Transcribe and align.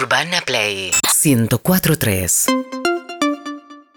Urbana 0.00 0.40
Play 0.40 0.92
1043. 1.22 2.46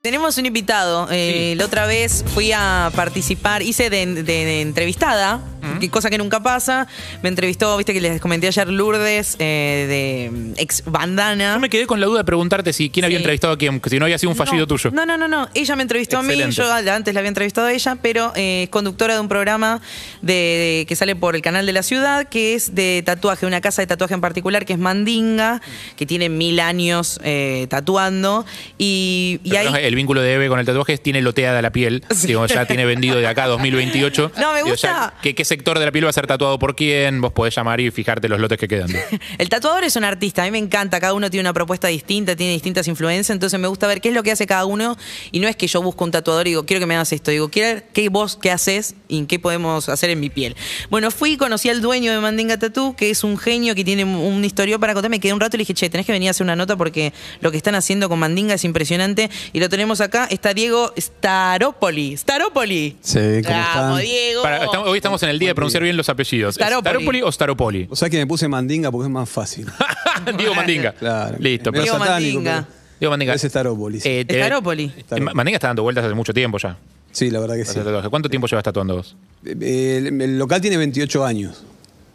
Tenemos 0.01 0.37
un 0.37 0.45
invitado. 0.45 1.07
Eh, 1.11 1.53
La 1.57 1.65
otra 1.65 1.85
vez 1.85 2.25
fui 2.33 2.51
a 2.51 2.91
participar, 2.95 3.61
hice 3.61 3.89
de, 3.89 4.05
de- 4.05 4.23
de 4.23 4.61
entrevistada, 4.61 5.39
que 5.87 5.91
cosa 5.91 6.09
que 6.09 6.17
nunca 6.17 6.41
pasa. 6.41 6.87
Me 7.21 7.29
entrevistó, 7.29 7.75
viste 7.77 7.93
que 7.93 8.01
les 8.01 8.21
comenté 8.21 8.47
ayer 8.47 8.67
Lourdes, 8.69 9.35
eh, 9.39 10.29
de 10.31 10.31
mm, 10.31 10.53
ex 10.57 10.83
bandana. 10.85 11.53
Yo 11.55 11.59
me 11.59 11.69
quedé 11.69 11.85
con 11.87 11.99
la 11.99 12.05
duda 12.07 12.19
de 12.19 12.23
preguntarte 12.25 12.73
si 12.73 12.89
quién 12.89 13.05
había 13.05 13.17
Sí. 13.17 13.23
entrevistado 13.23 13.53
a 13.53 13.57
quién, 13.57 13.81
si 13.87 13.99
no 13.99 14.05
había 14.05 14.17
sido 14.17 14.29
un 14.31 14.35
fallido 14.35 14.59
no, 14.61 14.67
tuyo. 14.67 14.91
No, 14.91 15.05
no, 15.05 15.17
no, 15.17 15.27
no. 15.27 15.49
Ella 15.53 15.75
me 15.75 15.81
entrevistó 15.83 16.17
a 16.19 16.23
mí, 16.23 16.35
yo 16.51 16.71
antes 16.73 17.13
la 17.13 17.19
había 17.19 17.27
entrevistado 17.29 17.67
a 17.67 17.73
ella, 17.73 17.97
pero 18.01 18.31
eh, 18.35 18.63
es 18.63 18.69
conductora 18.69 19.13
de 19.15 19.19
un 19.19 19.27
programa 19.27 19.81
de, 20.21 20.33
de- 20.33 20.85
que 20.87 20.95
sale 20.95 21.15
por 21.15 21.35
el 21.35 21.41
canal 21.41 21.65
de 21.65 21.73
la 21.73 21.83
ciudad, 21.83 22.27
que 22.27 22.55
es 22.55 22.73
de 22.75 23.03
tatuaje, 23.05 23.45
una 23.45 23.61
casa 23.61 23.81
de 23.81 23.87
tatuaje 23.87 24.13
en 24.13 24.21
particular, 24.21 24.65
que 24.65 24.73
es 24.73 24.79
Mandinga, 24.79 25.61
que 25.95 26.05
tiene 26.05 26.29
mil 26.29 26.59
años 26.59 27.19
eh, 27.23 27.67
tatuando. 27.69 28.45
Y, 28.77 29.39
y 29.43 29.49
Pero 29.49 29.61
ahí. 29.61 29.69
no, 29.71 29.75
el 29.77 29.95
vínculo 29.95 30.21
de 30.21 30.33
Eve 30.33 30.47
con 30.49 30.59
el 30.59 30.65
tatuaje 30.65 30.93
es 30.93 31.03
tiene 31.03 31.21
loteada 31.21 31.61
la 31.61 31.71
piel. 31.71 32.03
Digo, 32.23 32.45
ya 32.45 32.65
tiene 32.65 32.85
vendido 32.85 33.17
de 33.17 33.27
acá 33.27 33.43
a 33.45 33.47
2028. 33.47 34.31
No, 34.37 34.51
me 34.53 34.57
Digo, 34.59 34.69
gusta. 34.69 34.87
ya, 34.87 35.13
¿qué, 35.21 35.35
qué 35.35 35.45
sector 35.45 35.72
de 35.79 35.85
la 35.85 35.91
piel 35.91 36.05
va 36.05 36.09
a 36.09 36.13
ser 36.13 36.27
tatuado 36.27 36.57
por 36.59 36.75
quién? 36.75 37.21
Vos 37.21 37.31
podés 37.33 37.55
llamar 37.55 37.79
y 37.79 37.91
fijarte 37.91 38.27
los 38.29 38.39
lotes 38.39 38.57
que 38.57 38.67
quedan. 38.67 38.89
El 39.37 39.49
tatuador 39.49 39.83
es 39.83 39.95
un 39.95 40.03
artista, 40.03 40.41
a 40.43 40.45
mí 40.45 40.51
me 40.51 40.57
encanta, 40.57 40.99
cada 40.99 41.13
uno 41.13 41.29
tiene 41.29 41.41
una 41.41 41.53
propuesta 41.53 41.87
distinta, 41.87 42.35
tiene 42.35 42.53
distintas 42.53 42.87
influencias, 42.87 43.29
entonces 43.29 43.59
me 43.59 43.67
gusta 43.67 43.87
ver 43.87 44.01
qué 44.01 44.09
es 44.09 44.15
lo 44.15 44.23
que 44.23 44.31
hace 44.31 44.45
cada 44.47 44.65
uno 44.65 44.97
y 45.31 45.39
no 45.39 45.47
es 45.47 45.55
que 45.55 45.67
yo 45.67 45.81
busco 45.81 46.03
un 46.03 46.11
tatuador 46.11 46.47
y 46.47 46.51
digo, 46.51 46.65
quiero 46.65 46.79
que 46.79 46.85
me 46.85 46.95
hagas 46.95 47.11
esto, 47.13 47.31
digo, 47.31 47.49
quiero 47.49 47.81
qué 47.93 48.09
vos 48.09 48.37
qué 48.41 48.51
haces 48.51 48.95
y 49.07 49.25
qué 49.25 49.39
podemos 49.39 49.89
hacer 49.89 50.09
en 50.09 50.19
mi 50.19 50.29
piel. 50.29 50.55
Bueno, 50.89 51.11
fui 51.11 51.31
y 51.33 51.37
conocí 51.37 51.69
al 51.69 51.81
dueño 51.81 52.11
de 52.11 52.19
Mandinga 52.19 52.57
Tattoo, 52.57 52.95
que 52.95 53.09
es 53.09 53.23
un 53.23 53.37
genio 53.37 53.75
que 53.75 53.83
tiene 53.83 54.03
un 54.05 54.43
historial 54.45 54.79
para 54.79 54.93
contarme, 54.93 55.19
quedé 55.19 55.33
un 55.33 55.39
rato 55.39 55.55
y 55.55 55.59
le 55.59 55.61
dije, 55.63 55.73
che, 55.73 55.89
tenés 55.89 56.05
que 56.05 56.11
venir 56.11 56.27
a 56.29 56.31
hacer 56.31 56.43
una 56.45 56.55
nota 56.55 56.75
porque 56.75 57.13
lo 57.41 57.51
que 57.51 57.57
están 57.57 57.75
haciendo 57.75 58.09
con 58.09 58.19
Mandinga 58.19 58.53
es 58.55 58.63
impresionante 58.63 59.29
y 59.53 59.59
lo 59.59 59.69
tenemos 59.69 60.01
acá, 60.01 60.27
está 60.29 60.53
Diego 60.53 60.93
Staropoli. 60.97 62.17
Staropoli. 62.17 62.97
Sí, 63.01 63.19
¿cómo 63.45 63.59
están? 63.59 63.97
Diego. 64.01 64.43
Para- 64.43 64.65
estamos- 64.65 64.87
hoy 64.87 64.97
estamos 64.97 65.23
en 65.23 65.29
el 65.29 65.39
día 65.39 65.49
de 65.49 65.55
pronunciar 65.63 65.83
bien 65.83 65.97
los 65.97 66.09
apellidos. 66.09 66.49
¿Es 66.51 66.55
Staropoli. 66.55 66.81
¿Staropoli 66.89 67.21
o 67.21 67.31
Staropoli? 67.31 67.87
O 67.89 67.95
sea 67.95 68.09
que 68.09 68.17
me 68.17 68.27
puse 68.27 68.47
mandinga 68.47 68.91
porque 68.91 69.07
es 69.07 69.11
más 69.11 69.29
fácil. 69.29 69.67
Diego 70.37 70.53
Mandinga. 70.55 70.93
Claro. 70.93 71.37
Listo. 71.39 71.71
Diego 71.71 71.85
satánico, 71.97 72.09
Mandinga. 72.11 72.65
pero 72.67 72.83
Diego 72.99 73.11
Mandinga. 73.11 73.33
Es 73.33 73.41
Starópolis. 73.41 74.05
Eh, 74.05 74.25
te- 74.25 74.35
Staropoli. 74.35 74.91
Eh, 75.11 75.19
Mandinga 75.21 75.57
está 75.57 75.67
dando 75.67 75.83
vueltas 75.83 76.05
hace 76.05 76.13
mucho 76.15 76.33
tiempo 76.33 76.57
ya. 76.57 76.77
sí, 77.11 77.29
la 77.29 77.39
verdad 77.39 77.55
que 77.55 77.65
sí. 77.65 77.79
¿Cuánto 78.09 78.29
tiempo 78.29 78.47
llevas 78.47 78.63
tatuando 78.63 78.95
vos? 78.97 79.15
Eh, 79.45 79.97
El, 80.07 80.21
el 80.21 80.37
local 80.39 80.61
tiene 80.61 80.77
28 80.77 81.25
años. 81.25 81.63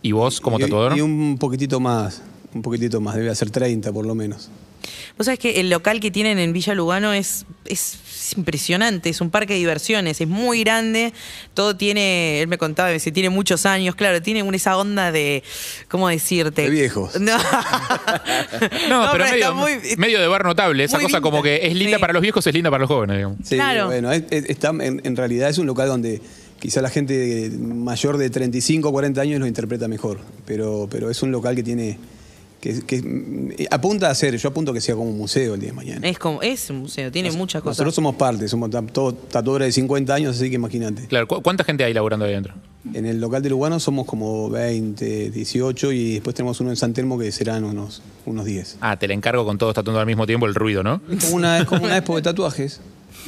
¿Y 0.02 0.12
vos 0.12 0.40
como 0.40 0.58
Y- 0.58 0.62
tatuador? 0.62 0.96
Y 0.96 1.00
un 1.00 1.36
poquitito 1.38 1.80
más. 1.80 2.22
Un 2.54 2.62
poquitito 2.62 3.00
más. 3.00 3.16
Debe 3.16 3.34
ser 3.34 3.50
30 3.50 3.92
por 3.92 4.06
lo 4.06 4.14
menos. 4.14 4.48
Vos 5.16 5.24
sabés 5.26 5.38
que 5.38 5.60
el 5.60 5.70
local 5.70 6.00
que 6.00 6.10
tienen 6.10 6.38
en 6.38 6.52
Villa 6.52 6.74
Lugano 6.74 7.12
es, 7.12 7.44
es 7.66 7.98
impresionante, 8.36 9.08
es 9.08 9.20
un 9.20 9.30
parque 9.30 9.54
de 9.54 9.58
diversiones, 9.58 10.20
es 10.20 10.28
muy 10.28 10.60
grande, 10.60 11.12
todo 11.54 11.76
tiene, 11.76 12.40
él 12.40 12.48
me 12.48 12.58
contaba, 12.58 12.96
si 12.98 13.10
tiene 13.12 13.30
muchos 13.30 13.66
años, 13.66 13.94
claro, 13.94 14.20
tiene 14.22 14.42
una, 14.42 14.56
esa 14.56 14.76
onda 14.76 15.10
de, 15.12 15.42
¿cómo 15.88 16.08
decirte? 16.08 16.62
De 16.62 16.70
viejos. 16.70 17.12
No, 17.20 17.36
No, 18.88 19.12
pero, 19.12 19.24
medio, 19.24 19.54
muy- 19.54 19.78
medio 19.96 20.20
de 20.20 20.26
bar 20.26 20.44
notable. 20.44 20.84
Esa 20.84 20.98
cosa 21.00 21.20
como 21.20 21.42
que 21.42 21.66
es 21.66 21.74
linda 21.74 21.96
Sí. 21.96 22.00
para 22.00 22.12
los 22.12 22.22
viejos, 22.22 22.46
es 22.46 22.54
linda 22.54 22.70
para 22.70 22.80
los 22.82 22.88
jóvenes, 22.88 23.16
digamos. 23.16 23.38
Sí, 23.44 23.54
Claro. 23.56 23.86
bueno, 23.86 24.12
es- 24.12 24.24
es- 24.30 24.48
está, 24.50 24.70
en, 24.70 25.00
en 25.04 25.16
realidad 25.16 25.48
es 25.48 25.58
un 25.58 25.66
local 25.66 25.88
donde 25.88 26.20
quizá 26.60 26.80
la 26.82 26.90
gente 26.90 27.50
mayor 27.58 28.16
de 28.18 28.30
35 28.30 28.88
o 28.88 28.92
40 28.92 29.20
años 29.20 29.40
lo 29.40 29.46
interpreta 29.46 29.88
mejor. 29.88 30.18
Pero, 30.46 30.88
pero 30.90 31.10
es 31.10 31.22
un 31.22 31.30
local 31.32 31.54
que 31.56 31.62
tiene. 31.62 31.98
Que, 32.60 32.80
que, 32.82 33.00
mm, 33.02 33.50
apunta 33.70 34.10
a 34.10 34.14
ser, 34.16 34.36
yo 34.36 34.48
apunto 34.48 34.72
que 34.72 34.80
sea 34.80 34.96
como 34.96 35.10
un 35.10 35.16
museo 35.16 35.54
el 35.54 35.60
día 35.60 35.68
de 35.70 35.74
mañana. 35.76 36.08
Es 36.08 36.18
como, 36.18 36.42
es 36.42 36.68
un 36.70 36.78
museo, 36.78 37.12
tiene 37.12 37.30
muchas 37.30 37.62
cosas. 37.62 37.76
Nosotros 37.78 37.94
somos 37.94 38.16
parte, 38.16 38.48
somos 38.48 38.68
todos 38.92 39.28
tatuadores 39.28 39.68
de 39.68 39.72
50 39.72 40.12
años, 40.12 40.36
así 40.36 40.48
que 40.48 40.56
imagínate. 40.56 41.06
Claro, 41.06 41.28
¿cu- 41.28 41.40
¿cuánta 41.40 41.62
gente 41.62 41.84
hay 41.84 41.94
laburando 41.94 42.24
ahí 42.24 42.32
adentro? 42.32 42.54
En 42.94 43.06
el 43.06 43.20
local 43.20 43.42
de 43.42 43.50
Lugano 43.50 43.78
somos 43.78 44.06
como 44.06 44.50
20, 44.50 45.30
18 45.30 45.92
y 45.92 46.14
después 46.14 46.34
tenemos 46.34 46.58
uno 46.60 46.70
en 46.70 46.76
San 46.76 46.92
Telmo 46.94 47.16
que 47.18 47.30
serán 47.30 47.62
unos, 47.64 48.02
unos 48.26 48.44
10. 48.44 48.78
Ah, 48.80 48.96
te 48.98 49.06
la 49.06 49.14
encargo 49.14 49.44
con 49.44 49.56
todos 49.58 49.74
tatuando 49.74 50.00
al 50.00 50.06
mismo 50.06 50.26
tiempo 50.26 50.46
el 50.46 50.54
ruido, 50.56 50.82
¿no? 50.82 51.00
Es 51.10 51.24
como 51.24 51.36
una, 51.36 51.58
es 51.58 51.64
como 51.64 51.84
una 51.84 51.96
expo 51.98 52.16
de 52.16 52.22
tatuajes. 52.22 52.80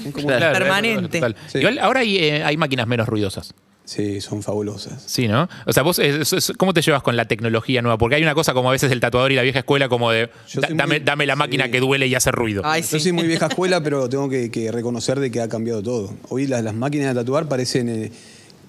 Es 0.04 0.12
como- 0.12 0.26
Claro, 0.26 0.58
Permanente. 0.58 1.18
total. 1.18 1.36
Sí. 1.52 1.58
Igual 1.58 1.78
ahora 1.78 2.00
hay, 2.00 2.16
eh, 2.16 2.42
hay 2.42 2.56
máquinas 2.56 2.86
menos 2.88 3.06
ruidosas. 3.08 3.54
Sí, 3.90 4.20
son 4.20 4.40
fabulosas. 4.44 5.02
Sí, 5.04 5.26
¿no? 5.26 5.48
O 5.66 5.72
sea, 5.72 5.82
vos, 5.82 5.98
es- 5.98 6.32
es- 6.32 6.52
¿cómo 6.56 6.72
te 6.72 6.80
llevas 6.80 7.02
con 7.02 7.16
la 7.16 7.24
tecnología 7.24 7.82
nueva? 7.82 7.98
Porque 7.98 8.14
hay 8.14 8.22
una 8.22 8.34
cosa 8.36 8.54
como 8.54 8.68
a 8.68 8.72
veces 8.72 8.92
el 8.92 9.00
tatuador 9.00 9.32
y 9.32 9.34
la 9.34 9.42
vieja 9.42 9.58
escuela 9.58 9.88
como 9.88 10.12
de, 10.12 10.28
da- 10.54 10.68
dame, 10.70 10.98
muy- 10.98 11.04
dame 11.04 11.26
la 11.26 11.34
máquina 11.34 11.64
sí. 11.64 11.72
que 11.72 11.80
duele 11.80 12.06
y 12.06 12.14
hace 12.14 12.30
ruido. 12.30 12.62
Ay, 12.64 12.82
Yo 12.88 13.00
soy 13.00 13.10
muy 13.10 13.26
vieja 13.26 13.46
escuela, 13.50 13.82
pero 13.82 14.08
tengo 14.08 14.28
que, 14.28 14.48
que 14.48 14.70
reconocer 14.70 15.18
de 15.18 15.32
que 15.32 15.40
ha 15.40 15.48
cambiado 15.48 15.82
todo. 15.82 16.14
Hoy 16.28 16.46
las, 16.46 16.62
las 16.62 16.72
máquinas 16.74 17.08
de 17.12 17.20
tatuar 17.20 17.48
parecen, 17.48 17.88
eh, 17.88 18.12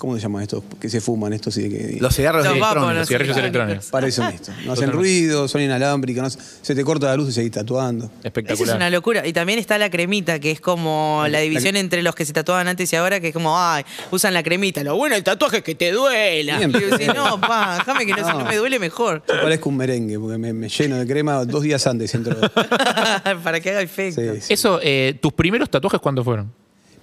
¿cómo 0.02 0.16
se 0.16 0.22
llama 0.22 0.42
esto? 0.42 0.64
Que 0.80 0.90
se 0.90 1.00
fuman 1.00 1.32
estos 1.32 1.56
y 1.58 1.70
que 1.70 1.98
Los 2.02 2.16
cigarros 2.16 2.44
Los 2.44 2.54
electrónicos. 2.56 2.82
váponos 2.84 3.08
cigarrillos 3.08 3.38
electrónicos. 3.38 3.86
electrónicos. 3.86 3.92
parecen 3.92 4.26
esto. 4.34 4.52
No 4.66 4.74
hacen 4.74 4.92
ruido, 4.92 5.48
son 5.48 5.62
inalámbricas, 5.62 6.24
no 6.24 6.30
se- 6.32 6.40
se 6.64 6.74
te 6.74 6.84
corta 6.84 7.06
la 7.06 7.16
luz 7.18 7.30
y 7.30 7.32
seguís 7.34 7.52
tatuando. 7.52 8.06
Eso 8.06 8.16
es 8.20 8.26
Espectacular. 8.26 8.76
una 8.78 8.90
locura. 8.90 9.28
Y 9.28 9.34
también 9.34 9.60
está 9.60 9.78
la 9.78 9.92
cremita, 9.92 10.40
que 10.40 10.50
es 10.50 10.60
como 10.60 11.24
la 11.30 11.38
división 11.40 11.76
entre 11.76 12.02
los 12.02 12.16
que 12.16 12.26
se 12.26 12.34
tatuaban 12.34 12.68
antes 12.68 12.92
y 12.92 12.96
ahora, 12.96 13.20
que 13.20 13.28
es 13.28 13.34
como, 13.34 13.56
ay, 13.60 13.84
usan 14.10 14.34
la 14.34 14.42
cremita. 14.42 14.84
Lo 14.84 14.96
bueno 14.96 15.14
del 15.14 15.24
tatuaje 15.24 15.58
es 15.58 15.64
que 15.64 15.76
te 15.76 15.92
duela. 15.92 16.58
Bien. 16.58 16.72
Y 16.72 16.82
yo 16.82 16.90
decía, 16.90 17.14
no, 17.14 17.40
pa, 17.40 17.76
déjame 17.78 18.08
que 18.08 18.14
no, 18.14 18.18
si 18.18 18.24
No. 18.34 18.40
no 18.40 18.46
me 18.46 18.56
duele 18.58 18.80
mejor. 18.80 19.22
Yo 19.28 19.42
parezco 19.42 19.70
un 19.70 19.78
merengue, 19.78 20.18
porque 20.18 20.38
me, 20.40 20.52
me 20.52 20.68
lleno 20.68 20.96
de 20.98 21.06
crema 21.06 21.46
dos 21.46 21.62
días 21.62 21.86
antes 21.86 22.14
entro. 22.16 22.36
Para 23.44 23.60
que 23.60 23.70
haga 23.70 23.82
efecto. 23.82 24.22
Sí, 24.22 24.42
sí. 24.42 24.54
Eso, 24.54 24.80
eh, 24.82 25.18
¿tus 25.22 25.34
primeros 25.34 25.70
tatuajes 25.70 26.00
cuándo 26.00 26.24
fueron? 26.24 26.52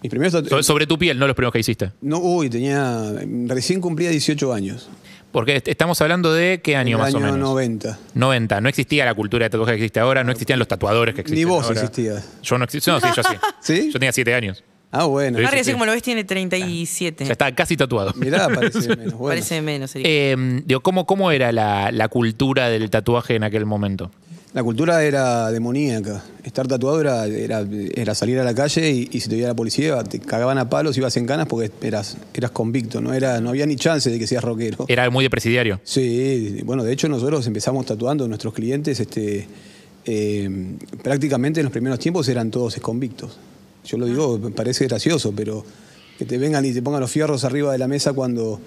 Mis 0.03 0.11
primeros 0.11 0.33
So- 0.49 0.63
sobre 0.63 0.87
tu 0.87 0.99
piel, 0.99 1.19
no 1.19 1.27
los 1.27 1.35
primeros 1.35 1.53
que 1.53 1.59
hiciste. 1.61 1.91
No, 2.01 2.19
uy, 2.19 2.49
tenía. 2.49 3.03
Recién 3.47 3.81
cumplía 3.81 4.11
18 4.11 4.53
años. 4.53 4.89
Porque 5.33 5.57
est- 5.57 5.69
estamos 5.69 6.01
hablando 6.01 6.33
de 6.33 6.61
qué 6.63 6.77
año 6.77 6.97
el 6.97 7.03
más 7.03 7.09
año 7.15 7.19
o 7.19 7.21
menos. 7.33 7.39
90. 7.39 7.99
90. 8.15 8.61
No 8.61 8.69
existía 8.69 9.05
la 9.05 9.15
cultura 9.15 9.45
de 9.47 9.51
tatuaje 9.51 9.73
que 9.73 9.77
existe 9.85 10.01
ahora, 10.01 10.25
no 10.25 10.33
existían 10.33 10.59
los 10.59 10.69
tatuadores 10.69 11.15
que 11.15 11.21
existen 11.23 11.39
Ni 11.39 11.45
vos 11.45 11.65
ahora. 11.67 11.81
existías. 11.81 12.27
Yo 12.43 12.57
no 12.59 12.65
existía. 12.65 12.95
No, 12.95 13.01
sí, 13.01 13.07
yo 13.15 13.23
sí. 13.23 13.35
¿Sí? 13.61 13.87
Yo 13.93 13.99
tenía 13.99 14.13
7 14.13 14.35
años. 14.35 14.65
Ah, 14.91 15.05
bueno. 15.05 15.37
Harry, 15.39 15.49
sí, 15.49 15.55
así 15.57 15.65
sí. 15.67 15.73
como 15.73 15.85
lo 15.85 15.93
ves, 15.93 16.03
tiene 16.03 16.25
37. 16.25 17.27
Ya 17.27 17.33
estaba 17.33 17.53
casi 17.53 17.77
tatuado. 17.77 18.15
Mirá, 18.17 18.49
parece 18.49 18.89
menos. 18.89 19.13
Bueno. 19.19 19.29
Parece 19.29 19.61
menos. 19.61 19.91
sería. 19.91 20.07
Eh, 20.11 20.63
digo, 20.65 20.81
¿cómo, 20.81 21.05
¿Cómo 21.05 21.31
era 21.31 21.53
la, 21.53 21.93
la 21.93 22.09
cultura 22.09 22.71
del 22.71 22.89
tatuaje 22.89 23.35
en 23.35 23.45
aquel 23.45 23.67
momento? 23.67 24.11
La 24.55 24.63
cultura 24.65 25.05
era 25.05 25.51
demoníaca. 25.51 26.25
Estar 26.43 26.67
tatuado 26.67 27.01
era, 27.01 27.27
era, 27.27 27.65
era 27.95 28.15
salir 28.15 28.39
a 28.39 28.45
la 28.45 28.55
calle 28.55 28.91
y, 28.91 29.09
y 29.13 29.21
si 29.21 29.29
te 29.29 29.37
veía 29.37 29.49
la 29.49 29.55
policía 29.55 30.03
te 30.05 30.19
cagaban 30.21 30.57
a 30.57 30.71
palos, 30.71 30.97
ibas 30.97 31.17
en 31.19 31.27
canas 31.27 31.47
porque 31.47 31.71
eras, 31.83 32.17
eras 32.33 32.51
convicto. 32.51 33.01
No, 33.01 33.13
era, 33.13 33.41
no 33.41 33.51
había 33.51 33.67
ni 33.67 33.77
chance 33.77 34.11
de 34.11 34.19
que 34.19 34.27
seas 34.27 34.43
rockero. 34.43 34.87
Era 34.89 35.09
muy 35.11 35.23
de 35.23 35.31
presidiario. 35.31 35.81
Sí, 35.85 36.63
bueno, 36.65 36.83
de 36.83 36.93
hecho 36.93 37.09
nosotros 37.09 37.47
empezamos 37.47 37.85
tatuando 37.85 38.25
a 38.25 38.29
nuestros 38.29 38.55
clientes, 38.55 38.99
este, 39.01 39.47
eh, 40.07 40.77
prácticamente 41.03 41.61
en 41.61 41.65
los 41.65 41.73
primeros 41.73 41.99
tiempos 41.99 42.27
eran 42.29 42.51
todos 42.51 42.75
convictos. 42.77 43.37
Yo 43.85 43.99
lo 43.99 44.07
digo, 44.07 44.39
me 44.39 44.51
parece 44.51 44.87
gracioso, 44.87 45.33
pero 45.37 45.65
que 46.19 46.25
te 46.25 46.39
vengan 46.39 46.65
y 46.65 46.73
te 46.73 46.81
pongan 46.81 47.01
los 47.01 47.11
fierros 47.11 47.45
arriba 47.45 47.73
de 47.73 47.79
la 47.79 47.87
mesa 47.87 48.15
cuando, 48.15 48.61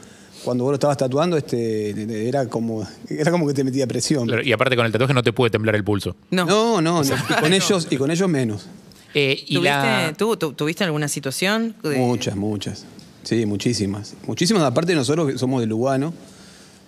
cuando 0.44 0.64
vos 0.64 0.72
lo 0.72 0.76
estabas 0.76 0.98
tatuando, 0.98 1.38
este, 1.38 2.28
era 2.28 2.48
como, 2.48 2.88
era 3.10 3.32
como 3.32 3.48
que 3.48 3.54
te 3.54 3.64
metía 3.64 3.88
presión. 3.88 4.28
Claro, 4.28 4.44
Y 4.44 4.52
aparte 4.52 4.76
con 4.76 4.86
el 4.86 4.92
tatuaje 4.92 5.14
no 5.14 5.24
te 5.24 5.34
puede 5.34 5.50
temblar 5.52 5.76
el 5.76 5.84
pulso. 5.84 6.16
no. 6.32 6.46
No, 6.46 6.82
no, 6.82 7.04
no, 7.04 7.04
y 7.04 7.34
con 7.42 7.54
ellos, 7.54 7.88
y 7.90 7.98
con 7.98 8.12
ellos 8.12 8.30
menos. 8.30 8.68
Eh, 9.14 9.44
y 9.48 9.56
¿Tuviste, 9.56 9.70
la... 9.70 10.14
tú, 10.18 10.38
tu- 10.38 10.54
¿Tuviste 10.54 10.84
alguna 10.84 11.08
situación? 11.08 11.76
de- 11.84 11.98
Muchas, 11.98 12.36
muchas. 12.36 12.86
Sí, 13.24 13.46
muchísimas. 13.46 14.16
Muchísimas, 14.26 14.64
aparte 14.64 14.96
nosotros 14.96 15.40
somos 15.40 15.62
de 15.62 15.68
Lugano, 15.68 16.14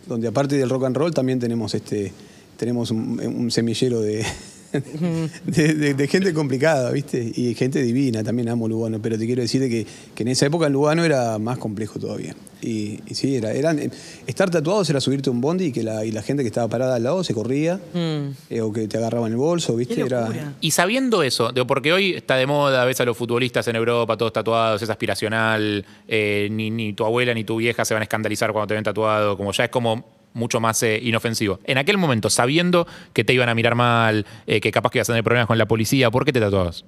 donde 0.07 0.27
aparte 0.27 0.55
del 0.55 0.69
rock 0.69 0.85
and 0.85 0.95
roll 0.97 1.13
también 1.13 1.39
tenemos 1.39 1.73
este 1.75 2.11
tenemos 2.57 2.91
un, 2.91 3.19
un 3.25 3.51
semillero 3.51 3.99
de, 4.01 4.25
de, 5.45 5.73
de- 5.73 5.93
de 5.93 6.07
gente 6.07 6.33
complicada, 6.33 6.91
¿viste? 6.91 7.31
Y 7.35 7.53
gente 7.55 7.81
divina, 7.81 8.23
también 8.23 8.49
amo 8.49 8.67
Lugano, 8.67 9.01
pero 9.01 9.17
te 9.17 9.25
quiero 9.25 9.41
decir 9.41 9.61
de 9.61 9.69
que, 9.69 9.85
que 10.15 10.23
en 10.23 10.29
esa 10.29 10.45
época 10.45 10.67
en 10.67 10.73
Lugano 10.73 11.03
era 11.03 11.37
más 11.39 11.57
complejo 11.57 11.99
todavía. 11.99 12.35
Y, 12.61 13.01
y 13.07 13.13
sí, 13.15 13.35
era, 13.35 13.51
eran, 13.51 13.91
estar 14.25 14.49
tatuados 14.49 14.89
era 14.89 15.01
subirte 15.01 15.29
a 15.29 15.33
un 15.33 15.41
bondi 15.41 15.65
y 15.65 15.71
que 15.73 15.83
la, 15.83 16.05
y 16.05 16.11
la 16.11 16.21
gente 16.21 16.43
que 16.43 16.47
estaba 16.47 16.69
parada 16.69 16.95
al 16.95 17.03
lado 17.03 17.21
se 17.23 17.33
corría, 17.33 17.79
eh, 18.49 18.61
o 18.61 18.71
que 18.71 18.87
te 18.87 18.97
agarraban 18.97 19.31
el 19.31 19.37
bolso, 19.37 19.75
¿viste? 19.75 19.99
Era. 20.01 20.53
Y 20.61 20.71
sabiendo 20.71 21.23
eso, 21.23 21.51
digo, 21.51 21.67
porque 21.67 21.91
hoy 21.91 22.13
está 22.13 22.35
de 22.37 22.47
moda, 22.47 22.85
ves 22.85 23.01
a 23.01 23.05
los 23.05 23.17
futbolistas 23.17 23.67
en 23.67 23.75
Europa 23.75 24.15
todos 24.17 24.31
tatuados, 24.31 24.81
es 24.81 24.89
aspiracional, 24.89 25.85
eh, 26.07 26.47
ni, 26.51 26.69
ni 26.71 26.93
tu 26.93 27.03
abuela 27.05 27.33
ni 27.33 27.43
tu 27.43 27.57
vieja 27.57 27.83
se 27.83 27.93
van 27.93 28.01
a 28.01 28.05
escandalizar 28.05 28.51
cuando 28.53 28.67
te 28.67 28.75
ven 28.75 28.83
tatuado, 28.83 29.35
como 29.37 29.51
ya 29.51 29.65
es 29.65 29.69
como 29.69 30.22
mucho 30.33 30.59
más 30.59 30.81
eh, 30.83 30.99
inofensivo. 31.01 31.59
En 31.65 31.77
aquel 31.77 31.97
momento, 31.97 32.29
sabiendo 32.29 32.87
que 33.13 33.23
te 33.23 33.33
iban 33.33 33.49
a 33.49 33.55
mirar 33.55 33.75
mal, 33.75 34.25
eh, 34.47 34.61
que 34.61 34.71
capaz 34.71 34.91
que 34.91 34.99
ibas 34.99 35.09
a 35.09 35.13
tener 35.13 35.23
problemas 35.23 35.47
con 35.47 35.57
la 35.57 35.67
policía, 35.67 36.11
¿por 36.11 36.25
qué 36.25 36.33
te 36.33 36.39
tatuabas? 36.39 36.85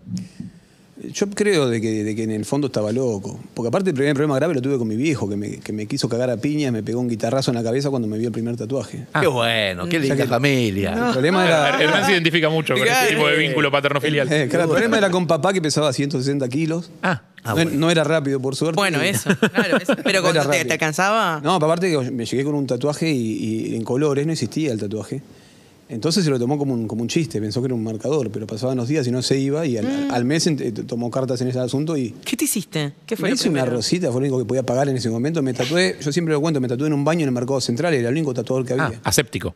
Yo 1.13 1.29
creo 1.29 1.69
de 1.69 1.79
que, 1.81 2.03
de 2.03 2.15
que 2.15 2.23
en 2.23 2.31
el 2.31 2.45
fondo 2.45 2.67
estaba 2.67 2.91
loco. 2.91 3.39
Porque 3.53 3.67
aparte 3.69 3.89
el 3.89 3.95
primer 3.95 4.13
problema 4.13 4.35
grave 4.35 4.53
lo 4.53 4.61
tuve 4.61 4.77
con 4.77 4.87
mi 4.87 4.95
viejo, 4.95 5.27
que 5.29 5.35
me, 5.35 5.57
que 5.59 5.73
me 5.73 5.85
quiso 5.85 6.07
cagar 6.09 6.29
a 6.29 6.37
piñas, 6.37 6.71
me 6.71 6.83
pegó 6.83 6.99
un 6.99 7.07
guitarrazo 7.07 7.51
en 7.51 7.55
la 7.55 7.63
cabeza 7.63 7.89
cuando 7.89 8.07
me 8.07 8.17
vio 8.17 8.27
el 8.27 8.33
primer 8.33 8.55
tatuaje. 8.55 9.05
Qué 9.19 9.27
bueno, 9.27 9.83
qué 9.87 9.97
O 9.97 9.99
sea 9.99 10.09
linda 10.09 10.15
que- 10.23 10.27
familia. 10.29 10.93
El 11.07 11.11
problema 11.13 11.45
era... 11.45 11.81
Hernán 11.81 12.05
se 12.05 12.11
identifica 12.13 12.49
mucho 12.49 12.73
con 12.75 12.87
ese 12.87 13.07
tipo 13.15 13.27
de 13.27 13.37
vínculo 13.37 13.71
paterno-filial. 13.71 14.31
Eh, 14.31 14.47
claro, 14.49 14.65
el 14.65 14.69
problema 14.71 14.97
era 14.97 15.09
con 15.09 15.27
papá 15.27 15.53
que 15.53 15.61
pesaba 15.61 15.91
160 15.93 16.47
kilos. 16.49 16.91
Ah, 17.03 17.21
Ah, 17.47 17.49
no, 17.49 17.55
bueno. 17.57 17.71
no 17.75 17.91
era 17.91 18.03
rápido, 18.03 18.39
por 18.39 18.55
suerte. 18.55 18.75
Bueno, 18.75 18.99
eso, 19.01 19.29
claro. 19.37 19.77
eso. 19.77 19.93
Pero 20.03 20.21
No 20.23 20.31
cuando 20.33 20.49
te, 20.49 20.65
te 20.65 20.73
alcanzaba. 20.73 21.41
No, 21.43 21.53
aparte 21.53 21.91
que 21.91 22.09
me 22.09 22.25
llegué 22.25 22.43
con 22.43 22.55
un 22.55 22.65
tatuaje 22.65 23.11
y, 23.11 23.71
y 23.71 23.75
en 23.75 23.83
colores 23.83 24.25
no 24.25 24.31
existía 24.31 24.71
el 24.71 24.79
tatuaje. 24.79 25.21
Entonces 25.87 26.23
se 26.23 26.31
lo 26.31 26.39
tomó 26.39 26.57
como 26.57 26.73
un, 26.73 26.87
como 26.87 27.03
un 27.03 27.07
chiste, 27.07 27.39
pensó 27.39 27.61
que 27.61 27.67
era 27.67 27.75
un 27.75 27.83
marcador, 27.83 28.31
pero 28.31 28.47
pasaban 28.47 28.75
los 28.77 28.87
días 28.87 29.05
y 29.07 29.11
no 29.11 29.21
se 29.21 29.37
iba 29.37 29.65
y 29.65 29.77
al, 29.77 29.85
Mm. 29.85 30.11
al 30.11 30.25
mes 30.25 30.47
eh, 30.47 30.71
tomó 30.87 31.11
cartas 31.11 31.39
en 31.41 31.47
ese 31.49 31.59
asunto 31.59 31.95
y 31.95 32.09
¿Qué 32.25 32.35
te 32.35 32.45
hiciste? 32.45 32.93
¿Qué 33.05 33.15
fue 33.15 33.29
me 33.29 33.35
hice 33.35 33.49
una 33.49 33.65
rosita, 33.65 34.07
fue 34.07 34.15
lo 34.21 34.25
único 34.25 34.39
que 34.39 34.45
podía 34.45 34.63
pagar 34.63 34.89
en 34.89 34.95
ese 34.97 35.09
momento. 35.11 35.43
Me 35.43 35.53
tatué, 35.53 35.97
yo 36.01 36.11
siempre 36.11 36.33
lo 36.33 36.41
cuento, 36.41 36.59
me 36.59 36.67
tatué 36.67 36.87
en 36.87 36.93
un 36.93 37.03
baño 37.05 37.21
en 37.21 37.27
el 37.29 37.33
mercado 37.33 37.61
central, 37.61 37.93
era 37.93 38.09
el 38.09 38.15
único 38.15 38.33
tatuador 38.33 38.65
que 38.65 38.73
ah, 38.73 38.85
había. 38.85 38.99
aséptico. 39.03 39.53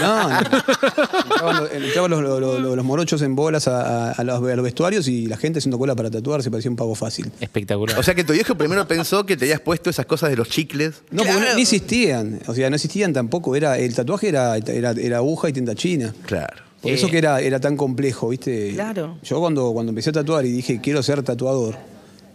No, 0.00 0.28
no. 0.28 0.38
Entraban, 0.38 1.56
los, 1.62 1.72
entraban 1.72 2.10
los- 2.10 2.22
los- 2.22 2.40
los- 2.60 2.76
los 2.76 2.84
morochos 2.84 3.22
en 3.22 3.34
bolas 3.34 3.68
a, 3.68 4.10
a- 4.10 4.12
a 4.12 4.24
los, 4.24 4.36
a 4.42 4.56
los 4.56 4.62
vestuarios 4.64 5.08
y 5.08 5.26
la 5.26 5.36
gente 5.36 5.58
haciendo 5.58 5.78
cola 5.78 5.94
para 5.94 6.10
tatuarse, 6.10 6.50
parecía 6.50 6.70
un 6.70 6.76
pago 6.76 6.94
fácil. 6.94 7.30
Espectacular. 7.40 7.98
O 7.98 8.02
sea 8.02 8.14
que 8.14 8.24
tu 8.24 8.32
viejo 8.32 8.54
primero 8.54 8.86
pensó 8.88 9.24
que 9.26 9.36
te 9.36 9.44
habías 9.44 9.60
puesto 9.60 9.90
esas 9.90 10.06
cosas 10.06 10.30
de 10.30 10.36
los 10.36 10.48
chicles. 10.48 11.02
No, 11.10 11.24
porque 11.24 11.40
no, 11.40 11.54
ni 11.56 11.62
existían. 11.62 12.40
O 12.46 12.54
sea, 12.54 12.68
no 12.70 12.76
existían 12.76 13.12
tampoco. 13.12 13.54
Era, 13.56 13.78
el 13.78 13.94
tatuaje 13.94 14.28
era, 14.28 14.56
era, 14.56 14.92
era 14.92 15.16
aguja 15.18 15.48
y 15.48 15.52
tinta 15.52 15.74
china. 15.74 16.14
Claro. 16.26 16.62
Por 16.80 16.90
Eh. 16.90 16.94
eso 16.94 17.08
que 17.08 17.18
era, 17.18 17.40
era 17.40 17.60
tan 17.60 17.76
complejo, 17.76 18.28
¿viste? 18.30 18.72
Claro. 18.74 19.18
Yo 19.22 19.38
cuando, 19.40 19.72
cuando 19.72 19.90
empecé 19.90 20.10
a 20.10 20.14
tatuar 20.14 20.44
y 20.46 20.50
dije 20.50 20.80
quiero 20.82 21.02
ser 21.02 21.22
tatuador, 21.22 21.76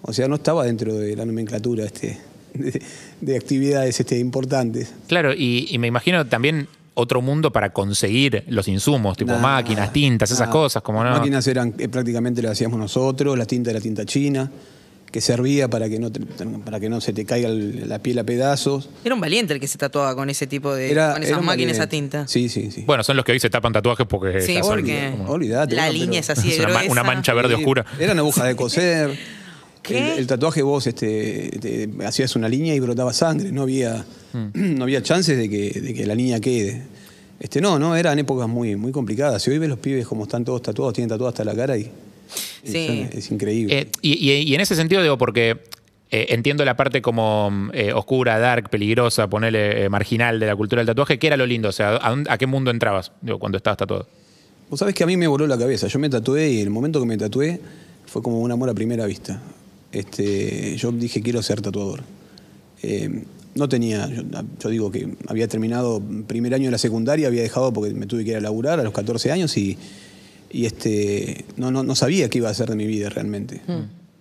o 0.02 0.14
sea, 0.14 0.28
no 0.28 0.36
estaba 0.36 0.64
dentro 0.64 0.94
de 0.94 1.16
la 1.18 1.26
nomenclatura 1.26 1.84
este, 1.86 2.18
de, 2.54 2.82
de 3.20 3.36
actividades 3.36 4.00
este, 4.00 4.18
importantes. 4.20 4.94
Claro, 5.08 5.34
y, 5.34 5.68
y 5.70 5.78
me 5.80 5.88
imagino 5.88 6.26
también 6.28 6.70
otro 6.98 7.22
mundo 7.22 7.52
para 7.52 7.72
conseguir 7.72 8.44
los 8.48 8.68
insumos, 8.68 9.16
tipo 9.18 9.32
Nah, 9.32 9.40
máquinas, 9.40 9.94
tintas, 9.94 10.32
esas 10.32 10.50
cosas, 10.50 10.82
como 10.84 11.04
no. 11.04 11.10
Las 11.12 11.20
máquinas 11.20 11.48
eran, 11.48 11.74
eh, 11.78 11.88
prácticamente 11.88 12.42
las 12.42 12.54
hacíamos 12.54 12.80
nosotros, 12.80 13.38
la 13.38 13.46
tinta 13.46 13.70
era 13.72 13.80
tinta 13.80 14.04
china, 14.06 14.52
que 15.12 15.22
servía 15.22 15.70
para 15.70 15.88
que 15.88 16.00
no, 16.00 16.12
te- 16.12 16.20
para 16.66 16.80
que 16.82 16.90
no 16.90 17.00
se 17.00 17.14
te 17.14 17.24
caiga 17.26 17.48
el- 17.48 17.88
la 17.88 18.00
piel 18.00 18.20
a 18.20 18.24
pedazos. 18.26 18.90
Era 19.06 19.16
un 19.16 19.22
valiente 19.22 19.54
el 19.54 19.60
que 19.60 19.68
se 19.68 19.78
tatuaba 19.78 20.14
con 20.16 20.30
ese 20.30 20.48
tipo 20.48 20.74
de. 20.76 20.92
Era, 20.92 21.14
con 21.14 21.24
esas 21.24 21.42
máquinas 21.42 21.80
a 21.80 21.88
tinta. 21.88 22.28
Sí, 22.28 22.50
sí, 22.50 22.72
sí. 22.72 22.84
Bueno, 22.86 23.04
son 23.04 23.16
los 23.16 23.24
que 23.24 23.32
hoy 23.32 23.40
se 23.40 23.50
tapan 23.50 23.72
tatuajes 23.72 24.06
porque 24.06 24.42
Sí, 24.42 24.60
porque- 24.62 25.12
La 25.12 25.16
bueno, 25.16 25.38
línea 25.38 25.64
pero- 26.10 26.20
es 26.20 26.30
así 26.30 26.50
de 26.50 26.54
es 26.56 26.60
una, 26.60 26.68
ma- 26.68 26.74
gruesa. 26.84 26.92
una 26.92 27.04
mancha 27.04 27.34
verde 27.34 27.56
Sí, 27.56 27.62
oscura. 27.62 27.86
Eran 28.00 28.20
agujas 28.20 28.46
de 28.48 28.56
coser. 28.56 29.18
¿Qué? 29.88 30.14
El, 30.14 30.20
el 30.20 30.28
tatuaje 30.28 30.62
vos 30.62 30.86
este, 30.88 31.50
te- 31.62 31.90
hacías 32.06 32.36
una 32.36 32.50
línea 32.50 32.76
y 32.76 32.80
brotaba 32.80 33.14
sangre. 33.14 33.52
No 33.52 33.62
había, 33.64 34.06
no 34.54 34.84
había 34.84 35.02
chances 35.02 35.38
de 35.38 35.50
que, 35.50 35.80
de 35.82 35.94
que 35.94 36.06
la 36.06 36.14
línea 36.16 36.40
quede. 36.40 36.84
Este, 37.40 37.62
no, 37.62 37.78
no, 37.80 37.96
eran 37.96 38.18
épocas 38.20 38.48
muy, 38.50 38.76
muy 38.76 38.92
complicadas. 38.92 39.42
Si 39.44 39.52
hoy 39.52 39.60
ves 39.60 39.70
los 39.70 39.80
pibes 39.80 40.06
como 40.08 40.24
están 40.24 40.44
todos 40.44 40.62
tatuados, 40.62 40.94
tienen 40.94 41.10
tatuado 41.10 41.30
hasta 41.30 41.44
la 41.44 41.56
cara 41.56 41.78
y, 41.78 41.90
Sí. 42.64 43.08
es 43.14 43.32
increíble. 43.32 43.78
Eh, 43.80 43.88
y, 44.02 44.14
y- 44.32 44.42
y 44.42 44.56
en 44.56 44.60
ese 44.62 44.76
sentido 44.76 45.02
digo, 45.02 45.18
porque 45.18 45.58
eh, 46.12 46.26
entiendo 46.30 46.66
la 46.66 46.76
parte 46.76 47.02
como 47.02 47.50
mm, 47.52 47.70
eh, 47.74 47.94
oscura, 47.94 48.40
dark, 48.40 48.70
peligrosa, 48.70 49.30
ponerle 49.30 49.88
marginal 49.90 50.40
de 50.40 50.48
la 50.48 50.56
cultura 50.56 50.82
del 50.82 50.88
tatuaje, 50.88 51.18
¿qué 51.20 51.28
era 51.28 51.38
lo 51.38 51.46
lindo? 51.46 51.70
O 51.70 51.72
sea, 51.72 51.96
¿a, 52.02 52.10
dónde- 52.10 52.30
a 52.32 52.38
qué 52.38 52.46
mundo 52.48 52.72
entrabas 52.72 53.12
digo, 53.22 53.40
cuando 53.40 53.58
estabas 53.58 53.78
tatuado? 53.78 54.08
Vos 54.70 54.80
sabés 54.80 54.96
que 54.96 55.04
a 55.04 55.08
mí 55.08 55.16
me 55.16 55.28
voló 55.28 55.48
la 55.48 55.58
cabeza. 55.58 55.88
Yo 55.88 56.00
me 56.00 56.10
tatué 56.10 56.50
y 56.50 56.60
el 56.62 56.70
momento 56.70 57.00
que 57.00 57.06
me 57.06 57.18
tatué 57.18 57.62
fue 58.06 58.22
como 58.22 58.42
un 58.42 58.52
amor 58.52 58.70
a 58.70 58.74
primera 58.74 59.06
vista. 59.06 59.42
Este, 59.92 60.76
yo 60.78 60.92
dije, 60.92 61.22
quiero 61.22 61.42
ser 61.42 61.62
tatuador. 61.62 62.04
Eh, 62.84 63.24
no 63.56 63.68
tenía, 63.68 64.08
yo, 64.08 64.24
yo 64.60 64.70
digo 64.70 64.92
que 64.92 65.10
había 65.28 65.48
terminado 65.48 66.02
primer 66.28 66.54
año 66.54 66.66
de 66.66 66.72
la 66.72 66.78
secundaria, 66.78 67.28
había 67.28 67.42
dejado 67.42 67.74
porque 67.74 67.94
me 67.94 68.06
tuve 68.06 68.24
que 68.24 68.32
ir 68.32 68.38
a 68.38 68.42
laburar 68.42 68.80
a 68.80 68.84
los 68.84 68.94
14 68.94 69.32
años 69.32 69.58
y, 69.58 69.78
y 70.52 70.66
este, 70.66 71.46
no, 71.56 71.72
no, 71.72 71.84
no 71.84 71.96
sabía 71.96 72.30
qué 72.30 72.38
iba 72.38 72.50
a 72.50 72.52
hacer 72.52 72.70
de 72.70 72.76
mi 72.76 72.86
vida 72.86 73.10
realmente. 73.10 73.62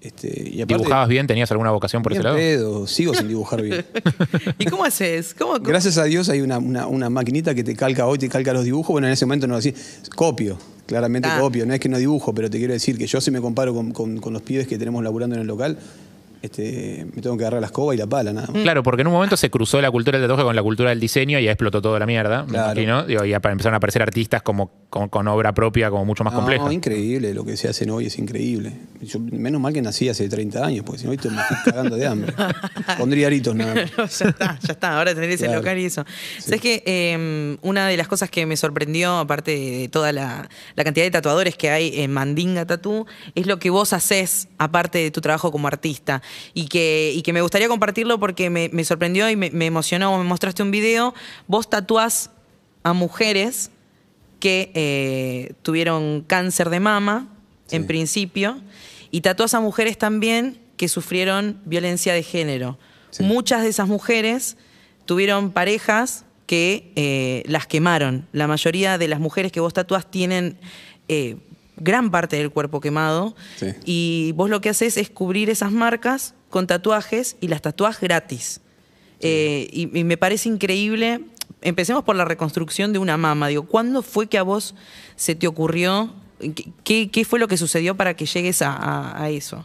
Este, 0.00 0.28
y 0.54 0.62
aparte, 0.62 0.84
¿Dibujabas 0.84 1.08
bien? 1.08 1.26
¿Tenías 1.26 1.50
alguna 1.50 1.70
vocación 1.72 2.02
por 2.02 2.12
ese 2.12 2.22
lado? 2.22 2.36
pedo, 2.36 2.86
sigo 2.86 3.12
sin 3.12 3.28
dibujar 3.28 3.60
bien. 3.60 3.84
¿Y 4.58 4.64
cómo 4.66 4.84
haces? 4.84 5.34
¿Cómo, 5.34 5.54
cómo- 5.54 5.64
Gracias 5.64 5.98
a 5.98 6.04
Dios 6.04 6.28
hay 6.28 6.40
una, 6.40 6.58
una, 6.58 6.86
una 6.86 7.10
maquinita 7.10 7.54
que 7.54 7.64
te 7.64 7.74
calca 7.74 8.06
hoy, 8.06 8.16
te 8.18 8.28
calca 8.28 8.52
los 8.54 8.64
dibujos. 8.64 8.92
Bueno, 8.94 9.08
en 9.08 9.12
ese 9.14 9.26
momento 9.26 9.46
no 9.48 9.54
lo 9.54 9.58
hacía. 9.58 9.72
Copio, 10.14 10.56
claramente 10.86 11.28
Ah. 11.30 11.38
copio. 11.40 11.66
No 11.66 11.74
es 11.74 11.80
que 11.80 11.88
no 11.88 11.98
dibujo, 11.98 12.34
pero 12.34 12.48
te 12.48 12.58
quiero 12.58 12.72
decir 12.72 12.96
que 12.96 13.06
yo 13.06 13.20
si 13.20 13.30
me 13.30 13.40
comparo 13.40 13.74
con, 13.74 13.92
con- 13.92 14.18
con 14.18 14.32
los 14.32 14.42
pibes 14.42 14.66
que 14.66 14.78
tenemos 14.78 15.02
laburando 15.04 15.34
en 15.36 15.42
el 15.42 15.46
local, 15.46 15.76
este, 16.42 17.06
me 17.14 17.22
tengo 17.22 17.36
que 17.36 17.44
agarrar 17.44 17.60
la 17.60 17.66
escoba 17.66 17.94
y 17.94 17.98
la 17.98 18.06
pala, 18.06 18.32
nada 18.32 18.48
más. 18.52 18.62
Claro, 18.62 18.82
porque 18.82 19.02
en 19.02 19.08
un 19.08 19.12
momento 19.14 19.36
se 19.36 19.50
cruzó 19.50 19.80
la 19.80 19.90
cultura 19.90 20.18
del 20.18 20.26
tatuaje 20.28 20.44
con 20.44 20.54
la 20.56 20.62
cultura 20.62 20.90
del 20.90 21.00
diseño 21.00 21.38
y 21.38 21.44
ya 21.44 21.50
explotó 21.52 21.80
toda 21.82 21.98
la 21.98 22.06
mierda. 22.06 22.44
me 22.44 22.50
Claro. 22.50 22.72
imagino. 22.80 23.04
Digo, 23.04 23.24
y 23.24 23.32
apa- 23.34 23.50
empezaron 23.50 23.74
a 23.74 23.76
aparecer 23.78 24.02
artistas 24.02 24.42
como, 24.42 24.70
con, 24.90 25.08
con 25.08 25.26
obra 25.28 25.52
propia, 25.54 25.90
como 25.90 26.04
mucho 26.04 26.24
más 26.24 26.32
No, 26.32 26.40
compleja. 26.40 26.72
increíble, 26.72 27.34
lo 27.34 27.44
que 27.44 27.56
se 27.56 27.68
hacen 27.68 27.90
hoy 27.90 28.06
es 28.06 28.18
increíble. 28.18 28.72
Yo- 29.02 29.18
menos 29.20 29.60
mal 29.60 29.72
que 29.72 29.82
nací 29.82 30.08
hace 30.08 30.28
30 30.28 30.64
años, 30.64 30.84
porque 30.84 30.98
si 31.00 31.04
no, 31.04 31.10
hoy 31.10 31.16
estoy 31.16 31.32
cagando 31.64 31.96
de 31.96 32.06
hambre. 32.06 32.32
Pondría 32.98 33.26
aritos 33.26 33.54
nada 33.54 33.74
más. 33.74 34.18
ya 34.18 34.28
está, 34.28 34.58
ya 34.62 34.72
está. 34.72 34.98
Ahora 34.98 35.14
tenés 35.14 35.40
el 35.40 35.46
Claro. 35.46 35.60
local 35.60 35.78
y 35.78 35.84
eso. 35.86 36.04
Sabes 36.38 36.60
que 36.60 36.82
eh, 36.86 37.56
una 37.62 37.88
de 37.88 37.96
las 37.96 38.08
cosas 38.08 38.30
que 38.30 38.46
me 38.46 38.56
sorprendió, 38.56 39.18
aparte 39.18 39.50
de 39.52 39.88
toda 39.88 40.12
la, 40.12 40.48
la 40.74 40.84
cantidad 40.84 41.04
de 41.04 41.10
tatuadores 41.10 41.56
que 41.56 41.70
hay 41.70 42.00
en 42.02 42.12
Mandinga 42.12 42.64
Tatú, 42.66 43.06
es 43.34 43.46
lo 43.46 43.58
que 43.58 43.70
vos 43.70 43.92
haces, 43.92 44.48
aparte 44.58 44.98
de 44.98 45.10
tu 45.10 45.20
trabajo 45.20 45.50
como 45.52 45.66
artista. 45.68 46.22
Y 46.54 46.68
que, 46.68 47.12
y 47.14 47.22
que 47.22 47.32
me 47.32 47.42
gustaría 47.42 47.68
compartirlo 47.68 48.18
porque 48.18 48.50
me, 48.50 48.68
me 48.72 48.84
sorprendió 48.84 49.28
y 49.30 49.36
me, 49.36 49.50
me 49.50 49.66
emocionó. 49.66 50.16
Me 50.18 50.24
mostraste 50.24 50.62
un 50.62 50.70
video. 50.70 51.14
Vos 51.46 51.68
tatuás 51.70 52.30
a 52.82 52.92
mujeres 52.92 53.70
que 54.40 54.70
eh, 54.74 55.54
tuvieron 55.62 56.22
cáncer 56.26 56.70
de 56.70 56.80
mama, 56.80 57.28
en 57.70 57.86
principio, 57.86 58.60
y 59.10 59.22
tatuás 59.22 59.54
a 59.54 59.60
mujeres 59.60 59.98
también 59.98 60.60
que 60.76 60.88
sufrieron 60.88 61.60
violencia 61.64 62.12
de 62.14 62.22
género. 62.22 62.78
Sí. 63.10 63.24
Muchas 63.24 63.62
de 63.62 63.70
esas 63.70 63.88
mujeres 63.88 64.56
tuvieron 65.04 65.50
parejas 65.50 66.24
que 66.46 66.92
eh, 66.96 67.42
las 67.46 67.66
quemaron. 67.66 68.26
La 68.32 68.46
mayoría 68.46 68.98
de 68.98 69.08
las 69.08 69.20
mujeres 69.20 69.50
que 69.52 69.60
vos 69.60 69.74
tatuás 69.74 70.10
tienen 70.10 70.58
eh, 71.08 71.36
gran 71.76 72.10
parte 72.10 72.36
del 72.36 72.50
cuerpo 72.50 72.80
quemado. 72.80 73.34
Sí. 73.56 73.66
Y 73.84 74.32
vos 74.36 74.50
lo 74.50 74.60
que 74.60 74.68
haces 74.70 74.96
es 74.96 75.10
cubrir 75.10 75.50
esas 75.50 75.72
marcas 75.72 76.34
con 76.50 76.66
tatuajes 76.66 77.36
y 77.40 77.48
las 77.48 77.62
tatuás 77.62 78.00
gratis. 78.00 78.60
Eh, 79.20 79.68
y, 79.72 79.98
y 79.98 80.04
me 80.04 80.16
parece 80.16 80.48
increíble. 80.48 81.20
Empecemos 81.62 82.04
por 82.04 82.16
la 82.16 82.24
reconstrucción 82.24 82.92
de 82.92 82.98
una 82.98 83.16
mama. 83.16 83.48
Digo, 83.48 83.64
¿cuándo 83.66 84.02
fue 84.02 84.26
que 84.28 84.38
a 84.38 84.42
vos 84.42 84.74
se 85.16 85.34
te 85.34 85.46
ocurrió? 85.46 86.12
¿Qué- 86.84 87.10
¿Qué, 87.10 87.24
fue 87.24 87.38
lo 87.38 87.48
que 87.48 87.56
sucedió 87.56 87.96
para 87.96 88.14
que 88.14 88.26
llegues 88.26 88.60
a, 88.62 88.72
a- 88.72 89.22
a 89.24 89.30
eso? 89.30 89.64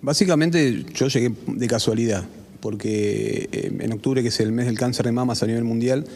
Básicamente 0.00 0.86
yo 0.94 1.08
llegué 1.08 1.32
de 1.46 1.66
casualidad, 1.66 2.24
porque 2.60 3.48
eh, 3.52 3.76
en 3.80 3.92
octubre, 3.92 4.22
que 4.22 4.28
es 4.28 4.38
el 4.40 4.52
mes 4.52 4.66
del 4.66 4.78
cáncer 4.78 5.06
de 5.06 5.12
mamas 5.12 5.42
a 5.42 5.46
nivel 5.46 5.64
mundial, 5.64 6.06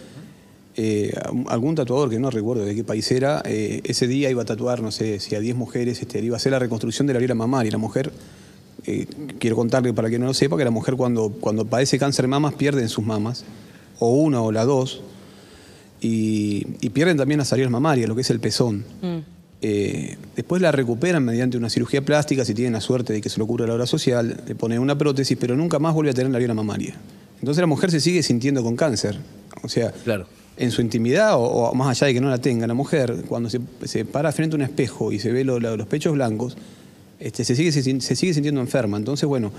eh, 0.77 1.13
algún 1.49 1.75
tatuador, 1.75 2.09
que 2.09 2.19
no 2.19 2.31
recuerdo 2.31 2.65
de 2.65 2.75
qué 2.75 2.85
país 2.85 3.11
era, 3.11 3.43
eh, 3.45 3.81
ese 3.85 4.07
día 4.07 4.31
iba 4.31 4.43
a 4.43 4.45
tatuar, 4.45 4.81
no 4.81 4.91
sé, 4.91 5.21
si 5.21 5.35
a 5.35 5.41
10 5.41 5.57
mujeres, 5.57 6.01
este, 6.01 6.21
iba 6.21 6.37
a 6.37 6.39
hacer 6.39 6.53
la 6.53 6.59
reconstrucción 6.59 7.07
de 7.07 7.13
la 7.13 7.19
viola 7.19 7.35
mamaria. 7.35 7.69
Y 7.69 7.73
la 7.73 7.79
mujer, 7.79 8.13
eh, 8.87 9.07
quiero 9.39 9.57
contarle 9.57 9.93
para 9.93 10.09
que 10.09 10.19
no 10.19 10.27
lo 10.27 10.35
sepa, 10.35 10.57
que 10.57 10.65
la 10.65 10.71
mujer 10.71 10.97
cuando, 10.97 11.31
cuando 11.31 11.65
padece 11.65 11.99
cáncer 11.99 12.25
de 12.25 12.29
mamas 12.29 12.55
pierden 12.55 12.89
sus 12.89 13.05
mamas, 13.05 13.45
o 13.99 14.15
una 14.15 14.41
o 14.41 14.51
la 14.51 14.65
dos, 14.65 15.03
y, 16.01 16.67
y 16.81 16.91
pierden 16.91 17.17
también 17.17 17.39
las 17.39 17.53
areolas 17.53 17.71
mamarias, 17.71 18.09
lo 18.09 18.15
que 18.15 18.23
es 18.23 18.31
el 18.31 18.41
pezón. 18.41 18.85
Eh, 19.65 20.17
después 20.35 20.61
la 20.61 20.73
recuperan 20.73 21.25
mediante 21.25 21.57
una 21.57 21.71
cirugía 21.71 22.03
plástica, 22.03 22.45
si 22.45 22.53
tienen 22.53 22.73
la 22.73 22.81
suerte 22.81 23.13
de 23.13 23.21
que 23.21 23.29
se 23.29 23.39
lo 23.39 23.47
cura 23.47 23.65
la 23.65 23.75
obra 23.75 23.87
social, 23.87 24.43
le 24.45 24.55
ponen 24.57 24.81
una 24.81 24.99
prótesis, 24.99 25.39
pero 25.41 25.55
nunca 25.55 25.79
más 25.79 25.95
vuelve 25.95 26.11
a 26.11 26.15
tener 26.15 26.33
la 26.33 26.39
viola 26.39 26.55
mamaria. 26.55 26.97
Entonces 27.39 27.61
la 27.61 27.69
mujer 27.69 27.93
se 27.93 28.01
sigue 28.01 28.25
sintiendo 28.25 28.65
con 28.65 28.75
cáncer. 28.75 29.17
O 29.63 29.69
sea, 29.69 29.93
Claro. 29.93 30.27
En 30.57 30.71
su 30.71 30.83
intimidad 30.83 31.33
o, 31.37 31.73
más 31.75 31.89
allá 31.89 32.09
de 32.09 32.15
que 32.15 32.21
no 32.21 32.29
la 32.31 32.39
tenga, 32.39 32.67
la 32.67 32.75
mujer, 32.75 33.25
cuando 33.29 33.49
se, 33.51 33.61
se 33.85 34.05
para 34.05 34.31
frente 34.33 34.55
a 34.55 34.57
un 34.59 34.63
espejo 34.63 35.13
y 35.13 35.19
se 35.19 35.33
ve 35.33 35.45
lo- 35.45 35.59
lo- 35.59 35.77
los 35.77 35.87
pechos 35.87 36.13
blancos, 36.13 36.57
este, 37.19 37.45
se, 37.45 37.55
sigue, 37.57 37.73
se, 37.73 37.83
sigue 38.17 38.35
sintiendo 38.35 38.61
enferma. 38.61 38.97
Entonces, 38.97 39.29
bueno, 39.29 39.51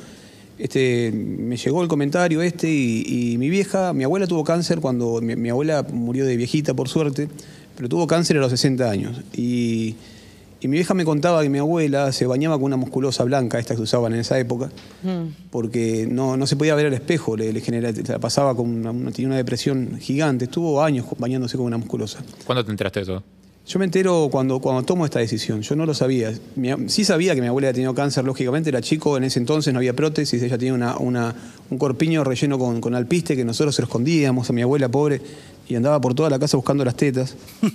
este, 0.60 1.12
me 1.12 1.58
llegó 1.58 1.82
el 1.82 1.88
comentario 1.88 2.42
este 2.42 2.70
y, 2.70 3.34
y 3.34 3.38
mi 3.38 3.50
vieja, 3.50 3.94
mi 3.94 4.04
abuela 4.04 4.28
tuvo 4.28 4.44
cáncer 4.44 4.80
cuando 4.80 5.20
mi, 5.22 5.36
mi 5.36 5.50
abuela 5.50 5.84
murió 5.92 6.26
de 6.26 6.38
viejita, 6.38 6.74
por 6.74 6.90
suerte, 6.90 7.28
pero 7.76 7.90
tuvo 7.90 8.06
cáncer 8.06 8.38
a 8.38 8.40
los 8.42 8.52
60 8.52 8.90
años. 8.90 9.22
Y, 9.36 9.96
y 10.64 10.68
mi 10.68 10.78
vieja 10.78 10.94
me 10.96 11.06
contaba 11.06 11.44
que 11.44 11.50
mi 11.50 11.60
abuela 11.60 12.12
se 12.12 12.26
bañaba 12.26 12.56
con 12.56 12.64
una 12.66 12.78
musculosa 12.78 13.24
blanca, 13.26 13.60
esta 13.60 13.76
que 13.76 13.82
usaban 13.82 14.14
en 14.14 14.22
esa 14.22 14.40
época, 14.40 14.72
porque 15.52 16.08
no, 16.10 16.38
no 16.38 16.48
se 16.48 16.56
podía 16.56 16.74
ver 16.76 16.88
al 16.88 16.94
espejo, 16.94 17.36
le, 17.38 17.52
le 17.54 17.62
genera- 17.62 17.92
la 18.08 18.20
pasaba 18.20 18.56
con 18.56 18.70
una, 18.70 18.92
una- 18.92 19.12
tenía 19.12 19.28
una 19.28 19.38
depresión 19.38 19.98
gigante, 20.00 20.46
estuvo 20.46 20.82
años 20.84 21.06
bañándose 21.18 21.58
con 21.58 21.66
una 21.66 21.78
musculosa. 21.78 22.20
¿Cuándo 22.46 22.64
te 22.66 22.72
enteraste 22.72 23.00
de 23.02 23.04
eso? 23.04 23.24
Yo 23.66 23.80
me 23.80 23.86
entero 23.86 24.28
cuando, 24.30 24.60
cuando 24.60 24.84
tomo 24.84 25.06
esta 25.06 25.20
decisión. 25.20 25.62
Yo 25.62 25.74
no 25.78 25.86
lo 25.86 25.94
sabía. 25.94 26.34
Mi 26.58 26.70
sí 26.88 27.06
sabía 27.06 27.34
que 27.34 27.40
mi 27.40 27.48
abuela 27.48 27.70
había 27.70 27.76
tenido 27.76 27.96
cáncer, 27.96 28.26
lógicamente. 28.26 28.68
Era 28.70 28.82
chico, 28.82 29.16
en 29.16 29.24
ese 29.24 29.40
entonces 29.40 29.74
no 29.74 29.80
había 29.80 29.94
prótesis. 29.94 30.44
Ella 30.44 30.58
tenía 30.58 30.74
una, 30.74 30.98
una- 30.98 31.34
un 31.70 31.78
corpiño 31.78 32.26
relleno 32.26 32.60
con, 32.60 32.82
con 32.82 32.94
alpiste 32.94 33.38
que 33.38 33.46
nosotros 33.46 33.74
se 33.74 33.82
lo 33.82 33.86
escondíamos 33.86 34.50
a 34.50 34.54
mi 34.54 34.64
abuela 34.64 34.90
pobre 34.90 35.22
y 35.68 35.76
andaba 35.76 36.00
por 36.02 36.14
toda 36.14 36.30
la 36.30 36.40
casa 36.40 36.58
buscando 36.58 36.84
las 36.86 36.96
tetas. 36.96 37.36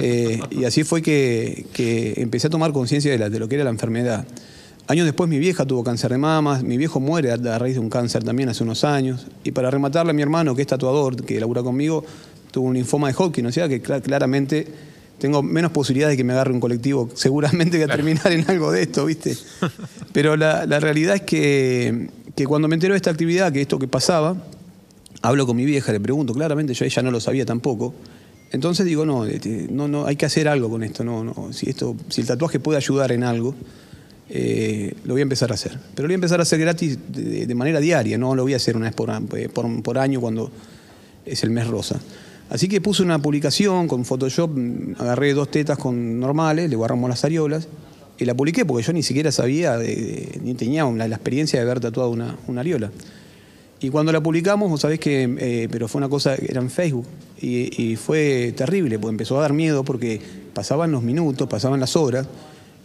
Eh, 0.00 0.40
y 0.50 0.64
así 0.64 0.84
fue 0.84 1.02
que, 1.02 1.66
que 1.72 2.14
empecé 2.22 2.46
a 2.46 2.50
tomar 2.50 2.72
conciencia 2.72 3.10
de, 3.16 3.30
de 3.30 3.38
lo 3.40 3.48
que 3.48 3.56
era 3.56 3.64
la 3.64 3.70
enfermedad. 3.70 4.24
Años 4.86 5.06
después 5.06 5.28
mi 5.28 5.38
vieja 5.40 5.66
tuvo 5.66 5.82
cáncer 5.82 6.12
de 6.12 6.18
mamas, 6.18 6.62
mi 6.62 6.76
viejo 6.78 7.00
muere 7.00 7.32
a, 7.32 7.34
a 7.34 7.58
raíz 7.58 7.74
de 7.74 7.80
un 7.80 7.90
cáncer 7.90 8.22
también 8.22 8.48
hace 8.48 8.62
unos 8.62 8.84
años. 8.84 9.26
Y 9.42 9.50
para 9.50 9.70
rematarle 9.72 10.10
a 10.10 10.14
mi 10.14 10.22
hermano, 10.22 10.54
que 10.54 10.62
es 10.62 10.68
tatuador, 10.68 11.16
que 11.24 11.40
labura 11.40 11.64
conmigo, 11.64 12.04
tuvo 12.52 12.68
un 12.68 12.74
linfoma 12.74 13.08
de 13.08 13.14
Hodgkin, 13.18 13.44
o 13.46 13.50
sea 13.52 13.68
que 13.68 13.82
cla- 13.82 14.00
claramente 14.00 14.68
tengo 15.18 15.42
menos 15.42 15.72
posibilidades 15.72 16.12
de 16.12 16.18
que 16.18 16.22
me 16.24 16.32
agarre 16.32 16.52
un 16.52 16.60
colectivo, 16.60 17.10
seguramente 17.14 17.76
que 17.76 17.84
a 17.84 17.88
terminar 17.88 18.30
en 18.30 18.48
algo 18.48 18.70
de 18.70 18.82
esto, 18.82 19.04
¿viste? 19.04 19.36
Pero 20.12 20.36
la, 20.36 20.64
la 20.64 20.78
realidad 20.78 21.16
es 21.16 21.22
que, 21.22 22.08
que 22.36 22.46
cuando 22.46 22.68
me 22.68 22.74
entero 22.76 22.94
de 22.94 22.98
esta 22.98 23.10
actividad, 23.10 23.52
que 23.52 23.60
esto 23.62 23.80
que 23.80 23.88
pasaba, 23.88 24.36
hablo 25.22 25.46
con 25.46 25.56
mi 25.56 25.64
vieja, 25.64 25.92
le 25.92 26.00
pregunto, 26.00 26.32
claramente 26.34 26.74
yo 26.74 26.84
ella 26.84 27.02
no 27.02 27.10
lo 27.10 27.20
sabía 27.20 27.44
tampoco. 27.46 27.94
Entonces 28.50 28.86
digo, 28.86 29.04
no, 29.04 29.26
este, 29.26 29.66
no, 29.70 29.88
no, 29.88 30.06
hay 30.06 30.16
que 30.16 30.24
hacer 30.26 30.48
algo 30.48 30.70
con 30.70 30.82
esto, 30.82 31.04
no, 31.04 31.22
no, 31.24 31.52
si 31.52 31.68
esto, 31.68 31.94
si 32.08 32.22
el 32.22 32.26
tatuaje 32.26 32.58
puede 32.60 32.78
ayudar 32.78 33.12
en 33.12 33.22
algo, 33.24 33.54
eh, 34.30 34.94
lo 35.04 35.14
voy 35.14 35.20
a 35.20 35.22
empezar 35.22 35.50
a 35.50 35.54
hacer. 35.54 35.72
Pero 35.94 36.06
lo 36.06 36.08
voy 36.08 36.14
a 36.14 36.16
empezar 36.16 36.40
a 36.40 36.42
hacer 36.42 36.58
gratis 36.60 36.98
de, 37.08 37.46
de 37.46 37.54
manera 37.54 37.80
diaria, 37.80 38.16
no 38.18 38.34
lo 38.34 38.42
voy 38.42 38.54
a 38.54 38.56
hacer 38.56 38.76
una 38.76 38.86
vez 38.86 38.94
por, 38.94 39.10
eh, 39.36 39.48
por- 39.48 39.82
por 39.82 39.98
año 39.98 40.20
cuando 40.20 40.50
es 41.26 41.42
el 41.44 41.50
mes 41.50 41.66
rosa. 41.66 42.00
Así 42.50 42.68
que 42.68 42.80
puse 42.80 43.02
una 43.02 43.20
publicación 43.20 43.86
con 43.88 44.04
Photoshop, 44.06 44.50
mm, 44.56 44.94
agarré 44.98 45.34
dos 45.34 45.50
tetas 45.50 45.76
con 45.78 46.18
normales, 46.18 46.70
le 46.70 46.76
guardamos 46.76 47.10
las 47.10 47.22
areolas 47.24 47.68
y 48.18 48.24
la 48.24 48.34
publiqué 48.34 48.64
porque 48.64 48.82
yo 48.86 48.92
ni 48.94 49.02
siquiera 49.02 49.30
sabía, 49.32 49.76
de- 49.76 49.94
de- 49.94 50.40
ni 50.42 50.54
tenía 50.54 50.84
la, 50.84 51.06
la 51.08 51.14
experiencia 51.16 51.58
de 51.58 51.64
haber 51.66 51.80
tatuado 51.80 52.10
una, 52.10 52.36
una 52.46 52.60
areola. 52.62 52.90
Y 53.80 53.90
cuando 53.90 54.10
la 54.12 54.20
publicamos, 54.20 54.68
vos 54.70 54.80
sabés 54.80 54.98
que, 54.98 55.22
eh, 55.38 55.68
pero 55.70 55.86
fue 55.86 56.00
una 56.00 56.08
cosa, 56.08 56.34
era 56.34 56.60
en 56.60 56.68
Facebook, 56.70 57.06
y, 57.40 57.82
y 57.82 57.96
fue 57.96 58.52
terrible, 58.56 58.98
porque 58.98 59.12
empezó 59.12 59.38
a 59.38 59.42
dar 59.42 59.52
miedo 59.52 59.84
porque 59.84 60.20
pasaban 60.52 60.90
los 60.90 61.02
minutos, 61.02 61.48
pasaban 61.48 61.78
las 61.78 61.94
horas, 61.94 62.26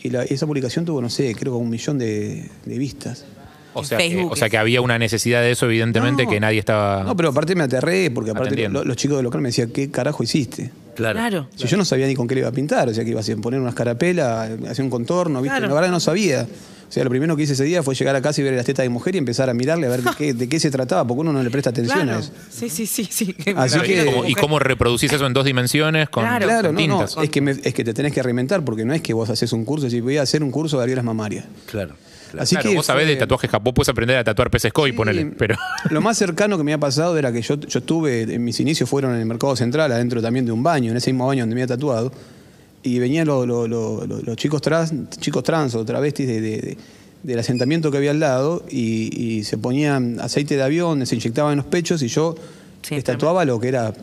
y 0.02 0.10
la- 0.12 0.24
esa 0.24 0.46
publicación 0.46 0.86
tuvo, 0.86 1.02
no 1.02 1.10
sé, 1.10 1.34
creo 1.34 1.54
que 1.54 1.58
un 1.60 1.70
millón 1.70 1.98
de, 1.98 2.48
de 2.66 2.78
vistas. 2.78 3.26
O 3.74 3.84
sea, 3.84 3.98
que, 3.98 4.24
o 4.30 4.36
sea 4.36 4.52
que 4.52 4.58
había 4.60 4.82
una 4.82 5.00
necesidad 5.00 5.42
de 5.42 5.50
eso, 5.52 5.66
evidentemente, 5.66 6.26
No. 6.26 6.30
que 6.30 6.40
nadie 6.40 6.60
estaba. 6.60 7.04
No, 7.04 7.16
pero 7.18 7.30
aparte 7.30 7.56
me 7.56 7.64
aterré, 7.64 8.12
porque 8.12 8.32
te 8.32 8.38
aparte 8.38 8.70
lo- 8.70 8.84
los 8.84 8.96
chicos 8.96 9.18
del 9.18 9.24
local 9.24 9.42
me 9.42 9.50
decían, 9.50 9.72
¿qué 9.72 9.90
carajo 9.90 10.22
hiciste? 10.22 10.70
Claro. 10.96 11.18
Claro. 11.20 11.48
Si 11.56 11.68
yo 11.68 11.78
no 11.78 11.86
sabía 11.86 12.08
ni 12.08 12.16
con 12.16 12.28
qué 12.28 12.36
le 12.36 12.42
iba 12.42 12.50
a 12.50 12.54
pintar, 12.54 12.90
o 12.90 12.94
sea, 12.94 13.04
que 13.04 13.12
iba 13.12 13.22
a 13.22 13.42
poner 13.42 13.60
una 13.60 13.70
escarapela, 13.70 14.44
hacer 14.70 14.84
un 14.84 14.90
contorno, 14.92 15.42
¿viste? 15.42 15.58
Claro. 15.58 15.68
La 15.70 15.74
verdad 15.76 15.92
no 15.92 16.00
sabía. 16.00 16.48
O 16.90 16.92
sea, 16.94 17.04
lo 17.04 17.10
primero 17.10 17.36
que 17.36 17.42
hice 17.42 17.54
ese 17.54 17.64
día 17.64 17.82
fue 17.82 17.96
llegar 17.96 18.16
a 18.16 18.22
casa 18.22 18.40
y 18.40 18.44
ver 18.44 18.54
las 18.54 18.66
tetas 18.68 18.84
de 18.84 18.90
mujer 18.90 19.16
y 19.16 19.18
empezar 19.18 19.50
a 19.50 19.56
mirarle 19.56 19.88
a 19.88 19.90
ver 19.90 20.04
de 20.04 20.12
qué, 20.16 20.34
de 20.36 20.48
qué 20.48 20.60
se 20.60 20.70
trataba, 20.70 21.08
porque 21.08 21.22
uno 21.22 21.34
no 21.34 21.42
le 21.42 21.50
presta 21.50 21.72
atención 21.72 22.08
a 22.08 22.20
eso. 22.20 22.32
Sí, 22.52 22.70
sí, 22.70 22.86
sí, 22.86 23.08
sí. 23.10 23.36
Así 23.56 23.80
que- 23.80 24.04
¿y 24.04 24.06
cómo- 24.06 24.26
¿Y 24.28 24.34
cómo 24.36 24.60
reproducís 24.60 25.12
eso 25.12 25.26
en 25.26 25.34
dos 25.34 25.44
dimensiones 25.46 26.10
con, 26.10 26.24
Claro. 26.24 26.46
Claro, 26.46 26.68
con 26.70 26.76
no, 26.76 26.88
no, 26.88 26.98
tintas? 27.06 27.18
es 27.24 27.30
que, 27.32 27.42
me- 27.42 27.52
es 27.52 27.74
que 27.74 27.84
te 27.84 27.96
tenés 27.96 28.14
que 28.14 28.22
reinventar, 28.22 28.64
porque 28.64 28.86
no 28.86 28.94
es 28.94 29.02
que 29.02 29.14
vos 29.14 29.28
haces 29.32 29.52
un 29.54 29.66
curso 29.66 29.88
y 29.88 30.02
voy 30.02 30.18
a 30.18 30.22
hacer 30.22 30.44
un 30.44 30.52
curso 30.52 30.78
de 30.78 30.84
areolas 30.84 31.04
mamarias. 31.04 31.46
Claro. 31.66 31.96
Claro. 32.34 32.44
Así 32.44 32.56
Claro, 32.56 32.70
que 32.70 32.76
vos 32.76 32.86
sabés 32.86 33.06
fue- 33.06 33.14
de 33.14 33.20
tatuajes 33.20 33.50
Japón, 33.50 33.74
puedes 33.74 33.90
aprender 33.90 34.18
a 34.18 34.24
tatuar 34.24 34.52
peces 34.52 34.74
koi, 34.74 34.92
Sí, 34.92 34.98
ponele. 34.98 35.26
Pero. 35.38 35.56
Lo 35.90 36.02
más 36.02 36.18
cercano 36.18 36.58
que 36.58 36.64
me 36.64 36.74
ha 36.74 36.78
pasado 36.78 37.18
era 37.18 37.32
que 37.32 37.42
yo, 37.42 37.56
yo 37.60 37.80
estuve, 37.80 38.24
en 38.24 38.44
mis 38.44 38.60
inicios 38.60 38.90
fueron 38.90 39.14
en 39.16 39.22
el 39.22 39.26
mercado 39.26 39.56
central, 39.56 39.92
adentro 39.92 40.22
también 40.22 40.46
de 40.46 40.52
un 40.52 40.62
baño, 40.64 40.92
en 40.92 40.98
ese 40.98 41.12
mismo 41.14 41.28
baño 41.28 41.44
donde 41.44 41.56
me 41.56 41.62
había 41.64 41.76
tatuado, 41.76 42.12
y 42.84 43.00
venían 43.00 43.26
lo- 43.28 43.46
lo- 43.46 43.68
lo- 43.68 44.06
lo- 44.06 44.22
los 44.22 44.36
chicos 44.36 44.62
trans, 44.62 44.94
chicos 45.20 45.44
trans 45.44 45.74
o 45.76 45.86
travestis 45.86 46.28
de- 46.28 46.42
de- 46.42 46.58
de- 46.62 46.78
del 47.24 47.40
asentamiento 47.40 47.90
que 47.90 47.98
había 47.98 48.12
al 48.12 48.20
lado, 48.20 48.66
y, 48.70 49.38
y 49.38 49.44
se 49.46 49.58
ponían 49.58 50.20
aceite 50.20 50.58
de 50.58 50.64
avión, 50.64 51.06
se 51.06 51.16
inyectaban 51.16 51.54
en 51.54 51.58
los 51.60 51.66
pechos, 51.68 52.02
y 52.02 52.08
yo 52.10 52.36
Sí, 52.82 52.96
les 52.96 53.04
tatuaba 53.06 53.46
lo 53.46 53.60
que 53.62 53.70
era, 53.70 53.94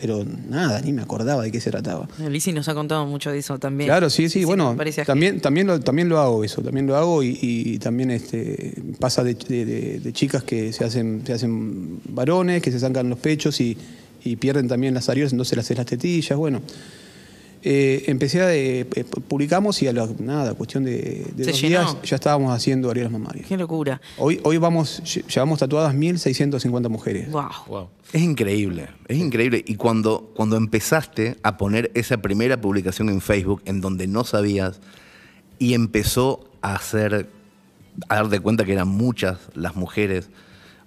pero 0.00 0.24
nada, 0.48 0.80
ni 0.80 0.92
me 0.92 1.02
acordaba 1.02 1.42
de 1.42 1.50
qué 1.50 1.60
se 1.60 1.70
trataba. 1.72 2.08
Lizzy 2.30 2.52
nos 2.52 2.68
ha 2.68 2.74
contado 2.74 3.04
mucho 3.06 3.32
de 3.32 3.38
eso 3.38 3.58
también. 3.58 3.88
Claro, 3.88 4.08
sí, 4.10 4.28
sí, 4.28 4.44
bueno, 4.44 4.76
también, 5.06 5.40
también, 5.40 5.66
lo, 5.66 5.80
también 5.80 6.08
lo 6.08 6.18
hago 6.20 6.44
eso, 6.44 6.62
también 6.62 6.86
lo 6.86 6.96
hago 6.96 7.22
y, 7.22 7.36
y 7.42 7.78
también 7.78 8.10
este, 8.12 8.74
pasa 9.00 9.24
de, 9.24 9.34
de- 9.34 9.64
de- 9.64 10.00
de 10.00 10.12
chicas 10.12 10.42
que 10.44 10.72
se 10.72 10.84
hacen, 10.84 11.22
se 11.26 11.32
hacen 11.32 12.00
varones, 12.08 12.62
que 12.62 12.70
se 12.70 12.78
sacan 12.78 13.08
los 13.08 13.18
pechos 13.18 13.60
y, 13.60 13.76
y 14.24 14.36
pierden 14.36 14.68
también 14.68 14.94
las 14.94 15.08
areolas, 15.08 15.32
entonces 15.32 15.56
las 15.56 15.68
las 15.70 15.86
tetillas, 15.86 16.38
bueno. 16.38 16.62
Eh, 17.64 18.04
empecé 18.06 18.40
a, 18.40 18.54
eh, 18.54 18.86
eh, 18.94 19.04
publicamos 19.04 19.82
y 19.82 19.88
a 19.88 19.92
la, 19.92 20.08
nada, 20.20 20.54
cuestión 20.54 20.84
de, 20.84 21.26
de 21.34 21.44
dos 21.46 21.60
llenó. 21.60 21.80
días 21.80 21.96
ya 22.04 22.14
estábamos 22.16 22.54
haciendo 22.54 22.90
areolas 22.90 23.12
mamarias. 23.12 23.46
Qué 23.46 23.56
locura. 23.56 24.00
Hoy, 24.16 24.40
hoy 24.44 24.58
vamos, 24.58 25.02
lle- 25.02 25.26
llevamos 25.26 25.58
tatuadas 25.58 25.94
1.650 25.94 26.88
mujeres. 26.88 27.30
Wow. 27.30 27.48
Wow. 27.66 27.88
Es 28.12 28.22
increíble, 28.22 28.88
es 29.08 29.18
increíble. 29.18 29.64
Y 29.66 29.74
cuando, 29.74 30.32
cuando 30.36 30.56
empezaste 30.56 31.36
a 31.42 31.56
poner 31.56 31.90
esa 31.94 32.18
primera 32.18 32.60
publicación 32.60 33.08
en 33.08 33.20
Facebook 33.20 33.62
en 33.64 33.80
donde 33.80 34.06
no 34.06 34.24
sabías 34.24 34.80
y 35.58 35.74
empezó 35.74 36.48
a 36.62 36.74
hacer, 36.76 37.28
a 38.08 38.14
darte 38.14 38.38
cuenta 38.40 38.64
que 38.64 38.72
eran 38.72 38.88
muchas 38.88 39.38
las 39.54 39.74
mujeres, 39.74 40.30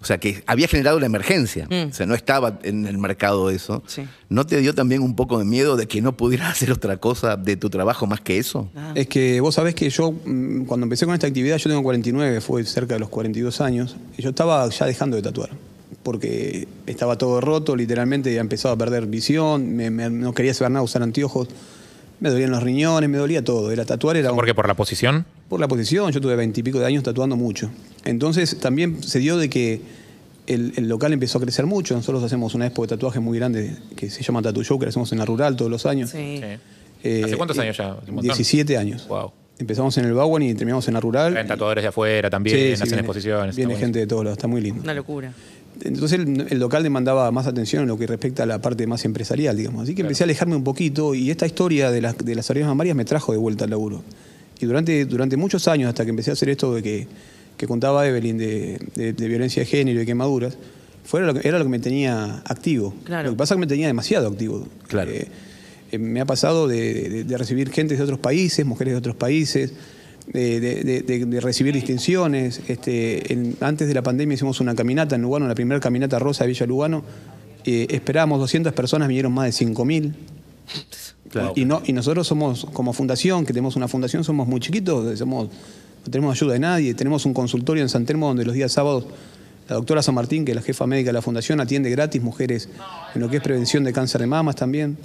o 0.01 0.05
sea, 0.05 0.17
que 0.19 0.43
había 0.47 0.67
generado 0.67 0.99
la 0.99 1.05
emergencia, 1.05 1.67
Mm. 1.69 1.89
o 1.89 1.93
sea, 1.93 2.05
no 2.07 2.15
estaba 2.15 2.59
en 2.63 2.87
el 2.87 2.97
mercado 2.97 3.49
eso, 3.51 3.83
Sí. 3.85 4.01
¿no 4.29 4.45
te 4.47 4.57
dio 4.57 4.73
también 4.73 5.01
un 5.03 5.15
poco 5.15 5.37
de 5.37 5.45
miedo 5.45 5.77
de 5.77 5.87
que 5.87 6.01
no 6.01 6.17
pudieras 6.17 6.49
hacer 6.51 6.71
otra 6.71 6.97
cosa 6.97 7.37
de 7.37 7.55
tu 7.55 7.69
trabajo 7.69 8.07
más 8.07 8.19
que 8.21 8.37
eso? 8.39 8.69
Ah. 8.75 8.93
Es 8.95 9.07
que 9.07 9.39
vos 9.41 9.55
sabés 9.55 9.75
que 9.75 9.89
yo, 9.89 10.11
mm, 10.11 10.65
cuando 10.65 10.85
empecé 10.85 11.05
con 11.05 11.13
esta 11.13 11.27
actividad, 11.27 11.57
yo 11.57 11.69
tengo 11.69 11.83
49, 11.83 12.41
fue 12.41 12.63
cerca 12.65 12.95
de 12.95 12.99
los 12.99 13.09
42 13.09 13.61
años, 13.61 13.95
y 14.17 14.21
yo 14.23 14.29
estaba 14.31 14.67
ya 14.69 14.85
dejando 14.87 15.15
de 15.17 15.21
tatuar, 15.21 15.49
porque 16.03 16.67
estaba 16.87 17.17
todo 17.17 17.39
roto, 17.41 17.75
literalmente 17.75 18.33
ya 18.33 18.41
empezaba 18.41 18.73
a 18.73 18.77
perder 18.77 19.05
visión, 19.05 19.75
me- 19.75 19.91
me- 19.91 20.09
no 20.09 20.33
quería 20.33 20.53
saber 20.53 20.71
nada, 20.71 20.83
usar 20.83 21.03
anteojos, 21.03 21.47
me 22.19 22.29
dolían 22.29 22.51
los 22.51 22.63
riñones, 22.63 23.09
me 23.09 23.17
dolía 23.17 23.43
todo, 23.43 23.71
era 23.71 23.85
tatuar, 23.85 24.15
era 24.17 24.31
un- 24.31 24.35
¿Por 24.37 24.45
qué? 24.45 24.53
¿Por 24.55 24.67
la 24.67 24.73
posición? 24.75 25.25
Por 25.51 25.59
la 25.59 25.67
posición, 25.67 26.11
yo 26.13 26.21
tuve 26.21 26.37
veintipico 26.37 26.79
de 26.79 26.85
años 26.85 27.03
tatuando 27.03 27.35
mucho. 27.35 27.69
Entonces 28.05 28.57
también 28.59 29.03
se 29.03 29.19
dio 29.19 29.35
de 29.37 29.49
que 29.49 29.81
el, 30.47 30.71
el 30.77 30.87
local 30.87 31.11
empezó 31.11 31.39
a 31.39 31.41
crecer 31.41 31.65
mucho. 31.65 31.93
Nosotros 31.93 32.23
hacemos 32.23 32.55
una 32.55 32.67
expo 32.67 32.83
de 32.83 32.87
tatuajes 32.87 33.21
muy 33.21 33.37
grande 33.37 33.75
que 33.97 34.09
se 34.09 34.23
llama 34.23 34.41
Tatu 34.41 34.63
Show, 34.63 34.79
que 34.79 34.85
la 34.85 34.89
hacemos 34.91 35.11
en 35.11 35.17
la 35.19 35.25
rural 35.25 35.57
todos 35.57 35.69
los 35.69 35.85
años. 35.85 36.09
Sí. 36.09 36.37
Sí. 36.41 36.57
Eh, 37.03 37.21
¿Hace 37.25 37.35
cuántos 37.35 37.57
eh, 37.57 37.61
años 37.63 37.75
ya? 37.77 37.91
Hace 37.91 38.09
un 38.09 38.15
montón. 38.15 38.23
17 38.23 38.77
años. 38.77 39.07
Wow. 39.09 39.33
Empezamos 39.59 39.97
en 39.97 40.05
el 40.05 40.13
Bowen 40.13 40.41
y 40.41 40.53
terminamos 40.55 40.87
en 40.87 40.93
la 40.93 41.01
rural. 41.01 41.33
Traen 41.33 41.47
tatuadores 41.47 41.83
de 41.83 41.89
afuera 41.89 42.29
también, 42.29 42.55
Sí, 42.57 42.63
sí, 42.67 42.71
hacen 42.73 42.85
viene- 42.87 42.99
exposiciones. 43.01 43.55
Viene 43.57 43.75
gente 43.75 43.99
de 43.99 44.07
todos 44.07 44.23
lados, 44.23 44.37
está 44.37 44.47
muy 44.47 44.61
lindo. 44.61 44.81
Una 44.81 44.93
locura. 44.93 45.33
Entonces 45.83 46.17
el, 46.19 46.47
el 46.49 46.59
local 46.59 46.81
demandaba 46.81 47.29
más 47.31 47.45
atención 47.45 47.81
en 47.81 47.89
lo 47.89 47.97
que 47.97 48.07
respecta 48.07 48.43
a 48.43 48.45
la 48.45 48.59
parte 48.61 48.87
más 48.87 49.03
empresarial, 49.03 49.57
digamos. 49.57 49.83
Así 49.83 49.95
que 49.95 50.01
empecé 50.03 50.23
a 50.23 50.25
alejarme 50.25 50.55
un 50.55 50.63
poquito 50.63 51.13
y 51.13 51.29
esta 51.29 51.45
historia 51.45 51.91
de 51.91 52.01
las, 52.01 52.17
de 52.17 52.35
las 52.35 52.49
arenas 52.49 52.69
mamarias 52.69 52.95
me 52.95 53.03
trajo 53.05 53.33
de 53.33 53.37
vuelta 53.37 53.65
al 53.65 53.69
laburo. 53.71 54.01
Y 54.61 54.65
durante, 54.65 55.05
durante 55.05 55.35
muchos 55.37 55.67
años, 55.67 55.89
hasta 55.89 56.03
que 56.05 56.11
empecé 56.11 56.29
a 56.29 56.33
hacer 56.33 56.49
esto 56.49 56.73
de 56.75 56.83
que, 56.83 57.07
que 57.57 57.67
contaba 57.67 58.07
Evelyn 58.07 58.37
de, 58.37 58.79
de- 58.95 59.13
de 59.13 59.27
violencia 59.27 59.61
de 59.63 59.65
género 59.65 60.01
y 60.01 60.05
quemaduras, 60.05 60.57
lo 61.13 61.33
que, 61.33 61.47
era 61.47 61.57
lo 61.57 61.65
que 61.65 61.69
me 61.69 61.79
tenía 61.79 62.41
activo. 62.45 62.93
Claro. 63.03 63.29
Lo 63.29 63.31
que 63.35 63.37
pasa 63.37 63.53
es 63.53 63.57
que 63.57 63.61
me 63.61 63.67
tenía 63.67 63.87
demasiado 63.87 64.27
activo. 64.29 64.67
Claro. 64.87 65.11
Eh, 65.11 65.27
eh, 65.91 65.97
me 65.97 66.21
ha 66.21 66.25
pasado 66.25 66.67
de, 66.67 67.09
de- 67.09 67.23
de 67.25 67.37
recibir 67.37 67.69
gente 67.71 67.97
de 67.97 68.03
otros 68.03 68.19
países, 68.19 68.65
mujeres 68.65 68.93
de 68.93 68.97
otros 68.99 69.15
países, 69.15 69.73
de, 70.31 70.59
de- 70.59 70.83
de- 70.83 71.01
de- 71.01 71.25
de 71.25 71.39
recibir 71.41 71.73
distinciones. 71.73 72.61
Este, 72.67 73.33
en- 73.33 73.57
antes 73.61 73.87
de 73.87 73.93
la 73.95 74.03
pandemia 74.03 74.35
hicimos 74.35 74.59
una 74.61 74.75
caminata 74.75 75.15
en 75.15 75.23
Lugano, 75.23 75.47
la 75.47 75.55
primera 75.55 75.79
caminata 75.81 76.19
rosa 76.19 76.43
de 76.43 76.49
Villa 76.49 76.65
Lugano. 76.67 77.03
Eh, 77.65 77.87
esperábamos 77.89 78.39
200 78.39 78.71
personas, 78.73 79.07
vinieron 79.07 79.33
más 79.33 79.45
de 79.47 79.65
5.000. 79.65 80.13
Claro. 81.31 81.53
Y, 81.55 81.65
no, 81.65 81.81
y 81.85 81.93
nosotros 81.93 82.27
somos, 82.27 82.65
como 82.73 82.93
fundación, 82.93 83.45
que 83.45 83.53
tenemos 83.53 83.75
una 83.75 83.87
fundación, 83.87 84.23
somos 84.23 84.47
muy 84.47 84.59
chiquitos, 84.59 85.17
somos, 85.17 85.47
no 85.47 86.11
tenemos 86.11 86.35
ayuda 86.35 86.53
de 86.53 86.59
nadie. 86.59 86.93
Tenemos 86.93 87.25
un 87.25 87.33
consultorio 87.33 87.81
en 87.81 87.89
San 87.89 88.05
Telmo 88.05 88.27
donde 88.27 88.45
los 88.45 88.53
días 88.53 88.71
sábados 88.71 89.05
la 89.69 89.75
doctora 89.75 90.03
San 90.03 90.15
Martín, 90.15 90.43
que 90.43 90.51
es 90.51 90.55
la 90.55 90.61
jefa 90.61 90.85
médica 90.85 91.09
de 91.09 91.13
la 91.13 91.21
fundación, 91.21 91.61
atiende 91.61 91.89
gratis 91.89 92.21
mujeres 92.21 92.67
en 93.15 93.21
lo 93.21 93.29
que 93.29 93.37
es 93.37 93.41
prevención 93.41 93.85
de 93.85 93.93
cáncer 93.93 94.19
de 94.19 94.27
mamas 94.27 94.57
también. 94.57 94.97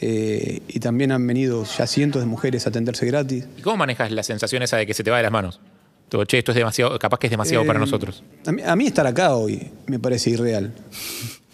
Eh, 0.00 0.62
y 0.68 0.78
también 0.78 1.10
han 1.10 1.26
venido 1.26 1.64
ya 1.64 1.88
cientos 1.88 2.22
de 2.22 2.26
mujeres 2.26 2.66
a 2.66 2.70
atenderse 2.70 3.04
gratis. 3.06 3.46
¿Y 3.58 3.62
cómo 3.62 3.78
manejas 3.78 4.12
la 4.12 4.22
sensación 4.22 4.62
esa 4.62 4.76
de 4.76 4.86
que 4.86 4.94
se 4.94 5.02
te 5.02 5.10
va 5.10 5.16
de 5.16 5.24
las 5.24 5.32
manos? 5.32 5.60
Todo, 6.08 6.24
che, 6.24 6.38
esto 6.38 6.52
es 6.52 6.56
demasiado, 6.56 6.98
capaz 6.98 7.18
que 7.18 7.26
es 7.26 7.30
demasiado 7.32 7.64
Eh, 7.64 7.66
para 7.66 7.80
nosotros. 7.80 8.22
A 8.46 8.52
mí, 8.52 8.62
a 8.64 8.76
mí 8.76 8.86
estar 8.86 9.06
acá 9.06 9.34
hoy 9.34 9.70
me 9.86 9.98
parece 9.98 10.30
irreal. 10.30 10.72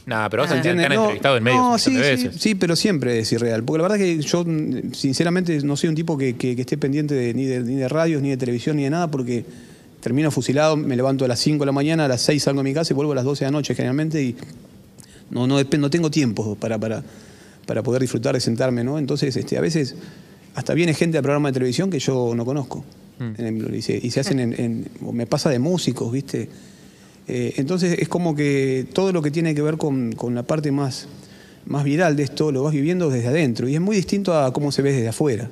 Nada, 0.07 0.31
pero 0.31 0.45
vos 0.45 0.51
Ah. 0.53 0.55
te, 0.57 0.63
te 0.63 0.69
han 0.71 0.77
¿Entiendes? 0.77 0.97
No, 0.99 1.05
entrevistado 1.05 1.37
en 1.37 1.43
medios 1.45 1.61
no, 1.61 1.79
sí, 1.79 1.97
veces. 1.97 2.37
sí, 2.41 2.55
pero 2.55 2.77
siempre 2.77 3.19
es 3.19 3.33
irreal. 3.33 3.65
Porque 3.65 3.79
la 3.83 3.89
verdad 3.89 3.99
que 3.99 4.19
yo, 4.23 4.45
mm, 4.45 4.93
sinceramente, 4.95 5.61
no 5.63 5.77
soy 5.77 5.89
un 5.89 5.95
tipo 5.97 6.17
que, 6.17 6.37
que- 6.37 6.55
que 6.55 6.61
esté 6.63 6.79
pendiente 6.79 7.15
de- 7.15 7.35
ni, 7.35 7.45
de, 7.45 7.61
ni 7.61 7.75
de 7.75 7.89
radios, 7.89 8.23
ni 8.23 8.31
de 8.31 8.37
televisión, 8.37 8.77
ni 8.77 8.85
de 8.85 8.91
nada, 8.91 9.11
porque 9.11 9.45
termino 10.01 10.31
fusilado, 10.31 10.77
me 10.77 10.95
levanto 10.95 11.25
a 11.25 11.29
las 11.29 11.41
5 11.41 11.63
de 11.65 11.67
la 11.67 11.73
mañana, 11.73 12.05
a 12.05 12.09
las 12.09 12.23
6 12.23 12.45
salgo 12.45 12.61
de 12.63 12.69
mi 12.69 12.73
casa 12.75 12.93
y 12.93 12.95
vuelvo 12.95 13.13
a 13.13 13.15
las 13.17 13.25
12 13.25 13.45
de 13.45 13.51
la 13.51 13.59
noche 13.59 13.75
generalmente 13.75 14.23
y 14.23 14.37
no, 15.31 15.49
no, 15.49 15.61
no 15.61 15.91
tengo 15.91 16.11
tiempo 16.11 16.55
para, 16.55 16.79
para, 16.79 17.03
para 17.67 17.83
poder 17.83 18.01
disfrutar 18.03 18.35
de 18.35 18.41
sentarme, 18.41 18.85
¿no? 18.85 19.01
Entonces, 19.01 19.35
este, 19.37 19.59
a 19.59 19.61
veces 19.61 19.97
hasta 20.55 20.73
viene 20.75 20.95
gente 20.95 21.17
al 21.19 21.25
programa 21.25 21.49
de 21.49 21.55
televisión 21.55 21.91
que 21.91 21.99
yo 21.99 22.33
no 22.37 22.45
conozco. 22.45 22.85
En- 23.19 23.75
y, 23.75 23.83
se, 23.83 23.99
y 24.01 24.11
se 24.13 24.21
hacen 24.21 24.39
en, 24.39 24.53
en- 24.61 24.89
o 25.05 25.11
me 25.11 25.27
pasa 25.27 25.51
de 25.51 25.59
músicos, 25.59 26.13
¿viste? 26.13 26.49
Eh, 27.29 27.55
entonces 27.57 27.99
es 27.99 28.09
como 28.09 28.37
que 28.37 28.87
todo 28.93 29.13
lo 29.13 29.21
que 29.21 29.31
tiene 29.31 29.55
que 29.55 29.63
ver 29.63 29.77
con, 29.77 30.15
la 30.33 30.43
parte 30.45 30.71
más, 30.71 31.09
más 31.67 31.85
viral 31.85 32.17
de 32.17 32.23
esto 32.23 32.53
lo 32.53 32.63
vas 32.63 32.73
viviendo 32.73 33.11
desde 33.11 33.29
adentro 33.29 33.69
y 33.69 33.75
es 33.75 33.81
muy 33.81 33.97
distinto 33.97 34.39
a 34.39 34.53
cómo 34.53 34.71
se 34.71 34.83
ve 34.83 34.93
desde 34.93 35.09
afuera. 35.09 35.49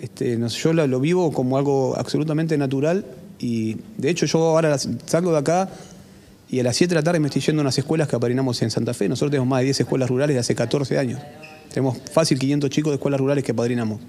Este, 0.00 0.36
no 0.36 0.48
sé, 0.48 0.58
yo 0.60 0.72
lo, 0.72 1.00
vivo 1.00 1.32
como 1.32 1.56
algo 1.56 1.96
absolutamente 1.96 2.56
natural 2.58 3.04
y 3.38 3.76
de 3.96 4.10
hecho 4.10 4.26
yo 4.26 4.38
ahora 4.40 4.76
salgo 4.78 5.32
de 5.32 5.38
acá 5.38 5.70
y 6.50 6.60
a 6.60 6.62
las 6.62 6.76
7 6.76 6.90
de 6.90 6.94
la 6.94 7.02
tarde 7.02 7.20
me 7.20 7.28
estoy 7.28 7.42
yendo 7.42 7.60
a 7.60 7.64
unas 7.64 7.78
escuelas 7.78 8.08
que 8.08 8.16
apadrinamos 8.16 8.60
en 8.62 8.70
Santa 8.70 8.94
Fe. 8.94 9.08
Nosotros 9.08 9.30
tenemos 9.30 9.48
más 9.48 9.60
de 9.60 9.66
10 9.66 9.80
escuelas 9.80 10.08
rurales 10.08 10.34
de 10.34 10.40
hace 10.40 10.54
14 10.54 10.98
años. 10.98 11.20
Tenemos 11.72 11.98
fácil 12.10 12.38
500 12.38 12.70
chicos 12.70 12.90
de 12.90 12.94
escuelas 12.94 13.20
rurales 13.20 13.44
que 13.44 13.52
apadrinamos. 13.52 14.00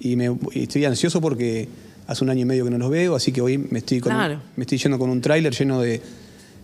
Y, 0.00 0.16
me, 0.16 0.34
y 0.52 0.62
estoy 0.62 0.84
ansioso 0.86 1.20
porque 1.20 1.68
hace 2.06 2.24
un 2.24 2.30
año 2.30 2.40
y 2.42 2.44
medio 2.44 2.64
que 2.64 2.70
no 2.70 2.78
los 2.78 2.90
veo, 2.90 3.16
así 3.16 3.32
que 3.32 3.40
hoy 3.40 3.58
me 3.58 3.78
estoy, 3.80 4.00
con 4.00 4.12
un- 4.14 4.18
me 4.56 4.62
estoy 4.62 4.78
yendo 4.78 4.98
con 4.98 5.10
un 5.10 5.20
tráiler 5.20 5.52
lleno 5.54 5.80
de, 5.80 6.00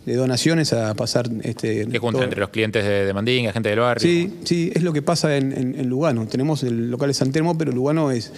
de 0.07 0.15
donaciones 0.17 0.73
a 0.73 0.95
pasar... 0.95 1.29
Este, 1.43 1.85
junta 1.99 2.19
todo- 2.19 2.23
entre 2.25 2.41
los 2.41 2.51
clientes 2.51 2.85
de, 2.85 3.05
de 3.07 3.13
Mandinga, 3.13 3.53
gente 3.53 3.69
del 3.69 3.81
barrio. 3.81 4.03
Sí, 4.03 4.33
sí, 4.45 4.73
es 4.75 4.83
lo 4.83 4.93
que 4.93 5.03
pasa 5.03 5.37
en, 5.37 5.53
en- 5.53 5.79
en 5.79 5.89
Lugano. 5.89 6.27
Tenemos 6.27 6.63
el 6.63 6.91
local 6.91 7.09
de 7.09 7.15
San 7.15 7.31
Telmo, 7.33 7.57
pero 7.59 7.73
Lugano 7.73 8.11
es... 8.11 8.33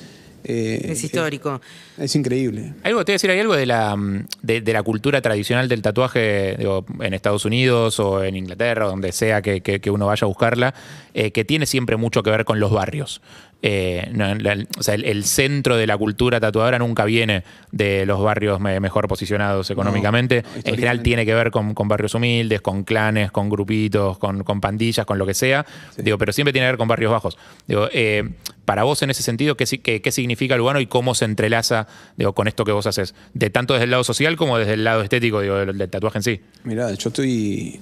eh, 0.44 0.88
Es 0.90 1.02
histórico. 1.04 1.60
Es, 1.98 2.14
increíble. 2.16 2.74
Algo, 2.82 3.02
te 3.04 3.12
voy 3.12 3.14
a 3.14 3.16
decir, 3.16 3.30
hay 3.30 3.40
algo 3.40 3.54
de 3.56 3.64
la, 3.66 3.96
de, 4.42 4.60
de 4.60 4.72
la 4.74 4.82
cultura 4.82 5.22
tradicional 5.22 5.68
del 5.68 5.80
tatuaje 5.80 6.56
digo, 6.58 6.84
en 7.00 7.14
Estados 7.14 7.44
Unidos 7.46 7.98
o 8.00 8.22
en 8.22 8.36
Inglaterra, 8.36 8.86
donde 8.86 9.12
sea 9.12 9.40
que, 9.40 9.60
que- 9.62 9.80
que 9.80 9.90
uno 9.90 10.06
vaya 10.06 10.24
a 10.24 10.28
buscarla, 10.28 10.74
eh, 11.14 11.30
que 11.32 11.44
tiene 11.46 11.64
siempre 11.66 11.96
mucho 11.96 12.22
que 12.22 12.30
ver 12.30 12.44
con 12.44 12.60
los 12.60 12.72
barrios. 12.72 13.22
Eh, 13.66 14.10
no, 14.12 14.34
la- 14.34 14.58
o 14.78 14.82
sea, 14.82 14.92
el, 14.94 15.04
el 15.06 15.24
centro 15.24 15.76
de 15.78 15.86
la 15.86 15.96
cultura 15.96 16.38
tatuadora 16.38 16.78
nunca 16.78 17.06
viene 17.06 17.44
de 17.72 18.04
los 18.04 18.20
barrios 18.22 18.60
me- 18.60 18.78
mejor 18.78 19.08
posicionados 19.08 19.70
económicamente. 19.70 20.44
en 20.56 20.62
general 20.74 21.00
tiene 21.02 21.24
que 21.24 21.32
ver 21.34 21.50
con, 21.50 21.72
con 21.72 21.88
barrios 21.88 22.14
humildes, 22.14 22.60
con 22.60 22.84
clanes, 22.84 23.30
con 23.30 23.48
grupitos, 23.48 24.18
con, 24.18 24.44
con 24.44 24.60
pandillas, 24.60 25.06
con 25.06 25.16
lo 25.18 25.24
que 25.24 25.32
sea. 25.32 25.64
Digo, 25.96 26.18
pero 26.18 26.30
siempre 26.34 26.52
tiene 26.52 26.66
que 26.66 26.72
ver 26.72 26.76
con 26.78 26.88
barrios 26.88 27.10
bajos. 27.10 27.38
Digo, 27.66 27.88
eh, 27.90 28.28
para 28.66 28.82
vos 28.82 29.00
en 29.02 29.08
ese 29.08 29.22
sentido, 29.22 29.56
¿qué, 29.56 29.64
qué- 29.82 30.02
qué 30.02 30.12
significa 30.12 30.58
Lugano 30.58 30.78
y 30.80 30.86
cómo 30.86 31.14
se 31.14 31.24
entrelaza 31.24 31.86
digo, 32.18 32.34
con 32.34 32.48
esto 32.48 32.66
que 32.66 32.72
vos 32.72 32.86
haces? 32.86 33.14
De 33.32 33.48
tanto 33.48 33.72
desde 33.72 33.84
el 33.84 33.92
lado 33.92 34.04
social 34.04 34.36
como 34.36 34.58
desde 34.58 34.74
el 34.74 34.84
lado 34.84 35.02
estético 35.02 35.40
digo, 35.40 35.56
del, 35.56 35.78
del 35.78 35.88
tatuaje 35.88 36.18
en 36.18 36.22
sí. 36.22 36.40
Mirá, 36.64 36.92
yo 36.92 37.08
estoy 37.08 37.80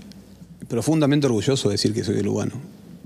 profundamente 0.68 1.26
orgulloso 1.26 1.68
de 1.70 1.74
decir 1.74 1.92
que 1.92 2.04
soy 2.04 2.14
de 2.14 2.22
Lugano. 2.22 2.52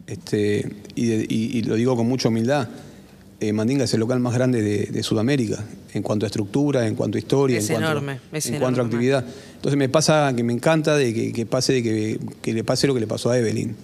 Este, 0.06 0.68
y, 0.94 1.06
de- 1.06 1.26
y- 1.28 1.58
y 1.58 1.62
lo 1.62 1.74
digo 1.74 1.96
con 1.96 2.06
mucha 2.08 2.28
humildad. 2.28 2.68
Eh, 3.40 3.52
Mandinga 3.52 3.84
es 3.84 3.92
el 3.92 4.00
local 4.00 4.18
más 4.20 4.32
grande 4.34 4.62
de, 4.62 4.86
de 4.86 5.02
Sudamérica 5.02 5.62
en 5.92 6.02
cuanto 6.02 6.24
a 6.24 6.28
estructura, 6.28 6.86
en 6.86 6.94
cuanto 6.94 7.16
a 7.16 7.18
historia, 7.18 7.58
Es 7.58 7.68
en, 7.68 7.76
cuanto, 7.80 7.88
es 8.32 8.46
en 8.46 8.58
cuanto 8.60 8.80
a 8.80 8.84
actividad. 8.84 9.24
Entonces 9.56 9.76
me 9.76 9.88
pasa 9.88 10.32
que 10.34 10.42
me 10.42 10.52
encanta 10.52 10.96
de 10.96 11.12
que, 11.12 11.32
que 11.32 11.44
pase 11.44 11.74
de 11.74 11.82
que, 11.82 12.18
que 12.40 12.54
le 12.54 12.64
pase 12.64 12.86
lo 12.86 12.94
que 12.94 13.00
le 13.00 13.06
pasó 13.06 13.30
a 13.30 13.38
Evelyn. 13.38 13.74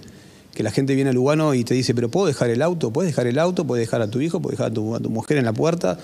Que 0.54 0.62
la 0.62 0.70
gente 0.70 0.94
viene 0.94 1.10
a 1.10 1.12
Lugano 1.12 1.54
y 1.54 1.64
te 1.64 1.74
dice, 1.74 1.94
pero 1.94 2.10
¿puedo 2.10 2.26
dejar 2.26 2.50
el 2.50 2.60
auto? 2.62 2.92
¿Puedes 2.92 3.10
dejar 3.12 3.26
el 3.26 3.38
auto? 3.38 3.66
¿Puedes 3.66 3.86
dejar 3.86 4.02
a 4.02 4.08
tu 4.10 4.20
hijo? 4.20 4.40
¿Puedes 4.40 4.58
dejar 4.58 4.70
a 4.70 4.74
tu, 4.74 4.94
a 4.94 5.00
tu 5.00 5.10
mujer 5.10 5.38
en 5.38 5.44
la 5.44 5.52
puerta? 5.52 5.98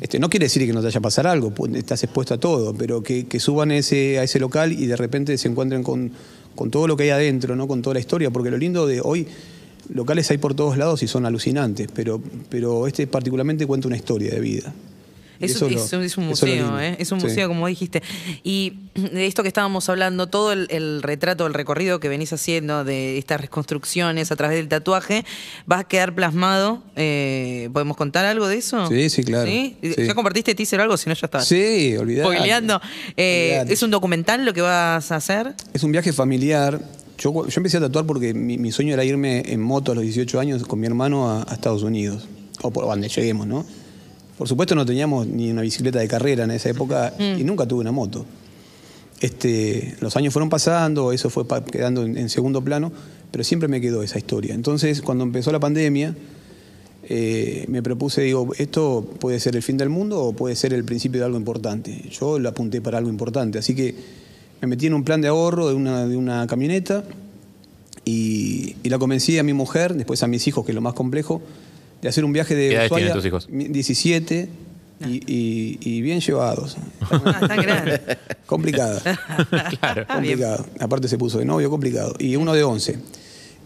Este, 0.00 0.18
no 0.18 0.28
quiere 0.30 0.44
decir 0.46 0.66
que 0.66 0.72
no 0.74 0.80
te 0.80 0.86
vaya 0.86 0.98
a 0.98 1.02
pasar 1.02 1.26
algo, 1.26 1.52
estás 1.74 2.02
expuesto 2.04 2.34
a 2.34 2.38
todo, 2.38 2.74
pero 2.74 3.02
que, 3.02 3.26
que 3.26 3.40
suban 3.40 3.70
ese, 3.72 4.18
a 4.18 4.22
ese 4.24 4.38
local 4.38 4.72
y 4.72 4.86
de 4.86 4.96
repente 4.96 5.36
se 5.38 5.48
encuentren 5.48 5.82
con, 5.82 6.12
con 6.54 6.70
todo 6.70 6.86
lo 6.86 6.96
que 6.98 7.04
hay 7.04 7.10
adentro, 7.10 7.56
¿no? 7.56 7.66
con 7.66 7.80
toda 7.80 7.94
la 7.94 8.00
historia, 8.00 8.30
porque 8.30 8.50
lo 8.50 8.58
lindo 8.58 8.86
de 8.86 9.00
hoy, 9.02 9.26
locales 9.92 10.30
hay 10.30 10.38
por 10.38 10.54
todos 10.54 10.76
lados 10.76 11.02
y 11.02 11.08
son 11.08 11.26
alucinantes, 11.26 11.88
pero, 11.94 12.20
pero 12.48 12.86
este 12.86 13.06
particularmente 13.06 13.66
cuenta 13.66 13.88
una 13.88 13.96
historia 13.96 14.30
de 14.32 14.40
vida. 14.40 14.72
Es, 15.38 15.50
eso 15.50 15.66
es- 15.66 15.92
lo- 15.92 16.00
es 16.02 16.16
un 16.16 16.28
museo. 16.28 16.80
¿eh? 16.80 16.96
Es 16.98 17.12
un 17.12 17.20
Sí. 17.20 17.26
museo, 17.26 17.46
como 17.48 17.66
dijiste. 17.66 18.02
Y 18.42 18.78
de 18.94 19.26
esto 19.26 19.42
que 19.42 19.48
estábamos 19.48 19.86
hablando, 19.90 20.28
todo 20.28 20.50
el, 20.52 20.66
el 20.70 21.02
retrato, 21.02 21.46
el 21.46 21.52
recorrido 21.52 22.00
que 22.00 22.08
venís 22.08 22.32
haciendo 22.32 22.84
de 22.84 23.18
estas 23.18 23.42
reconstrucciones 23.42 24.32
a 24.32 24.36
través 24.36 24.56
del 24.56 24.68
tatuaje, 24.68 25.26
va 25.70 25.80
a 25.80 25.84
quedar 25.84 26.14
plasmado. 26.14 26.82
eh, 26.96 27.68
¿Podemos 27.74 27.98
contar 27.98 28.24
algo 28.24 28.48
de 28.48 28.56
eso? 28.56 28.86
Sí, 28.88 29.10
sí, 29.10 29.24
claro. 29.24 29.46
¿Sí? 29.46 29.76
Sí. 29.82 30.06
¿Ya 30.06 30.14
compartiste 30.14 30.54
teaser 30.54 30.80
o 30.80 30.84
algo? 30.84 30.96
Si 30.96 31.06
no, 31.10 31.14
ya 31.14 31.26
está. 31.26 31.42
Sí, 31.42 31.94
olvidate. 31.98 32.34
Eh, 32.34 32.38
Olvidate. 33.50 33.74
¿Es 33.74 33.82
un 33.82 33.90
documental 33.90 34.46
lo 34.46 34.54
que 34.54 34.62
vas 34.62 35.12
a 35.12 35.16
hacer? 35.16 35.52
Es 35.74 35.82
un 35.82 35.92
viaje 35.92 36.14
familiar. 36.14 36.80
Yo, 37.18 37.46
empecé 37.56 37.78
a 37.78 37.80
tatuar 37.80 38.06
porque 38.06 38.34
mi, 38.34 38.58
mi 38.58 38.72
sueño 38.72 38.94
era 38.94 39.04
irme 39.04 39.42
en 39.46 39.60
moto 39.60 39.92
a 39.92 39.94
los 39.94 40.04
18 40.04 40.38
años 40.38 40.64
con 40.64 40.80
mi 40.80 40.86
hermano 40.86 41.28
a, 41.30 41.42
a 41.48 41.54
Estados 41.54 41.82
Unidos, 41.82 42.28
o 42.62 42.70
por 42.70 42.86
donde 42.86 43.08
lleguemos, 43.08 43.46
¿no? 43.46 43.64
Por 44.36 44.48
supuesto 44.48 44.74
no 44.74 44.84
teníamos 44.84 45.26
ni 45.26 45.50
una 45.50 45.62
bicicleta 45.62 45.98
de 45.98 46.08
carrera 46.08 46.44
en 46.44 46.50
esa 46.50 46.68
época 46.68 47.14
y 47.18 47.42
nunca 47.42 47.66
tuve 47.66 47.80
una 47.80 47.92
moto. 47.92 48.26
Este, 49.20 49.96
los 50.00 50.14
años 50.16 50.34
fueron 50.34 50.50
pasando, 50.50 51.10
eso 51.10 51.30
fue 51.30 51.46
quedando 51.72 52.04
en, 52.04 52.18
en 52.18 52.28
segundo 52.28 52.62
plano, 52.62 52.92
pero 53.30 53.44
siempre 53.44 53.66
me 53.66 53.80
quedó 53.80 54.02
esa 54.02 54.18
historia. 54.18 54.54
Entonces, 54.54 55.00
cuando 55.00 55.24
empezó 55.24 55.52
la 55.52 55.60
pandemia, 55.60 56.14
eh, 57.08 57.64
me 57.68 57.84
propuse, 57.84 58.22
digo, 58.22 58.50
esto 58.58 59.08
puede 59.20 59.38
ser 59.38 59.54
el 59.54 59.62
fin 59.62 59.76
del 59.76 59.88
mundo 59.88 60.20
o 60.20 60.32
puede 60.32 60.56
ser 60.56 60.74
el 60.74 60.84
principio 60.84 61.20
de 61.20 61.26
algo 61.26 61.38
importante. 61.38 62.02
Yo 62.10 62.38
lo 62.40 62.48
apunté 62.48 62.80
para 62.80 62.98
algo 62.98 63.10
importante, 63.10 63.58
así 63.58 63.76
que 63.76 63.94
me 64.60 64.68
metí 64.68 64.86
en 64.86 64.94
un 64.94 65.04
plan 65.04 65.20
de 65.20 65.28
ahorro 65.28 65.68
de 65.68 65.74
una, 65.74 66.06
de 66.06 66.16
una 66.16 66.46
camioneta 66.46 67.04
y, 68.04 68.76
y 68.82 68.88
la 68.88 68.98
convencí 68.98 69.38
a 69.38 69.42
mi 69.42 69.52
mujer, 69.52 69.94
después 69.94 70.22
a 70.22 70.26
mis 70.26 70.46
hijos, 70.46 70.64
que 70.64 70.72
es 70.72 70.74
lo 70.76 70.80
más 70.80 70.94
complejo, 70.94 71.42
de 72.02 72.08
hacer 72.08 72.24
un 72.24 72.32
viaje 72.32 72.54
de 72.54 72.68
¿Qué 72.68 72.74
edades 72.74 72.90
Ushuaia, 72.90 73.06
tienen 73.06 73.18
tus 73.18 73.26
hijos? 73.26 73.48
mi- 73.50 73.68
17 73.68 74.48
y, 75.06 75.06
y- 75.26 75.78
y 75.80 76.00
bien 76.02 76.20
llevados. 76.20 76.76
Ah, 77.10 77.38
está 77.42 77.56
grande. 77.56 78.00
Complicada. 78.46 79.00
Claro. 79.80 80.06
complicado. 80.06 80.66
Aparte 80.80 81.08
se 81.08 81.18
puso 81.18 81.38
de 81.38 81.44
novio, 81.44 81.68
complicado. 81.68 82.14
Y 82.18 82.36
uno 82.36 82.54
de 82.54 82.62
11. 82.62 82.98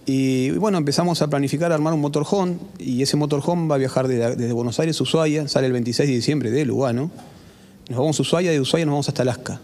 Y 0.07 0.51
bueno, 0.53 0.79
empezamos 0.79 1.21
a 1.23 1.29
planificar, 1.29 1.71
a 1.71 1.75
armar 1.75 1.93
un 1.93 2.01
motorhome. 2.01 2.57
Y 2.79 3.03
ese 3.03 3.17
motorhome 3.17 3.69
va 3.69 3.75
a 3.75 3.79
viajar 3.79 4.09
de- 4.09 4.35
desde 4.37 4.53
Buenos 4.53 4.81
Aires 4.81 4.99
a 4.99 5.03
Ushuaia. 5.03 5.47
Sale 5.49 5.67
el 5.67 5.73
26 5.73 6.09
de 6.09 6.15
diciembre 6.17 6.51
de 6.51 6.65
Lugano. 6.65 7.11
Nos 7.91 7.99
vamos 7.99 8.19
a 8.19 8.23
Ushuaia, 8.23 8.51
de 8.51 8.61
Ushuaia 8.61 8.87
nos 8.87 8.93
vamos 8.95 9.09
hasta 9.09 9.23
Alaska. 9.23 9.61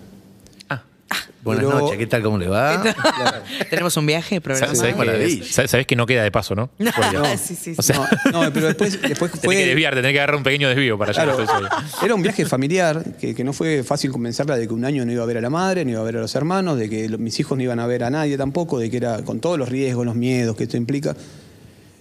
Buenas 1.46 1.64
Pero- 1.64 1.78
noches, 1.80 1.96
¿qué 1.98 2.06
tal? 2.06 2.22
¿Cómo 2.22 2.36
le 2.38 2.48
va? 2.48 2.82
Tenemos 3.70 3.96
un 3.96 4.04
viaje 4.04 4.40
programado. 4.40 4.74
Sa- 4.74 4.80
¿Sabés, 4.80 4.96
maravilla. 4.96 5.44
que, 5.46 5.52
sa- 5.52 5.66
sabés 5.68 5.86
que 5.86 5.96
no 5.96 6.04
queda 6.04 6.22
de 6.24 6.30
paso, 6.30 6.54
¿no? 6.54 6.68
Sí, 7.38 7.54
sí, 7.54 7.74
O 7.76 7.82
sí. 7.82 7.92
sea, 7.92 8.08
No, 8.32 8.44
no, 8.44 8.52
pero 8.52 8.66
después, 8.66 9.00
después 9.00 9.30
tenés 9.30 9.44
fue... 9.44 9.56
que 9.56 9.66
desviarte, 9.66 10.00
tenés 10.00 10.12
que 10.12 10.18
agarrar 10.18 10.36
un 10.36 10.42
pequeño 10.42 10.68
desvío 10.68 10.98
para 10.98 11.12
llegar 11.12 11.34
Claro, 11.36 11.40
a 11.72 11.78
eso. 11.86 12.04
era 12.04 12.14
un 12.14 12.22
viaje 12.22 12.44
familiar 12.44 13.02
que, 13.20 13.34
que 13.34 13.44
no 13.44 13.52
fue 13.52 13.82
fácil 13.84 14.10
convencerla 14.10 14.56
de 14.56 14.66
que 14.66 14.74
un 14.74 14.84
año 14.84 15.06
no 15.06 15.12
iba 15.12 15.22
a 15.22 15.26
ver 15.26 15.38
a 15.38 15.40
la 15.40 15.50
madre, 15.50 15.84
no 15.84 15.92
iba 15.92 16.00
a 16.00 16.04
ver 16.04 16.16
a 16.16 16.20
los 16.20 16.34
hermanos, 16.34 16.76
de 16.78 16.90
que 16.90 17.08
lo- 17.08 17.18
mis 17.18 17.38
hijos 17.40 17.56
no 17.56 17.62
iban 17.64 17.78
a 17.80 17.86
ver 17.86 18.02
a 18.04 18.10
nadie 18.10 18.36
tampoco, 18.36 18.78
de 18.78 18.90
que 18.90 18.96
era 18.96 19.22
con 19.22 19.38
todos 19.40 19.58
los 19.58 19.68
riesgos, 19.68 20.04
los 20.04 20.14
miedos 20.16 20.56
que 20.56 20.64
esto 20.64 20.76
implica. 20.76 21.14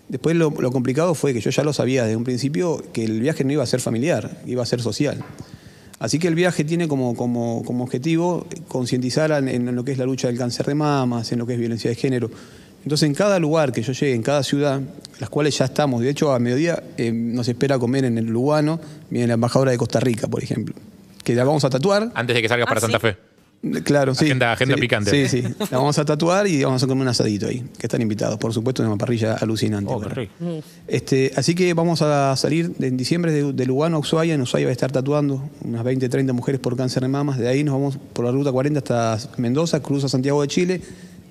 Después 0.08 0.36
lo, 0.36 0.52
lo 0.60 0.72
complicado 0.72 1.14
fue 1.16 1.34
que 1.34 1.42
yo 1.42 1.50
ya 1.52 1.64
lo 1.64 1.74
sabía 1.74 2.04
desde 2.04 2.16
un 2.16 2.24
principio 2.24 2.84
que 2.94 3.04
el 3.04 3.20
viaje 3.22 3.44
no 3.44 3.52
iba 3.54 3.64
a 3.64 3.68
ser 3.68 3.80
familiar, 3.80 4.38
iba 4.46 4.64
a 4.64 4.66
ser 4.66 4.82
social. 4.82 5.24
Así 6.00 6.20
que 6.20 6.28
el 6.28 6.36
viaje 6.36 6.64
tiene 6.64 6.88
como, 6.88 7.16
como, 7.16 7.64
como 7.64 7.84
objetivo 7.84 8.46
concientizar 8.68 9.32
en, 9.32 9.48
en 9.48 9.76
lo 9.76 9.84
que 9.86 9.94
es 9.94 9.98
la 9.98 10.06
lucha 10.06 10.28
del 10.28 10.38
cáncer 10.38 10.66
de 10.66 10.76
mamas, 10.76 11.32
en 11.32 11.40
lo 11.40 11.46
que 11.46 11.54
es 11.54 11.60
violencia 11.60 11.90
de 11.90 11.96
género. 11.96 12.30
Entonces, 12.84 13.08
en 13.08 13.16
cada 13.16 13.40
lugar 13.40 13.72
que 13.72 13.82
yo 13.82 13.94
llegue, 13.94 14.14
en 14.14 14.22
cada 14.22 14.44
ciudad, 14.44 14.80
las 15.20 15.30
cuales 15.30 15.58
ya 15.58 15.66
estamos, 15.66 16.02
de 16.02 16.10
hecho, 16.10 16.34
a 16.34 16.40
mediodía 16.40 16.84
eh, 16.98 17.12
nos 17.12 17.48
espera 17.48 17.80
comer 17.80 18.06
en 18.06 18.18
el 18.20 18.26
Lugano, 18.26 18.80
viene 19.10 19.26
la 19.28 19.34
embajadora 19.36 19.72
de 19.72 19.78
Costa 19.78 20.00
Rica, 20.00 20.28
por 20.28 20.44
ejemplo, 20.44 20.76
que 21.24 21.34
la 21.34 21.44
vamos 21.46 21.64
a 21.66 21.70
tatuar. 21.72 22.12
Antes 22.14 22.36
de 22.36 22.42
que 22.44 22.48
salgas 22.50 22.68
Ah, 22.68 22.70
para 22.70 22.82
Santa 22.82 23.00
¿sí? 23.00 23.02
Fe. 23.02 23.18
Claro, 23.84 24.14
sí. 24.14 24.26
Agenda- 24.26 24.52
agenda 24.54 24.76
Sí, 24.76 24.82
picante. 24.82 25.28
Sí, 25.28 25.42
sí. 25.42 25.48
La 25.72 25.78
vamos 25.78 25.98
a 25.98 26.06
tatuar 26.06 26.46
y 26.48 26.64
vamos 26.64 26.84
a 26.84 26.88
comer 26.88 27.02
un 27.04 27.08
asadito 27.08 27.48
ahí, 27.48 27.64
que 27.78 27.88
están 27.88 28.02
invitados. 28.02 28.38
Por 28.38 28.54
supuesto, 28.54 28.84
es 28.84 28.88
una 28.88 28.98
parrilla 28.98 29.34
alucinante. 29.34 29.92
Oh, 29.92 30.00
qué 30.00 30.10
rico. 30.10 30.34
Este, 30.88 31.32
así 31.36 31.56
que 31.56 31.74
vamos 31.74 32.02
a 32.02 32.36
salir 32.36 32.74
en 32.80 32.96
diciembre 32.98 33.32
de, 33.32 33.54
de 33.54 33.66
Lugano 33.66 33.98
a 33.98 34.00
Ushuaia. 34.00 34.34
En 34.36 34.42
Ushuaia 34.42 34.68
va 34.68 34.70
a 34.70 34.74
estar 34.74 34.92
tatuando 34.92 35.50
unas 35.64 35.84
20, 35.84 36.08
30 36.10 36.34
mujeres 36.34 36.62
por 36.62 36.78
cáncer 36.78 37.02
de 37.04 37.08
mamas. 37.10 37.38
De 37.40 37.48
ahí 37.48 37.64
nos 37.64 37.74
vamos 37.74 37.98
por 38.14 38.26
la 38.26 38.32
ruta 38.32 38.52
40 38.52 38.80
hasta 38.80 39.30
Mendoza, 39.38 39.82
cruza 39.82 40.08
Santiago 40.10 40.42
de 40.42 40.48
Chile. 40.48 40.82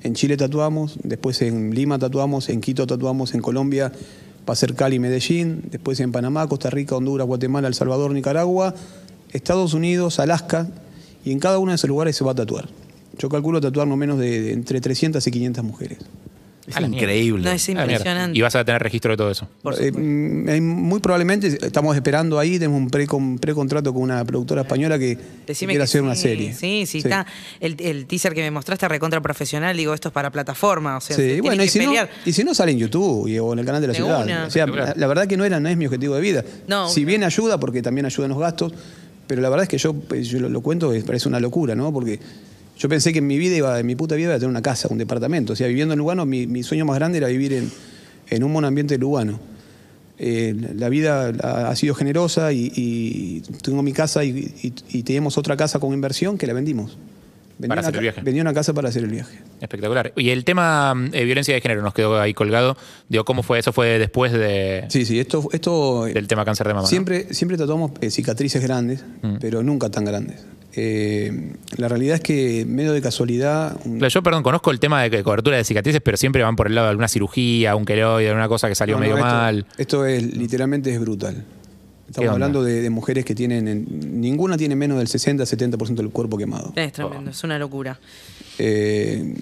En 0.02 0.14
Chile 0.14 0.36
tatuamos, 0.36 0.98
después 1.02 1.40
en 1.40 1.74
Lima 1.74 1.98
tatuamos, 1.98 2.48
en 2.48 2.60
Quito 2.60 2.86
tatuamos, 2.86 3.32
en 3.34 3.40
Colombia 3.40 3.90
va 4.46 4.52
a 4.52 4.56
ser 4.56 4.74
Cali, 4.74 4.98
Medellín, 4.98 5.62
después 5.70 5.98
en 6.00 6.12
Panamá, 6.12 6.46
Costa 6.46 6.68
Rica, 6.68 6.94
Honduras, 6.96 7.26
Guatemala, 7.26 7.68
El 7.68 7.74
Salvador, 7.74 8.10
Nicaragua, 8.10 8.74
Estados 9.32 9.72
Unidos, 9.72 10.18
Alaska, 10.20 10.68
y 11.24 11.32
en 11.32 11.38
cada 11.38 11.58
uno 11.58 11.72
de 11.72 11.76
esos 11.76 11.88
lugares 11.88 12.16
se 12.16 12.24
va 12.24 12.32
a 12.32 12.34
tatuar. 12.34 12.68
Yo 13.18 13.28
calculo 13.28 13.60
tatuar 13.60 13.86
no 13.86 13.96
menos 13.96 14.18
de, 14.18 14.40
de 14.42 14.52
entre 14.52 14.80
300 14.80 15.24
y 15.26 15.30
500 15.30 15.64
mujeres. 15.64 15.98
Es 16.66 16.80
increíble. 16.80 17.44
No, 17.44 17.50
es 17.50 17.68
impresionante. 17.68 18.38
Y 18.38 18.40
vas 18.40 18.56
a 18.56 18.64
tener 18.64 18.82
registro 18.82 19.10
de 19.10 19.18
todo 19.18 19.30
eso. 19.30 19.46
Por 19.62 19.74
Eh, 19.78 19.92
mm, 19.92 20.48
eh, 20.48 20.60
muy 20.62 20.98
probablemente 20.98 21.46
estamos 21.60 21.94
esperando 21.94 22.38
ahí, 22.38 22.52
tenemos 22.58 22.78
un 22.80 22.88
pre- 22.88 23.06
un 23.12 23.38
precontrato 23.38 23.92
con 23.92 24.02
una 24.02 24.24
productora 24.24 24.62
española 24.62 24.98
que 24.98 25.18
Decime 25.46 25.72
quiere 25.74 25.80
que 25.80 25.84
hacer 25.84 26.00
una 26.00 26.14
serie. 26.14 26.54
Sí, 26.54 26.86
sí, 26.86 26.98
está. 26.98 27.26
El, 27.60 27.76
el 27.80 28.06
teaser 28.06 28.32
que 28.32 28.40
me 28.40 28.50
mostraste 28.50 28.88
recontra 28.88 29.20
profesional, 29.20 29.76
digo, 29.76 29.92
esto 29.92 30.08
es 30.08 30.14
para 30.14 30.32
plataforma. 30.32 30.96
O 30.96 31.02
sea, 31.02 31.14
Sí, 31.14 31.38
bueno, 31.42 31.62
y 31.62 31.68
si, 31.68 31.80
no, 31.80 31.84
pelear. 31.84 32.08
y 32.24 32.32
si 32.32 32.44
no 32.44 32.54
sale 32.54 32.72
en 32.72 32.78
YouTube 32.78 33.28
y- 33.28 33.38
o 33.38 33.52
en 33.52 33.58
el 33.58 33.66
canal 33.66 33.82
de 33.82 33.88
la 33.88 33.92
De 33.92 33.98
ciudad. 33.98 34.24
una. 34.24 34.46
O 34.46 34.50
sea, 34.50 34.66
la, 34.66 34.94
la 34.96 35.06
verdad 35.06 35.26
que 35.26 35.36
no 35.36 35.44
era, 35.44 35.60
no 35.60 35.68
es 35.68 35.76
mi 35.76 35.84
objetivo 35.84 36.14
de 36.14 36.22
vida. 36.22 36.44
No, 36.66 36.88
si 36.88 37.04
bien 37.04 37.24
ayuda, 37.24 37.60
porque 37.60 37.82
también 37.82 38.06
ayuda 38.06 38.24
en 38.24 38.30
los 38.30 38.38
gastos, 38.40 38.72
pero 39.26 39.40
la 39.42 39.48
verdad 39.48 39.64
es 39.64 39.68
que 39.68 39.78
yo, 39.78 39.94
pues, 39.94 40.28
yo 40.28 40.38
lo, 40.40 40.48
lo 40.48 40.60
cuento, 40.60 40.92
parece 41.06 41.28
una 41.28 41.40
locura, 41.40 41.74
¿no? 41.74 41.92
Porque 41.92 42.18
yo 42.78 42.88
pensé 42.88 43.12
que 43.12 43.20
en 43.20 43.26
mi 43.26 43.38
vida 43.38 43.56
iba, 43.56 43.78
en 43.78 43.86
mi 43.86 43.94
puta 43.96 44.14
vida 44.16 44.26
iba 44.28 44.34
a 44.34 44.38
tener 44.38 44.50
una 44.50 44.62
casa, 44.62 44.88
un 44.90 44.98
departamento. 44.98 45.52
O 45.52 45.56
sea, 45.56 45.66
viviendo 45.68 45.94
en 45.94 45.98
Lugano, 45.98 46.26
mi, 46.26 46.62
sueño 46.62 46.84
más 46.84 46.96
grande 46.96 47.18
era 47.18 47.28
vivir 47.28 47.52
en, 47.52 47.70
en 48.30 48.44
un 48.44 48.52
monoambiente 48.52 48.98
lugano. 48.98 49.38
Eh, 50.18 50.54
la 50.76 50.88
vida 50.88 51.28
ha 51.68 51.74
sido 51.76 51.94
generosa 51.94 52.52
y, 52.52 52.72
y 52.76 53.40
tengo 53.62 53.82
mi 53.82 53.92
casa 53.92 54.24
y, 54.24 54.30
y- 54.62 54.72
y 54.98 55.02
teníamos 55.02 55.36
otra 55.38 55.56
casa 55.56 55.78
con 55.80 55.92
inversión 55.92 56.38
que 56.38 56.46
la 56.46 56.52
vendimos. 56.52 56.96
Vendí 57.58 57.68
Para 57.68 57.80
hacer 57.82 57.94
el 57.94 58.00
viaje. 58.00 58.20
Vendí 58.22 58.40
una 58.40 58.52
casa 58.52 58.72
para 58.72 58.88
hacer 58.88 59.04
el 59.04 59.10
viaje. 59.10 59.38
Espectacular. 59.60 60.12
Y 60.16 60.30
el 60.30 60.44
tema 60.44 60.92
eh, 61.12 61.24
violencia 61.24 61.54
de 61.54 61.60
género 61.60 61.82
nos 61.82 61.94
quedó 61.94 62.20
ahí 62.20 62.34
colgado. 62.34 62.76
Digo, 63.08 63.24
¿cómo 63.24 63.42
fue? 63.42 63.58
Eso 63.60 63.72
fue 63.72 63.98
después 63.98 64.32
de, 64.32 64.84
Sí, 64.88 65.04
sí, 65.04 65.20
esto, 65.20 65.48
esto 65.52 66.04
del 66.06 66.26
tema 66.26 66.44
cáncer 66.44 66.66
de 66.66 66.74
mama. 66.74 66.82
¿no? 66.82 66.88
siempre, 66.88 67.32
siempre 67.32 67.56
tratamos 67.56 67.92
eh, 68.00 68.10
cicatrices 68.10 68.62
grandes, 68.62 69.04
Mm. 69.22 69.36
pero 69.40 69.62
nunca 69.62 69.88
tan 69.88 70.04
grandes. 70.04 70.44
Eh, 70.76 71.52
la 71.76 71.86
realidad 71.88 72.16
es 72.16 72.20
que 72.20 72.64
medio 72.66 72.92
de 72.92 73.00
casualidad, 73.00 73.76
Claro, 73.84 74.08
Yo, 74.08 74.22
perdón, 74.24 74.42
conozco 74.42 74.72
el 74.72 74.80
tema 74.80 75.02
de 75.04 75.22
cobertura 75.22 75.56
de 75.56 75.62
cicatrices, 75.64 76.00
pero 76.02 76.16
siempre 76.16 76.42
van 76.42 76.56
por 76.56 76.66
el 76.66 76.74
lado 76.74 76.88
de 76.88 76.90
alguna 76.90 77.06
cirugía, 77.06 77.76
un 77.76 77.84
queloide, 77.84 78.28
alguna 78.28 78.48
cosa 78.48 78.68
que 78.68 78.74
salió 78.74 78.96
no, 78.96 78.98
no, 78.98 79.02
medio 79.04 79.16
esto, 79.18 79.28
mal. 79.28 79.66
Esto 79.78 80.04
es 80.06 80.22
literalmente 80.36 80.92
es 80.92 80.98
brutal. 81.00 81.44
¿Qué 82.04 82.10
Estamos 82.10 82.30
hablando 82.32 82.62
de, 82.62 82.82
de 82.82 82.90
mujeres 82.90 83.24
que 83.24 83.34
tienen, 83.34 83.66
en- 83.66 84.20
ninguna 84.20 84.56
tiene 84.56 84.76
menos 84.76 84.98
del 84.98 85.08
60-70% 85.08 85.94
del 85.94 86.10
cuerpo 86.10 86.36
quemado. 86.36 86.72
Es 86.76 86.92
tremendo, 86.92 87.30
es 87.30 87.42
una 87.44 87.58
locura. 87.58 87.98
Eh, 88.58 89.34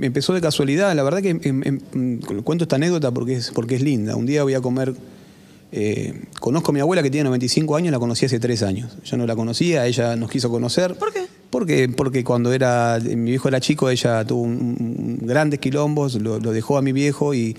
empezó 0.00 0.32
de 0.32 0.40
casualidad. 0.40 0.94
La 0.96 1.02
verdad 1.02 1.20
que 1.22 1.30
em- 1.30 1.40
em- 1.44 1.80
em, 1.94 2.20
cuento 2.42 2.64
esta 2.64 2.76
anécdota 2.76 3.10
porque 3.10 3.34
es, 3.34 3.50
porque 3.50 3.76
es 3.76 3.82
linda. 3.82 4.16
Un 4.16 4.26
día 4.26 4.42
voy 4.42 4.54
a 4.54 4.60
comer. 4.60 4.94
eh, 5.70 6.22
conozco 6.40 6.70
a 6.70 6.74
mi 6.74 6.80
abuela 6.80 7.02
que 7.02 7.10
tiene 7.10 7.24
95 7.24 7.76
años, 7.76 7.92
la 7.92 7.98
conocí 7.98 8.24
hace 8.24 8.40
3 8.40 8.62
años. 8.62 8.96
Yo 9.04 9.18
no 9.18 9.26
la 9.26 9.36
conocía, 9.36 9.86
ella 9.86 10.16
nos 10.16 10.30
quiso 10.30 10.48
conocer. 10.48 10.94
¿Por 10.94 11.12
qué? 11.12 11.26
Porque, 11.50 11.90
porque 11.90 12.24
cuando 12.24 12.54
era 12.54 12.98
mi 13.04 13.32
viejo 13.32 13.48
era 13.48 13.60
chico, 13.60 13.90
ella 13.90 14.24
tuvo 14.24 14.40
un- 14.44 15.18
un- 15.20 15.26
grandes 15.26 15.60
quilombos, 15.60 16.14
lo, 16.14 16.38
lo 16.38 16.52
dejó 16.52 16.78
a 16.78 16.82
mi 16.82 16.92
viejo 16.92 17.34
y, 17.34 17.54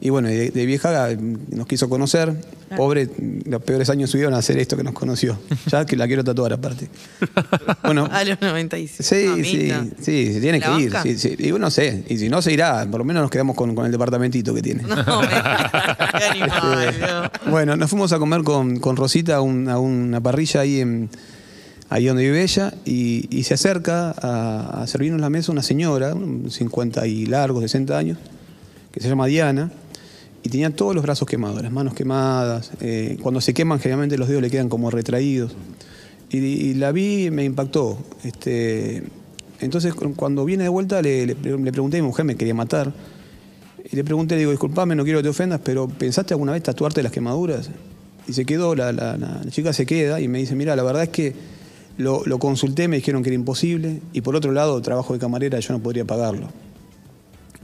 y 0.00 0.10
bueno, 0.10 0.28
de, 0.28 0.50
de 0.50 0.66
vieja 0.66 1.08
nos 1.50 1.66
quiso 1.66 1.88
conocer. 1.88 2.34
Pobre, 2.76 3.08
los 3.46 3.62
peores 3.62 3.88
años 3.88 4.10
subieron 4.10 4.34
a 4.34 4.38
hacer 4.38 4.58
esto 4.58 4.76
que 4.76 4.82
nos 4.82 4.94
conoció. 4.94 5.38
Ya 5.70 5.86
que 5.86 5.96
la 5.96 6.08
quiero 6.08 6.24
tatuar 6.24 6.52
aparte. 6.54 6.88
Bueno, 7.84 8.08
A 8.10 8.24
los 8.24 8.40
96. 8.40 9.06
Sí, 9.06 9.44
sí, 9.44 9.72
sí, 10.00 10.32
se 10.34 10.40
tiene 10.40 10.58
¿La 10.58 10.76
que 10.76 10.82
ir. 10.82 10.92
sí, 11.02 11.18
sí. 11.18 11.34
Y 11.38 11.50
bueno, 11.50 11.66
no 11.66 11.70
sé, 11.70 12.02
y 12.08 12.16
si 12.16 12.28
no 12.28 12.40
se 12.42 12.52
irá, 12.52 12.84
por 12.90 12.98
lo 13.00 13.04
menos 13.04 13.22
nos 13.22 13.30
quedamos 13.30 13.54
con, 13.54 13.74
con 13.74 13.84
el 13.86 13.92
departamentito 13.92 14.54
que 14.54 14.62
tiene. 14.62 14.82
No, 14.82 15.20
qué 16.18 16.24
animal, 16.30 16.94
no. 17.44 17.50
Bueno, 17.50 17.76
nos 17.76 17.90
fuimos 17.90 18.12
a 18.12 18.18
comer 18.18 18.42
con, 18.42 18.80
con 18.80 18.96
Rosita 18.96 19.36
a, 19.36 19.40
un- 19.42 19.68
a 19.68 19.78
una 19.78 20.20
parrilla 20.20 20.60
ahí, 20.62 20.80
en, 20.80 21.10
ahí 21.90 22.06
donde 22.06 22.22
vive 22.24 22.42
ella 22.42 22.72
y, 22.86 23.28
y 23.30 23.44
se 23.44 23.54
acerca 23.54 24.10
a, 24.10 24.82
a 24.82 24.86
servirnos 24.86 25.20
la 25.20 25.30
mesa 25.30 25.52
una 25.52 25.62
señora, 25.62 26.14
un 26.14 26.50
50 26.50 27.06
y 27.06 27.26
largos, 27.26 27.62
60 27.62 27.96
años, 27.96 28.18
que 28.90 29.00
se 29.00 29.08
llama 29.08 29.26
Diana, 29.26 29.70
y 30.44 30.48
tenía 30.50 30.70
todos 30.70 30.94
los 30.94 31.02
brazos 31.02 31.26
quemados, 31.26 31.60
las 31.62 31.72
manos 31.72 31.94
quemadas. 31.94 32.70
eh, 32.80 33.16
cuando 33.22 33.40
se 33.40 33.52
queman, 33.54 33.80
generalmente 33.80 34.16
los 34.18 34.28
dedos 34.28 34.42
le 34.42 34.50
quedan 34.50 34.68
como 34.68 34.90
retraídos. 34.90 35.56
Y, 36.30 36.74
la 36.74 36.92
vi 36.92 37.26
y 37.26 37.30
me 37.30 37.44
impactó. 37.44 37.96
Este, 38.24 39.04
entonces, 39.60 39.94
cu- 39.94 40.14
cuando 40.14 40.44
viene 40.44 40.64
de 40.64 40.68
vuelta, 40.68 41.00
le, 41.00 41.26
le 41.26 41.34
pre- 41.36 41.56
le 41.58 41.72
pregunté 41.72 41.98
a 41.98 42.00
mi 42.02 42.06
mujer, 42.08 42.24
me 42.24 42.34
quería 42.36 42.54
matar. 42.54 42.92
Y 43.90 43.94
le 43.96 44.04
pregunté, 44.04 44.36
digo, 44.36 44.50
disculpame, 44.50 44.94
no 44.96 45.04
quiero 45.04 45.20
que 45.20 45.22
te 45.24 45.28
ofendas, 45.28 45.60
pero 45.64 45.88
¿pensaste 45.88 46.34
alguna 46.34 46.52
vez 46.52 46.62
tatuarte 46.62 47.02
las 47.02 47.12
quemaduras? 47.12 47.70
Y 48.26 48.32
se 48.32 48.44
quedó, 48.44 48.74
la, 48.74 49.40
chica 49.50 49.72
se 49.72 49.86
queda 49.86 50.20
y 50.20 50.28
me 50.28 50.38
dice, 50.38 50.54
mira, 50.56 50.74
la 50.76 50.82
verdad 50.82 51.04
es 51.04 51.10
que 51.10 51.34
lo 51.96 52.38
consulté, 52.38 52.88
me 52.88 52.96
dijeron 52.96 53.22
que 53.22 53.28
era 53.28 53.34
imposible, 53.36 54.00
y 54.12 54.20
por 54.22 54.34
otro 54.34 54.50
lado, 54.52 54.80
trabajo 54.82 55.12
de 55.12 55.20
camarera, 55.20 55.60
yo 55.60 55.72
no 55.72 55.78
podría 55.80 56.04
pagarlo. 56.04 56.48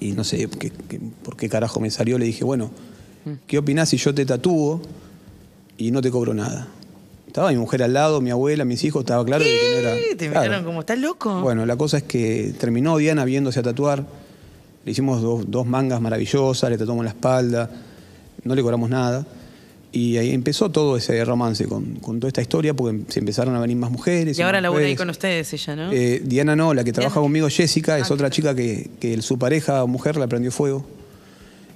Y 0.00 0.12
no 0.12 0.24
sé 0.24 0.48
qué- 0.58 0.70
qué- 0.88 1.00
por 1.22 1.36
qué 1.36 1.48
carajo 1.48 1.78
me 1.80 1.90
salió, 1.90 2.18
le 2.18 2.24
dije, 2.24 2.42
bueno, 2.44 2.70
¿qué 3.46 3.58
opinás 3.58 3.90
si 3.90 3.96
yo 3.98 4.14
te 4.14 4.24
tatúo 4.24 4.80
y 5.76 5.90
no 5.90 6.00
te 6.00 6.10
cobro 6.10 6.32
nada? 6.34 6.68
Estaba 7.26 7.50
mi 7.50 7.58
mujer 7.58 7.82
al 7.82 7.92
lado, 7.92 8.20
mi 8.20 8.30
abuela, 8.30 8.64
mis 8.64 8.82
hijos, 8.82 9.00
estaba 9.02 9.24
claro 9.24 9.44
de 9.44 9.50
que 9.50 9.70
no 9.74 9.78
era... 9.88 9.94
Te 10.16 10.28
Claro. 10.28 10.40
miraron 10.42 10.64
como, 10.64 10.80
¿estás 10.80 10.98
loco? 10.98 11.40
Bueno, 11.42 11.64
la 11.66 11.76
cosa 11.76 11.98
es 11.98 12.02
que 12.02 12.52
terminó 12.58 12.96
Diana 12.96 13.24
viéndose 13.24 13.60
a 13.60 13.62
tatuar. 13.62 14.04
Le 14.84 14.90
hicimos 14.92 15.20
dos, 15.22 15.44
dos 15.48 15.66
mangas 15.66 16.00
maravillosas, 16.00 16.70
le 16.70 16.78
tatuamos 16.78 17.04
la 17.04 17.10
espalda, 17.10 17.70
no 18.42 18.54
le 18.54 18.62
cobramos 18.62 18.88
nada. 18.90 19.26
Y 19.92 20.18
ahí 20.18 20.30
empezó 20.30 20.70
todo 20.70 20.96
ese 20.96 21.24
romance 21.24 21.66
con, 21.66 21.96
con 21.96 22.20
toda 22.20 22.28
esta 22.28 22.40
historia, 22.42 22.74
porque 22.74 23.00
se 23.08 23.18
empezaron 23.18 23.56
a 23.56 23.60
venir 23.60 23.76
más 23.76 23.90
mujeres. 23.90 24.38
y 24.38 24.42
ahora 24.42 24.58
más 24.58 24.62
labura 24.62 24.84
ahí 24.86 24.94
con 24.94 25.10
ustedes 25.10 25.52
ella, 25.52 25.74
¿no? 25.76 25.90
Eh, 25.92 26.22
Diana 26.24 26.54
no, 26.54 26.74
la 26.74 26.84
que 26.84 26.92
trabaja 26.92 27.14
Diana. 27.14 27.24
conmigo, 27.24 27.48
Jessica, 27.48 27.98
es 27.98 28.04
Ah, 28.10 28.14
otra 28.14 28.30
claro. 28.30 28.34
chica 28.34 28.54
que, 28.54 28.88
que 29.00 29.20
su 29.20 29.36
pareja 29.38 29.82
o 29.82 29.88
mujer 29.88 30.16
la 30.16 30.28
prendió 30.28 30.52
fuego. 30.52 30.86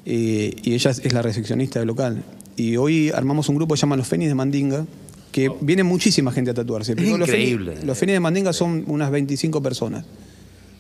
Eh, 0.07 0.55
y 0.63 0.75
ella 0.75 0.91
es, 0.91 1.13
la 1.13 1.23
recepcionista 1.23 1.79
del 1.81 1.89
local. 1.89 2.23
Y 2.57 2.77
hoy 2.77 3.11
armamos 3.11 3.49
un 3.49 3.57
grupo 3.57 3.75
que 3.75 3.79
se 3.79 3.83
llama 3.83 3.97
Los 3.97 4.07
Fenis 4.07 4.29
de 4.29 4.35
Mandinga, 4.35 4.87
que 5.33 5.51
viene 5.61 5.83
muchísima 5.83 6.31
gente 6.31 6.51
a 6.53 6.55
tatuarse. 6.55 6.95
Pero 6.95 7.17
los 7.19 7.29
increíble. 7.29 7.75
Fenis- 7.79 7.85
Los 7.85 7.99
Fenis 7.99 8.13
de 8.15 8.21
Mandinga 8.21 8.53
son 8.53 8.85
unas 8.87 9.11
25 9.11 9.61
personas. 9.63 10.05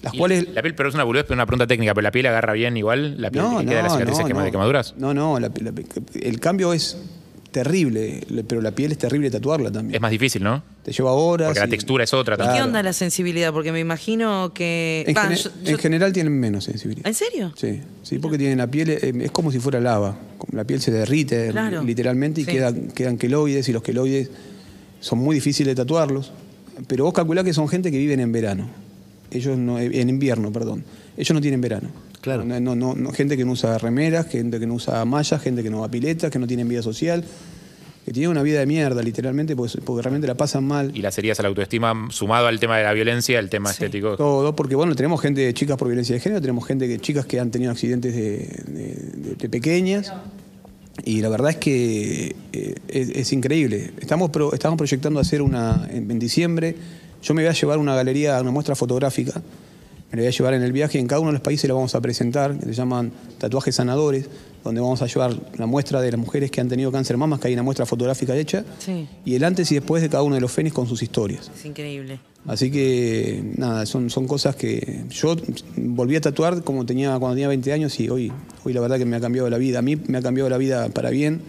Las 0.03 0.15
Y 0.15 0.19
cuales. 0.19 0.47
La 0.55 0.63
piel, 0.63 0.75
pero 0.75 0.89
es 0.91 0.95
una 0.95 1.03
boludez, 1.05 1.25
pero 1.25 1.35
una 1.35 1.47
pregunta 1.47 1.67
técnica. 1.67 1.95
¿Pero 1.95 2.03
la 2.03 2.13
piel 2.13 2.27
agarra 2.27 2.53
bien 2.53 2.77
igual? 2.77 3.21
¿La 3.21 3.31
piel 3.31 3.43
No, 3.43 3.59
que 3.59 3.65
queda 3.67 3.77
de 3.79 3.83
las 3.85 3.93
no, 3.93 3.99
cicatrices 3.99 4.23
no, 4.25 4.29
quema- 4.29 4.39
no. 4.41 4.45
de 4.45 4.51
quemaduras? 4.53 4.95
No, 4.99 5.15
no, 5.15 5.41
la- 5.41 5.49
la- 5.49 5.73
el 6.21 6.41
cambio 6.41 6.73
es 6.75 6.99
terrible, 7.55 8.21
le- 8.29 8.45
pero 8.45 8.61
la 8.61 8.73
piel 8.73 8.93
es 8.93 8.99
terrible 8.99 9.31
tatuarla 9.31 9.71
también. 9.73 9.95
Es 9.95 10.01
más 10.03 10.11
difícil, 10.11 10.43
¿no? 10.43 10.63
Te 10.83 10.93
lleva 10.93 11.13
horas. 11.13 11.49
Porque 11.49 11.61
la 11.61 11.67
y- 11.67 11.71
textura 11.71 12.05
es 12.05 12.13
otra 12.13 12.35
¿Y 12.35 12.39
también. 12.39 12.53
qué 12.53 12.57
claro. 12.59 12.67
onda 12.69 12.83
la 12.83 12.93
sensibilidad? 12.93 13.53
Porque 13.53 13.73
me 13.73 13.81
imagino 13.81 14.53
que. 14.53 15.05
En, 15.07 15.15
yo- 15.65 15.79
general 15.79 16.13
tienen 16.13 16.39
menos 16.39 16.65
sensibilidad. 16.65 17.07
¿En 17.07 17.15
serio? 17.15 17.53
Sí, 17.57 17.81
sí, 18.03 18.19
porque 18.19 18.37
tienen 18.37 18.59
la 18.59 18.67
piel, 18.67 18.91
eh, 18.91 19.13
es 19.23 19.31
como 19.31 19.51
si 19.53 19.61
fuera 19.61 19.81
lava. 19.81 20.17
Como 20.37 20.57
La 20.59 20.65
piel 20.65 20.81
se 20.83 20.91
derrite 20.91 21.49
Claro. 21.53 21.83
literalmente 21.83 22.41
y 22.43 22.45
Sí. 22.45 22.51
quedan, 22.51 22.89
quedan 22.89 23.17
queloides 23.17 23.69
y 23.69 23.73
los 23.73 23.83
queloides 23.83 24.31
son 25.01 25.21
muy 25.21 25.37
difíciles 25.37 25.71
de 25.71 25.77
tatuarlos. 25.77 26.33
Pero 26.89 27.05
vos 27.05 27.15
calculás 27.15 27.45
que 27.45 27.55
son 27.55 27.69
gente 27.69 27.91
que 27.91 27.99
viven 27.99 28.21
en 28.21 28.33
verano. 28.33 28.69
Ellos 29.31 29.57
no, 29.57 29.79
en 29.79 30.09
invierno, 30.09 30.53
perdón. 30.53 30.85
Ellos 31.17 31.33
no 31.35 31.41
tienen 31.41 31.61
verano. 31.61 31.89
Claro. 32.25 32.43
No, 32.45 32.59
no, 32.59 32.75
no, 32.75 32.95
no- 32.95 33.13
gente 33.13 33.37
que 33.37 33.45
no 33.45 33.53
usa 33.53 33.77
remeras, 33.77 34.27
gente 34.29 34.59
que 34.59 34.67
no 34.67 34.75
usa 34.75 35.05
mallas, 35.05 35.43
gente 35.43 35.63
que 35.63 35.69
no 35.69 35.81
va 35.81 35.87
a 35.87 35.91
piletas, 35.91 36.31
que 36.31 36.39
no 36.39 36.47
tienen 36.47 36.67
vida 36.67 36.81
social, 36.83 37.23
que 38.07 38.13
tienen 38.13 38.31
una 38.31 38.43
vida 38.43 38.61
de 38.61 38.67
mierda, 38.67 39.03
literalmente, 39.03 39.55
porque, 39.55 39.79
porque 39.83 40.01
realmente 40.03 40.27
la 40.27 40.35
pasan 40.35 40.65
mal. 40.65 40.91
Y 40.97 41.03
las 41.03 41.17
heridas 41.19 41.39
a 41.41 41.43
la 41.43 41.49
autoestima, 41.51 42.09
sumado 42.11 42.47
al 42.47 42.59
tema 42.59 42.79
de 42.79 42.85
la 42.85 42.95
violencia, 42.95 43.39
el 43.39 43.51
tema 43.51 43.69
Sí. 43.69 43.75
estético. 43.85 44.17
Todo, 44.17 44.57
porque 44.57 44.75
bueno, 44.75 44.95
tenemos 44.95 45.21
gente, 45.21 45.53
chicas 45.53 45.77
por 45.77 45.89
violencia 45.89 46.15
de 46.15 46.21
género, 46.21 46.41
tenemos 46.41 46.67
gente 46.67 46.89
que, 46.89 46.99
chicas 46.99 47.27
que 47.27 47.39
han 47.41 47.51
tenido 47.51 47.71
accidentes 47.71 48.15
de, 48.15 48.23
de- 48.69 49.29
de- 49.29 49.35
de 49.37 49.49
pequeñas. 49.51 50.11
Y 51.05 51.21
la 51.21 51.29
verdad 51.29 51.51
es 51.51 51.57
que 51.57 52.37
eh, 52.53 52.75
es, 52.89 53.09
es 53.11 53.33
increíble. 53.35 53.93
Estamos, 54.01 54.31
pro- 54.31 54.55
estamos 54.55 54.79
proyectando 54.79 55.19
hacer 55.21 55.43
una 55.43 55.89
en, 55.91 56.11
en 56.11 56.19
diciembre. 56.19 56.75
Yo 57.23 57.35
me 57.35 57.43
voy 57.43 57.51
a 57.51 57.53
llevar 57.53 57.79
una 57.79 57.95
galería, 57.95 58.41
una 58.41 58.51
muestra 58.51 58.75
fotográfica. 58.75 59.43
Me 60.15 60.19
la 60.19 60.23
voy 60.23 60.29
a 60.29 60.31
llevar 60.31 60.55
en 60.55 60.63
el 60.63 60.71
viaje. 60.73 61.01
En 61.01 61.09
cada 61.09 61.21
uno 61.21 61.31
de 61.31 61.33
los 61.33 61.41
países 61.43 61.67
la 61.67 61.75
vamos 61.75 61.93
a 61.97 62.01
presentar, 62.01 62.57
que 62.57 62.67
se 62.67 62.73
llaman 62.73 63.11
tatuajes 63.39 63.75
sanadores, 63.75 64.27
donde 64.63 64.81
vamos 64.81 65.03
a 65.03 65.07
llevar 65.07 65.35
la 65.59 65.67
muestra 65.67 66.01
de 66.01 66.13
las 66.13 66.21
mujeres 66.21 66.53
que 66.53 66.61
han 66.61 66.69
tenido 66.69 66.93
cáncer 66.93 67.15
de 67.17 67.19
mamas, 67.19 67.41
que 67.41 67.49
hay 67.49 67.55
una 67.55 67.65
muestra 67.65 67.85
fotográfica 67.85 68.37
hecha, 68.37 68.65
Sí. 68.79 69.09
y 69.25 69.35
el 69.35 69.43
antes 69.43 69.73
y 69.73 69.75
después 69.75 70.03
de 70.03 70.09
cada 70.09 70.23
uno 70.23 70.37
de 70.37 70.41
los 70.41 70.53
fénix 70.53 70.73
con 70.73 70.87
sus 70.87 71.03
historias. 71.03 71.51
Es 71.59 71.65
increíble. 71.65 72.21
Así 72.47 72.71
que 72.71 73.43
nada, 73.57 73.87
son, 73.87 74.09
son 74.09 74.29
cosas 74.29 74.55
que 74.55 75.05
yo 75.11 75.35
volví 75.77 76.15
a 76.15 76.21
tatuar 76.21 76.63
como 76.63 76.87
tenía 76.87 77.19
cuando 77.19 77.35
tenía 77.35 77.49
20 77.49 77.73
años 77.73 77.99
y 77.99 78.09
hoy, 78.09 78.31
hoy 78.65 78.73
la 78.73 78.81
verdad 78.83 78.99
que 78.99 79.07
me 79.07 79.17
ha 79.17 79.21
cambiado 79.21 79.51
la 79.51 79.59
vida. 79.59 79.81
A 79.81 79.83
mí 79.83 79.97
me 79.97 80.19
ha 80.19 80.23
cambiado 80.23 80.49
la 80.49 80.59
vida 80.59 80.91
para 80.91 81.11
bien 81.11 81.41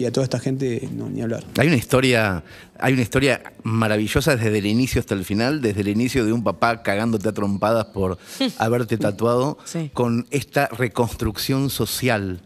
y 0.00 0.06
a 0.06 0.12
toda 0.12 0.24
esta 0.24 0.40
gente 0.40 0.88
no, 0.96 1.10
ni 1.10 1.20
hablar. 1.20 1.44
Hay 1.58 1.66
una 1.66 1.76
historia, 1.76 2.42
hay 2.78 2.94
una 2.94 3.02
historia 3.02 3.42
maravillosa 3.62 4.34
desde 4.34 4.56
el 4.58 4.64
inicio 4.64 4.98
hasta 5.00 5.14
el 5.14 5.26
final, 5.26 5.60
desde 5.60 5.82
el 5.82 5.88
inicio 5.88 6.24
de 6.24 6.32
un 6.32 6.42
papá 6.42 6.82
cagándote 6.82 7.28
a 7.28 7.32
trompadas 7.32 7.84
por 7.86 8.16
haberte 8.58 8.96
tatuado, 8.96 9.58
Sí. 9.64 9.90
con 9.92 10.26
esta 10.30 10.68
reconstrucción 10.68 11.68
social 11.68 12.40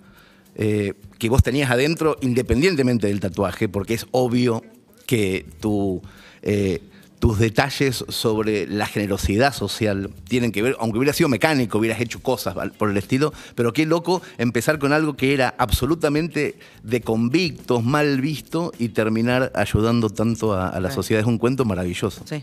eh, 0.56 0.94
que 1.18 1.28
vos 1.28 1.42
tenías 1.42 1.70
adentro, 1.70 2.16
independientemente 2.22 3.06
del 3.06 3.20
tatuaje, 3.20 3.68
porque 3.68 3.94
es 3.94 4.06
obvio 4.10 4.62
que 5.06 5.46
tu, 5.60 6.02
eh, 6.42 6.80
tus 7.24 7.38
detalles 7.38 8.04
sobre 8.10 8.66
la 8.66 8.84
generosidad 8.84 9.54
social 9.54 10.10
tienen 10.28 10.52
que 10.52 10.60
ver, 10.60 10.76
aunque 10.78 10.98
hubiera 10.98 11.14
sido 11.14 11.30
mecánico, 11.30 11.78
hubieras 11.78 11.98
hecho 12.02 12.20
cosas 12.20 12.54
por 12.76 12.90
el 12.90 12.98
estilo, 12.98 13.32
pero 13.54 13.72
qué 13.72 13.86
loco 13.86 14.20
empezar 14.36 14.78
con 14.78 14.92
algo 14.92 15.16
que 15.16 15.32
era 15.32 15.54
absolutamente 15.56 16.56
de 16.82 17.00
convictos, 17.00 17.82
mal 17.82 18.20
visto 18.20 18.72
y 18.78 18.90
terminar 18.90 19.50
ayudando 19.54 20.10
tanto 20.10 20.52
a, 20.52 20.68
a 20.68 20.78
la 20.80 20.90
sociedad. 20.90 21.22
Es 21.22 21.26
un 21.26 21.38
cuento 21.38 21.64
maravilloso. 21.64 22.20
Sí. 22.28 22.42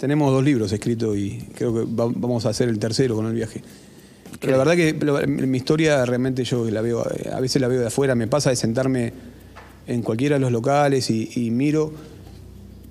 Tenemos 0.00 0.32
dos 0.32 0.42
libros 0.42 0.72
escritos 0.72 1.16
y 1.16 1.38
creo 1.54 1.72
que 1.72 1.80
va- 1.82 2.10
vamos 2.12 2.44
a 2.46 2.48
hacer 2.48 2.68
el 2.68 2.80
tercero 2.80 3.14
con 3.14 3.26
el 3.26 3.34
viaje. 3.34 3.62
Pero 4.40 4.52
la 4.52 4.58
verdad 4.58 4.74
que 4.74 4.92
lo- 5.04 5.24
mi 5.28 5.56
historia 5.58 6.04
realmente 6.04 6.42
yo 6.42 6.68
la 6.68 6.80
veo, 6.80 7.06
a 7.32 7.38
veces 7.38 7.62
la 7.62 7.68
veo 7.68 7.80
de 7.80 7.86
afuera, 7.86 8.16
me 8.16 8.26
pasa 8.26 8.50
de 8.50 8.56
sentarme 8.56 9.12
en 9.86 10.02
cualquiera 10.02 10.34
de 10.34 10.40
los 10.40 10.50
locales 10.50 11.10
y, 11.10 11.30
y 11.36 11.52
miro, 11.52 11.92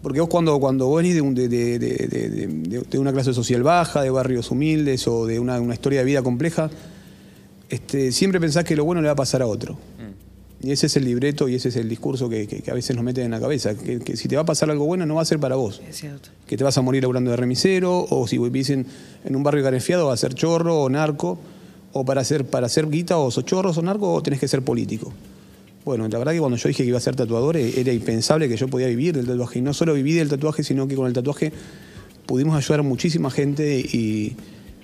porque 0.01 0.19
vos 0.19 0.29
cuando, 0.29 0.59
cuando 0.59 0.87
vos 0.87 0.97
venís 0.97 1.15
de, 1.15 1.21
un- 1.21 1.33
de- 1.35 1.47
de- 1.47 1.77
de- 1.79 2.07
de- 2.07 2.47
de- 2.47 2.81
de 2.89 2.99
una 2.99 3.11
clase 3.13 3.33
social 3.33 3.63
baja, 3.63 4.01
de 4.01 4.09
barrios 4.09 4.49
humildes 4.51 5.07
o 5.07 5.25
de 5.25 5.39
una, 5.39 5.59
una 5.59 5.73
historia 5.73 5.99
de 5.99 6.05
vida 6.05 6.21
compleja, 6.21 6.69
este, 7.69 8.11
siempre 8.11 8.39
pensás 8.39 8.63
que 8.63 8.75
lo 8.75 8.83
bueno 8.85 9.01
le 9.01 9.07
va 9.07 9.13
a 9.13 9.15
pasar 9.15 9.41
a 9.41 9.47
otro. 9.47 9.77
Y 10.63 10.69
ese 10.71 10.85
es 10.85 10.95
el 10.95 11.05
libreto 11.05 11.49
y 11.49 11.55
ese 11.55 11.69
es 11.69 11.75
el 11.75 11.89
discurso 11.89 12.29
que, 12.29 12.45
que- 12.47 12.61
que 12.61 12.69
a 12.69 12.75
veces 12.75 12.95
nos 12.95 13.03
meten 13.03 13.25
en 13.25 13.31
la 13.31 13.39
cabeza, 13.39 13.73
que, 13.75 13.99
que 13.99 14.15
si 14.15 14.27
te 14.27 14.35
va 14.35 14.43
a 14.43 14.45
pasar 14.45 14.69
algo 14.69 14.85
bueno 14.85 15.07
no 15.07 15.15
va 15.15 15.23
a 15.23 15.25
ser 15.25 15.39
para 15.39 15.55
vos 15.55 15.81
Es 15.89 15.97
cierto. 15.97 16.29
que 16.45 16.55
te 16.55 16.63
vas 16.63 16.77
a 16.77 16.81
morir 16.83 17.01
laburando 17.01 17.31
de 17.31 17.37
remisero, 17.37 18.05
o 18.07 18.27
si 18.27 18.37
vivís 18.37 18.69
en, 18.69 18.85
en 19.25 19.35
un 19.35 19.41
barrio 19.41 19.63
carefiado 19.63 20.05
vas 20.07 20.19
a 20.19 20.27
ser 20.27 20.35
chorro 20.35 20.81
o 20.83 20.87
narco, 20.89 21.39
o 21.93 22.05
para 22.05 22.21
hacer, 22.21 22.45
para 22.45 22.67
hacer 22.67 22.87
guita 22.91 23.17
o 23.17 23.31
sos 23.31 23.43
chorro 23.43 23.71
o 23.71 23.81
narco 23.81 24.13
o 24.13 24.21
tenés 24.21 24.39
que 24.39 24.47
ser 24.47 24.61
político. 24.61 25.11
Bueno, 25.84 26.08
la 26.08 26.17
verdad 26.20 26.34
que 26.34 26.39
cuando 26.39 26.58
yo 26.58 26.67
dije 26.67 26.84
que 26.84 26.89
iba 26.89 26.98
a 26.98 27.02
ser 27.02 27.15
tatuador 27.15 27.58
eh, 27.58 27.74
era 27.80 27.91
impensable 27.91 28.48
que 28.48 28.56
yo 28.58 28.67
podía 28.67 28.88
vivir 28.88 29.15
del 29.15 29.26
tatuaje. 29.26 29.60
Y 29.60 29.62
no 29.62 29.74
solo 29.74 29.94
viví 29.94 30.13
del 30.13 30.30
tatuaje, 30.30 30.63
sino 30.63 30.88
que 30.88 30.96
con 30.96 31.08
el 31.08 31.13
tatuaje 31.13 31.52
pudimos 32.26 32.56
ayudar 32.56 32.82
a 32.82 32.84
muchísima 32.84 33.32
gente 33.32 33.80
y, 33.80 34.36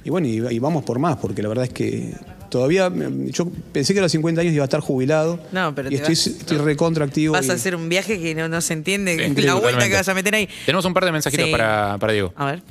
y 0.03 0.09
bueno, 0.09 0.27
y, 0.27 0.37
y 0.55 0.59
vamos 0.59 0.83
por 0.83 0.97
más, 0.99 1.17
porque 1.17 1.41
la 1.43 1.49
verdad 1.49 1.65
es 1.65 1.71
que 1.71 2.13
todavía 2.49 2.91
yo 3.27 3.47
pensé 3.73 3.93
que 3.93 3.99
a 3.99 4.03
los 4.03 4.11
50 4.11 4.41
años 4.41 4.53
iba 4.53 4.63
a 4.63 4.65
estar 4.65 4.79
jubilado 4.79 5.39
No, 5.51 5.75
pero 5.75 5.91
y 5.91 5.95
estoy, 5.95 6.15
vas- 6.15 6.27
estoy 6.27 6.57
recontraactivo. 6.57 7.33
Vas 7.33 7.45
y- 7.47 7.51
a 7.51 7.53
hacer 7.53 7.75
un 7.75 7.89
viaje 7.89 8.19
que 8.19 8.33
no, 8.33 8.47
no 8.49 8.59
se 8.61 8.73
entiende 8.73 9.13
Sí, 9.13 9.19
la 9.41 9.53
vuelta 9.53 9.53
totalmente. 9.53 9.89
que 9.89 9.95
vas 9.97 10.09
a 10.09 10.13
meter 10.15 10.33
ahí. 10.35 10.49
Tenemos 10.65 10.83
un 10.85 10.93
par 10.93 11.05
de 11.05 11.11
mensajitos 11.11 11.45
Sí. 11.45 11.51
para, 11.51 11.97
para 11.99 12.13
Diego. 12.13 12.33
A 12.35 12.45
ver. 12.47 12.61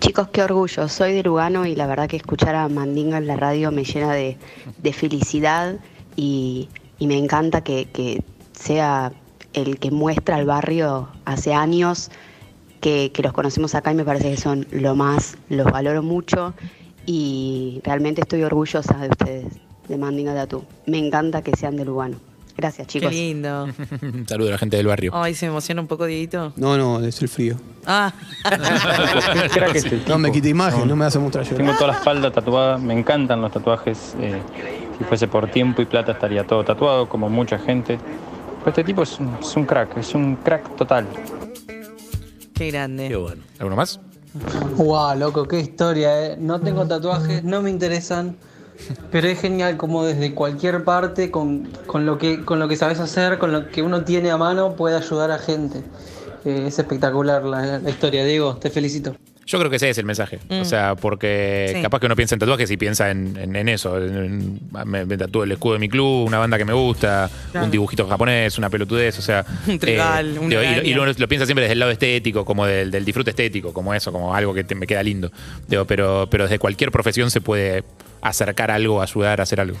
Chicos, 0.00 0.28
qué 0.32 0.42
orgullo. 0.42 0.88
Soy 0.88 1.12
de 1.12 1.22
Lugano 1.22 1.66
y 1.66 1.74
la 1.74 1.86
verdad 1.86 2.08
que 2.08 2.16
escuchar 2.16 2.54
a 2.54 2.68
Mandinga 2.68 3.18
en 3.18 3.26
la 3.26 3.36
radio 3.36 3.70
me 3.72 3.84
llena 3.84 4.12
de, 4.14 4.36
de 4.82 4.92
felicidad 4.92 5.76
y, 6.16 6.68
y 6.98 7.06
me 7.06 7.16
encanta 7.16 7.62
que, 7.62 7.86
que 7.86 8.22
sea 8.52 9.12
el 9.52 9.78
que 9.78 9.90
muestra 9.90 10.36
al 10.36 10.46
barrio 10.46 11.08
hace 11.24 11.54
años 11.54 12.10
que, 12.80 13.10
que 13.12 13.22
los 13.22 13.32
conocemos 13.32 13.74
acá 13.74 13.92
y 13.92 13.94
me 13.94 14.04
parece 14.04 14.30
que 14.30 14.36
son 14.36 14.66
lo 14.70 14.94
más, 14.94 15.36
los 15.48 15.66
valoro 15.70 16.02
mucho 16.02 16.54
y 17.06 17.80
realmente 17.84 18.20
estoy 18.20 18.42
orgullosa 18.42 18.96
de 18.98 19.08
ustedes, 19.08 19.46
de 19.88 19.96
Mandinga 19.98 20.34
Tatú. 20.34 20.64
Me 20.86 20.98
encanta 20.98 21.42
que 21.42 21.56
sean 21.56 21.76
de 21.76 21.84
Lugano. 21.84 22.18
Gracias, 22.56 22.88
chicos. 22.88 23.10
Qué 23.10 23.14
lindo. 23.16 23.68
Saludos 24.28 24.48
a 24.50 24.52
la 24.52 24.58
gente 24.58 24.76
del 24.76 24.86
barrio. 24.88 25.12
Ay, 25.14 25.34
se 25.34 25.46
emociona 25.46 25.80
un 25.80 25.86
poco, 25.86 26.06
Dieguito. 26.06 26.52
No, 26.56 26.76
no, 26.76 27.00
es 27.04 27.22
el 27.22 27.28
frío. 27.28 27.56
Ah. 27.86 28.12
No 30.08 30.18
me 30.18 30.32
quite 30.32 30.48
imagen, 30.48 30.86
no 30.88 30.96
me 30.96 31.04
hace 31.04 31.18
mostrar 31.18 31.44
Tengo 31.46 31.60
llorar. 31.60 31.76
toda 31.78 31.92
la 31.92 31.98
espalda 31.98 32.30
tatuada, 32.32 32.78
me 32.78 32.98
encantan 32.98 33.40
los 33.40 33.52
tatuajes. 33.52 34.14
eh, 34.20 34.40
si 34.98 35.04
fuese 35.04 35.28
por 35.28 35.50
tiempo 35.50 35.80
y 35.80 35.86
plata 35.86 36.12
estaría 36.12 36.46
todo 36.46 36.64
tatuado, 36.64 37.08
como 37.08 37.28
mucha 37.28 37.58
gente. 37.58 37.98
Pero 38.58 38.70
este 38.70 38.84
tipo 38.84 39.02
es 39.02 39.18
un, 39.20 39.36
es 39.40 39.56
un 39.56 39.64
crack, 39.64 39.96
es 39.96 40.14
un 40.14 40.36
crack 40.36 40.76
total. 40.76 41.06
qué 42.54 42.70
grande. 42.70 43.08
Qué 43.08 43.16
bueno. 43.16 43.42
¿Alguno 43.58 43.76
más? 43.76 44.00
Wow, 44.76 45.16
loco, 45.16 45.46
qué 45.46 45.60
historia, 45.60 46.26
¿eh? 46.26 46.36
No 46.38 46.60
tengo 46.60 46.86
tatuajes, 46.86 47.42
no 47.44 47.62
me 47.62 47.70
interesan, 47.70 48.36
pero 49.10 49.26
es 49.28 49.40
genial 49.40 49.76
como 49.76 50.04
desde 50.04 50.34
cualquier 50.34 50.84
parte, 50.84 51.30
con, 51.30 51.68
con 51.86 52.04
lo, 52.04 52.18
que, 52.18 52.44
con 52.44 52.58
lo 52.58 52.68
que 52.68 52.76
sabes 52.76 53.00
hacer, 53.00 53.38
con 53.38 53.52
lo 53.52 53.68
que 53.68 53.82
uno 53.82 54.04
tiene 54.04 54.30
a 54.30 54.36
mano, 54.36 54.74
puede 54.74 54.96
ayudar 54.96 55.30
a 55.30 55.38
gente. 55.38 55.82
Eh, 56.44 56.64
es 56.66 56.78
espectacular 56.78 57.44
la, 57.44 57.78
la 57.78 57.90
historia, 57.90 58.24
Diego, 58.24 58.56
te 58.56 58.70
felicito. 58.70 59.14
Yo 59.48 59.58
creo 59.58 59.70
que 59.70 59.76
ese 59.76 59.88
es 59.88 59.96
el 59.96 60.04
mensaje. 60.04 60.38
O 60.50 60.64
sea, 60.66 60.94
porque 60.94 61.72
Sí. 61.74 61.80
capaz 61.80 62.00
que 62.00 62.06
uno 62.06 62.14
piensa 62.14 62.34
en 62.34 62.38
tatuajes 62.38 62.70
y 62.70 62.76
piensa 62.76 63.10
en, 63.10 63.34
en- 63.36 63.56
en 63.56 63.68
eso. 63.70 63.96
en- 63.96 64.60
me, 64.84 65.06
me 65.06 65.16
tatúo 65.16 65.42
el 65.44 65.52
escudo 65.52 65.72
de 65.72 65.78
mi 65.78 65.88
club, 65.88 66.26
una 66.26 66.36
banda 66.38 66.58
que 66.58 66.66
me 66.66 66.74
gusta, 66.74 67.30
Claro. 67.50 67.64
un 67.64 67.70
dibujito 67.70 68.06
japonés, 68.06 68.58
una 68.58 68.68
pelotudez. 68.68 69.18
O 69.18 69.22
sea, 69.22 69.40
eh, 69.66 69.70
Un 69.72 69.78
trigal, 69.78 70.38
una 70.38 70.48
digo, 70.60 70.62
y, 70.84 70.90
y 70.90 70.92
uno 70.92 71.06
lo 71.16 71.28
piensa 71.28 71.46
siempre 71.46 71.62
desde 71.62 71.72
el 71.72 71.78
lado 71.78 71.90
estético, 71.90 72.44
como 72.44 72.66
del, 72.66 72.90
del 72.90 73.06
disfrute 73.06 73.30
estético, 73.30 73.72
como 73.72 73.94
eso, 73.94 74.12
como 74.12 74.34
algo 74.34 74.52
que 74.52 74.64
te- 74.64 74.74
me 74.74 74.86
queda 74.86 75.02
lindo. 75.02 75.32
Digo, 75.66 75.86
pero, 75.86 76.28
pero 76.30 76.44
desde 76.44 76.58
cualquier 76.58 76.90
profesión 76.92 77.30
se 77.30 77.40
puede 77.40 77.84
acercar 78.20 78.70
algo, 78.70 79.00
ayudar 79.00 79.40
a 79.40 79.44
hacer 79.44 79.60
algo. 79.62 79.78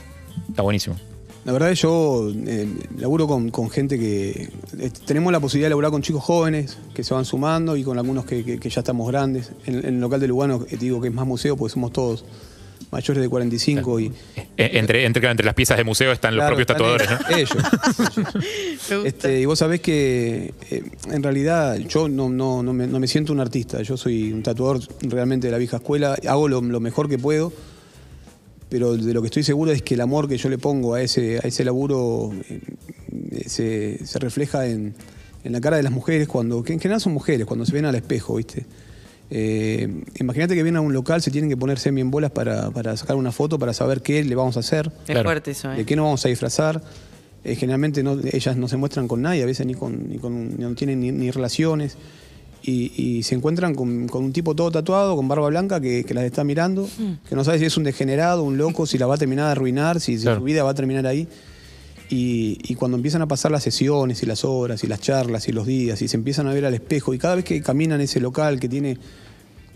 Está 0.48 0.62
buenísimo. 0.62 0.96
La 1.48 1.52
verdad 1.54 1.70
es 1.70 1.78
que 1.80 1.84
yo 1.84 2.30
eh, 2.46 2.68
laburo 2.98 3.26
con, 3.26 3.48
con 3.50 3.70
gente 3.70 3.98
que... 3.98 4.50
eh, 4.78 4.90
tenemos 5.06 5.32
la 5.32 5.40
posibilidad 5.40 5.64
de 5.64 5.70
laburar 5.70 5.90
con 5.90 6.02
chicos 6.02 6.22
jóvenes 6.22 6.76
que 6.92 7.02
se 7.02 7.14
van 7.14 7.24
sumando 7.24 7.74
y 7.74 7.82
con 7.84 7.96
algunos 7.98 8.26
que, 8.26 8.44
que- 8.44 8.58
que 8.60 8.68
ya 8.68 8.80
estamos 8.80 9.08
grandes. 9.10 9.50
En, 9.64 9.76
en 9.78 9.84
el 9.94 10.00
local 10.00 10.20
de 10.20 10.28
Lugano, 10.28 10.56
eh, 10.68 10.72
te 10.72 10.76
digo 10.76 11.00
que 11.00 11.08
es 11.08 11.14
más 11.14 11.26
museo 11.26 11.56
porque 11.56 11.72
somos 11.72 11.90
todos 11.90 12.26
mayores 12.90 13.22
de 13.22 13.30
45 13.30 13.98
y... 14.00 14.12
Eh, 14.36 14.70
Entre, 14.74 15.06
entre, 15.06 15.42
las 15.46 15.54
piezas 15.54 15.78
de 15.78 15.84
museo 15.84 16.12
están 16.12 16.36
los 16.36 16.44
propios 16.44 16.66
tatuadores, 16.66 17.08
¿no? 17.10 17.36
Ellos. 17.38 17.56
Este, 19.06 19.40
y 19.40 19.46
vos 19.46 19.58
sabés 19.58 19.80
que 19.80 20.52
eh, 20.70 20.82
en 21.10 21.22
realidad 21.22 21.76
yo 21.78 22.10
no, 22.10 22.28
no, 22.28 22.62
no, 22.62 22.74
me, 22.74 22.86
no 22.86 23.00
me 23.00 23.06
siento 23.08 23.32
un 23.32 23.40
artista, 23.40 23.80
yo 23.80 23.96
soy 23.96 24.32
un 24.34 24.42
tatuador 24.42 24.80
realmente 25.00 25.46
de 25.46 25.52
la 25.52 25.58
vieja 25.58 25.78
escuela, 25.78 26.14
hago 26.28 26.46
lo, 26.48 26.60
lo 26.60 26.80
mejor 26.80 27.08
que 27.08 27.18
puedo, 27.18 27.52
pero 28.68 28.96
de 28.96 29.12
lo 29.14 29.20
que 29.22 29.26
estoy 29.28 29.42
seguro 29.42 29.70
es 29.72 29.82
que 29.82 29.94
el 29.94 30.00
amor 30.00 30.28
que 30.28 30.36
yo 30.36 30.48
le 30.48 30.58
pongo 30.58 30.94
a 30.94 31.02
ese, 31.02 31.38
a 31.42 31.46
ese 31.46 31.64
laburo 31.64 32.32
eh, 32.50 32.60
se, 33.46 34.04
se 34.06 34.18
refleja 34.18 34.66
en, 34.66 34.94
en 35.44 35.52
la 35.52 35.60
cara 35.60 35.76
de 35.76 35.82
las 35.82 35.92
mujeres, 35.92 36.28
cuando, 36.28 36.62
que 36.62 36.72
en 36.74 36.80
general 36.80 37.00
son 37.00 37.12
mujeres, 37.14 37.46
cuando 37.46 37.64
se 37.64 37.72
ven 37.72 37.84
al 37.84 37.94
espejo, 37.94 38.36
¿viste? 38.36 38.66
Eh, 39.30 39.88
Imagínate 40.20 40.54
que 40.54 40.62
vienen 40.62 40.78
a 40.78 40.80
un 40.80 40.92
local, 40.92 41.20
se 41.22 41.30
tienen 41.30 41.50
que 41.50 41.56
poner 41.56 41.78
semi 41.78 42.00
en 42.00 42.10
bolas 42.10 42.30
para, 42.30 42.70
para 42.70 42.96
sacar 42.96 43.16
una 43.16 43.32
foto, 43.32 43.58
para 43.58 43.72
saber 43.74 44.00
qué 44.02 44.22
le 44.24 44.34
vamos 44.34 44.56
a 44.56 44.60
hacer. 44.60 44.86
Es 45.00 45.04
Claro. 45.06 45.24
fuerte 45.24 45.50
eso, 45.52 45.68
¿De 45.68 45.82
¿eh? 45.82 45.84
qué 45.84 45.96
nos 45.96 46.04
vamos 46.04 46.24
a 46.24 46.28
disfrazar? 46.28 46.82
Eh, 47.44 47.54
generalmente 47.54 48.02
no- 48.02 48.18
ellas 48.32 48.56
no 48.56 48.68
se 48.68 48.76
muestran 48.76 49.06
con 49.06 49.22
nadie, 49.22 49.42
a 49.42 49.46
veces 49.46 49.66
ni 49.66 49.74
con, 49.74 50.08
ni 50.10 50.18
con- 50.18 50.58
no 50.58 50.74
tienen 50.74 51.00
ni, 51.00 51.12
ni 51.12 51.30
relaciones. 51.30 51.96
Y, 52.62 52.92
y 53.00 53.22
se 53.22 53.34
encuentran 53.36 53.74
con, 53.74 54.08
con 54.08 54.24
un 54.24 54.32
tipo 54.32 54.54
todo 54.54 54.70
tatuado, 54.70 55.14
con 55.16 55.28
barba 55.28 55.48
blanca, 55.48 55.80
que, 55.80 56.04
que 56.04 56.12
las 56.12 56.24
está 56.24 56.42
mirando, 56.44 56.88
que 57.28 57.34
no 57.36 57.44
sabe 57.44 57.58
si 57.60 57.64
es 57.66 57.76
un 57.76 57.84
degenerado, 57.84 58.42
un 58.42 58.58
loco, 58.58 58.84
si 58.84 58.98
la 58.98 59.06
va 59.06 59.14
a 59.14 59.18
terminar 59.18 59.46
de 59.46 59.52
arruinar, 59.52 60.00
si, 60.00 60.16
si 60.18 60.24
Claro. 60.24 60.38
su 60.40 60.44
vida 60.44 60.64
va 60.64 60.70
a 60.70 60.74
terminar 60.74 61.06
ahí. 61.06 61.28
Y, 62.10 62.58
y 62.64 62.74
cuando 62.74 62.96
empiezan 62.96 63.22
a 63.22 63.28
pasar 63.28 63.50
las 63.52 63.62
sesiones 63.62 64.22
y 64.22 64.26
las 64.26 64.44
horas 64.44 64.82
y 64.82 64.86
las 64.86 64.98
charlas 65.00 65.46
y 65.46 65.52
los 65.52 65.66
días 65.66 66.00
y 66.00 66.08
se 66.08 66.16
empiezan 66.16 66.46
a 66.48 66.54
ver 66.54 66.64
al 66.64 66.72
espejo 66.72 67.12
y 67.12 67.18
cada 67.18 67.34
vez 67.34 67.44
que 67.44 67.60
caminan 67.60 68.00
ese 68.00 68.18
local 68.18 68.58
que 68.58 68.66
tiene 68.68 68.96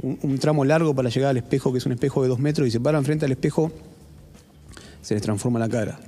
un, 0.01 0.19
un 0.23 0.39
tramo 0.39 0.65
largo 0.65 0.95
para 0.95 1.11
llegar 1.11 1.29
al 1.31 1.37
espejo, 1.37 1.71
que 1.73 1.79
es 1.79 1.87
un 1.87 1.93
espejo 1.93 2.23
de 2.23 2.29
dos 2.29 2.39
metros, 2.41 2.67
y 2.67 2.71
se 2.71 2.81
paran 2.81 3.05
frente 3.05 3.27
al 3.27 3.33
espejo, 3.33 3.71
se 5.03 5.15
les 5.15 5.23
transforma 5.23 5.59
la 5.59 5.69
cara. 5.69 6.01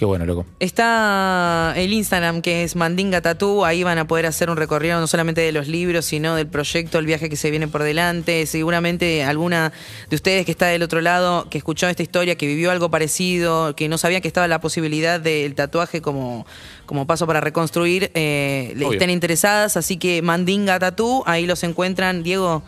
Qué 0.00 0.06
bueno, 0.06 0.24
loco. 0.24 0.46
Está 0.60 1.74
el 1.76 1.92
Instagram 1.92 2.40
que 2.40 2.64
es 2.64 2.74
Mandinga 2.74 3.20
Tatú, 3.20 3.66
ahí 3.66 3.82
van 3.82 3.98
a 3.98 4.06
poder 4.06 4.24
hacer 4.24 4.48
un 4.48 4.56
recorrido 4.56 4.98
no 4.98 5.06
solamente 5.06 5.42
de 5.42 5.52
los 5.52 5.68
libros, 5.68 6.06
sino 6.06 6.36
del 6.36 6.46
proyecto, 6.46 6.98
el 6.98 7.04
viaje 7.04 7.28
que 7.28 7.36
se 7.36 7.50
viene 7.50 7.68
por 7.68 7.82
delante. 7.82 8.46
Seguramente 8.46 9.24
alguna 9.24 9.74
de 10.08 10.16
ustedes 10.16 10.46
que 10.46 10.52
está 10.52 10.68
del 10.68 10.82
otro 10.82 11.02
lado, 11.02 11.50
que 11.50 11.58
escuchó 11.58 11.86
esta 11.86 12.02
historia, 12.02 12.36
que 12.36 12.46
vivió 12.46 12.70
algo 12.70 12.90
parecido, 12.90 13.76
que 13.76 13.90
no 13.90 13.98
sabía 13.98 14.22
que 14.22 14.28
estaba 14.28 14.48
la 14.48 14.62
posibilidad 14.62 15.20
del 15.20 15.54
tatuaje 15.54 16.00
como, 16.00 16.46
como 16.86 17.06
paso 17.06 17.26
para 17.26 17.42
reconstruir, 17.42 18.10
eh, 18.14 18.74
estén 18.90 19.10
interesadas. 19.10 19.76
Así 19.76 19.98
que 19.98 20.22
Mandinga 20.22 20.78
Tatú, 20.78 21.24
ahí 21.26 21.44
los 21.44 21.62
encuentran. 21.62 22.22
Diego, 22.22 22.62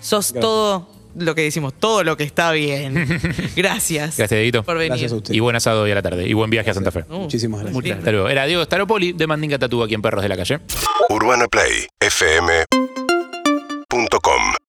sos 0.00 0.32
todo 0.32 0.88
lo 1.16 1.34
que 1.34 1.42
decimos, 1.42 1.74
todo 1.78 2.04
lo 2.04 2.16
que 2.16 2.24
está 2.24 2.52
bien. 2.52 2.94
Gracias. 3.56 4.16
Gracias, 4.16 4.32
Edito. 4.32 4.62
Por 4.62 4.76
venir. 4.76 4.90
Gracias 4.90 5.12
a 5.12 5.16
usted. 5.16 5.34
Y 5.34 5.40
buen 5.40 5.56
asado 5.56 5.82
hoy 5.82 5.90
a 5.90 5.94
la 5.94 6.02
tarde. 6.02 6.28
Y 6.28 6.32
buen 6.32 6.50
viaje 6.50 6.70
a 6.70 6.74
Santa 6.74 6.90
Fe. 6.90 7.04
Uh, 7.08 7.20
Muchísimas 7.20 7.60
gracias. 7.60 7.74
Muchas 7.74 7.98
Hasta 7.98 8.12
luego. 8.12 8.28
Era 8.28 8.46
Diego 8.46 8.64
Staropoli 8.64 9.12
de 9.12 9.26
Mandinga 9.26 9.58
Tatú 9.58 9.82
aquí 9.82 9.94
en 9.94 10.02
Perros 10.02 10.22
de 10.22 10.28
la 10.28 10.36
Calle. 10.36 10.60
Urbana 11.08 11.48
Play, 11.48 11.88
fm.com 12.00 12.68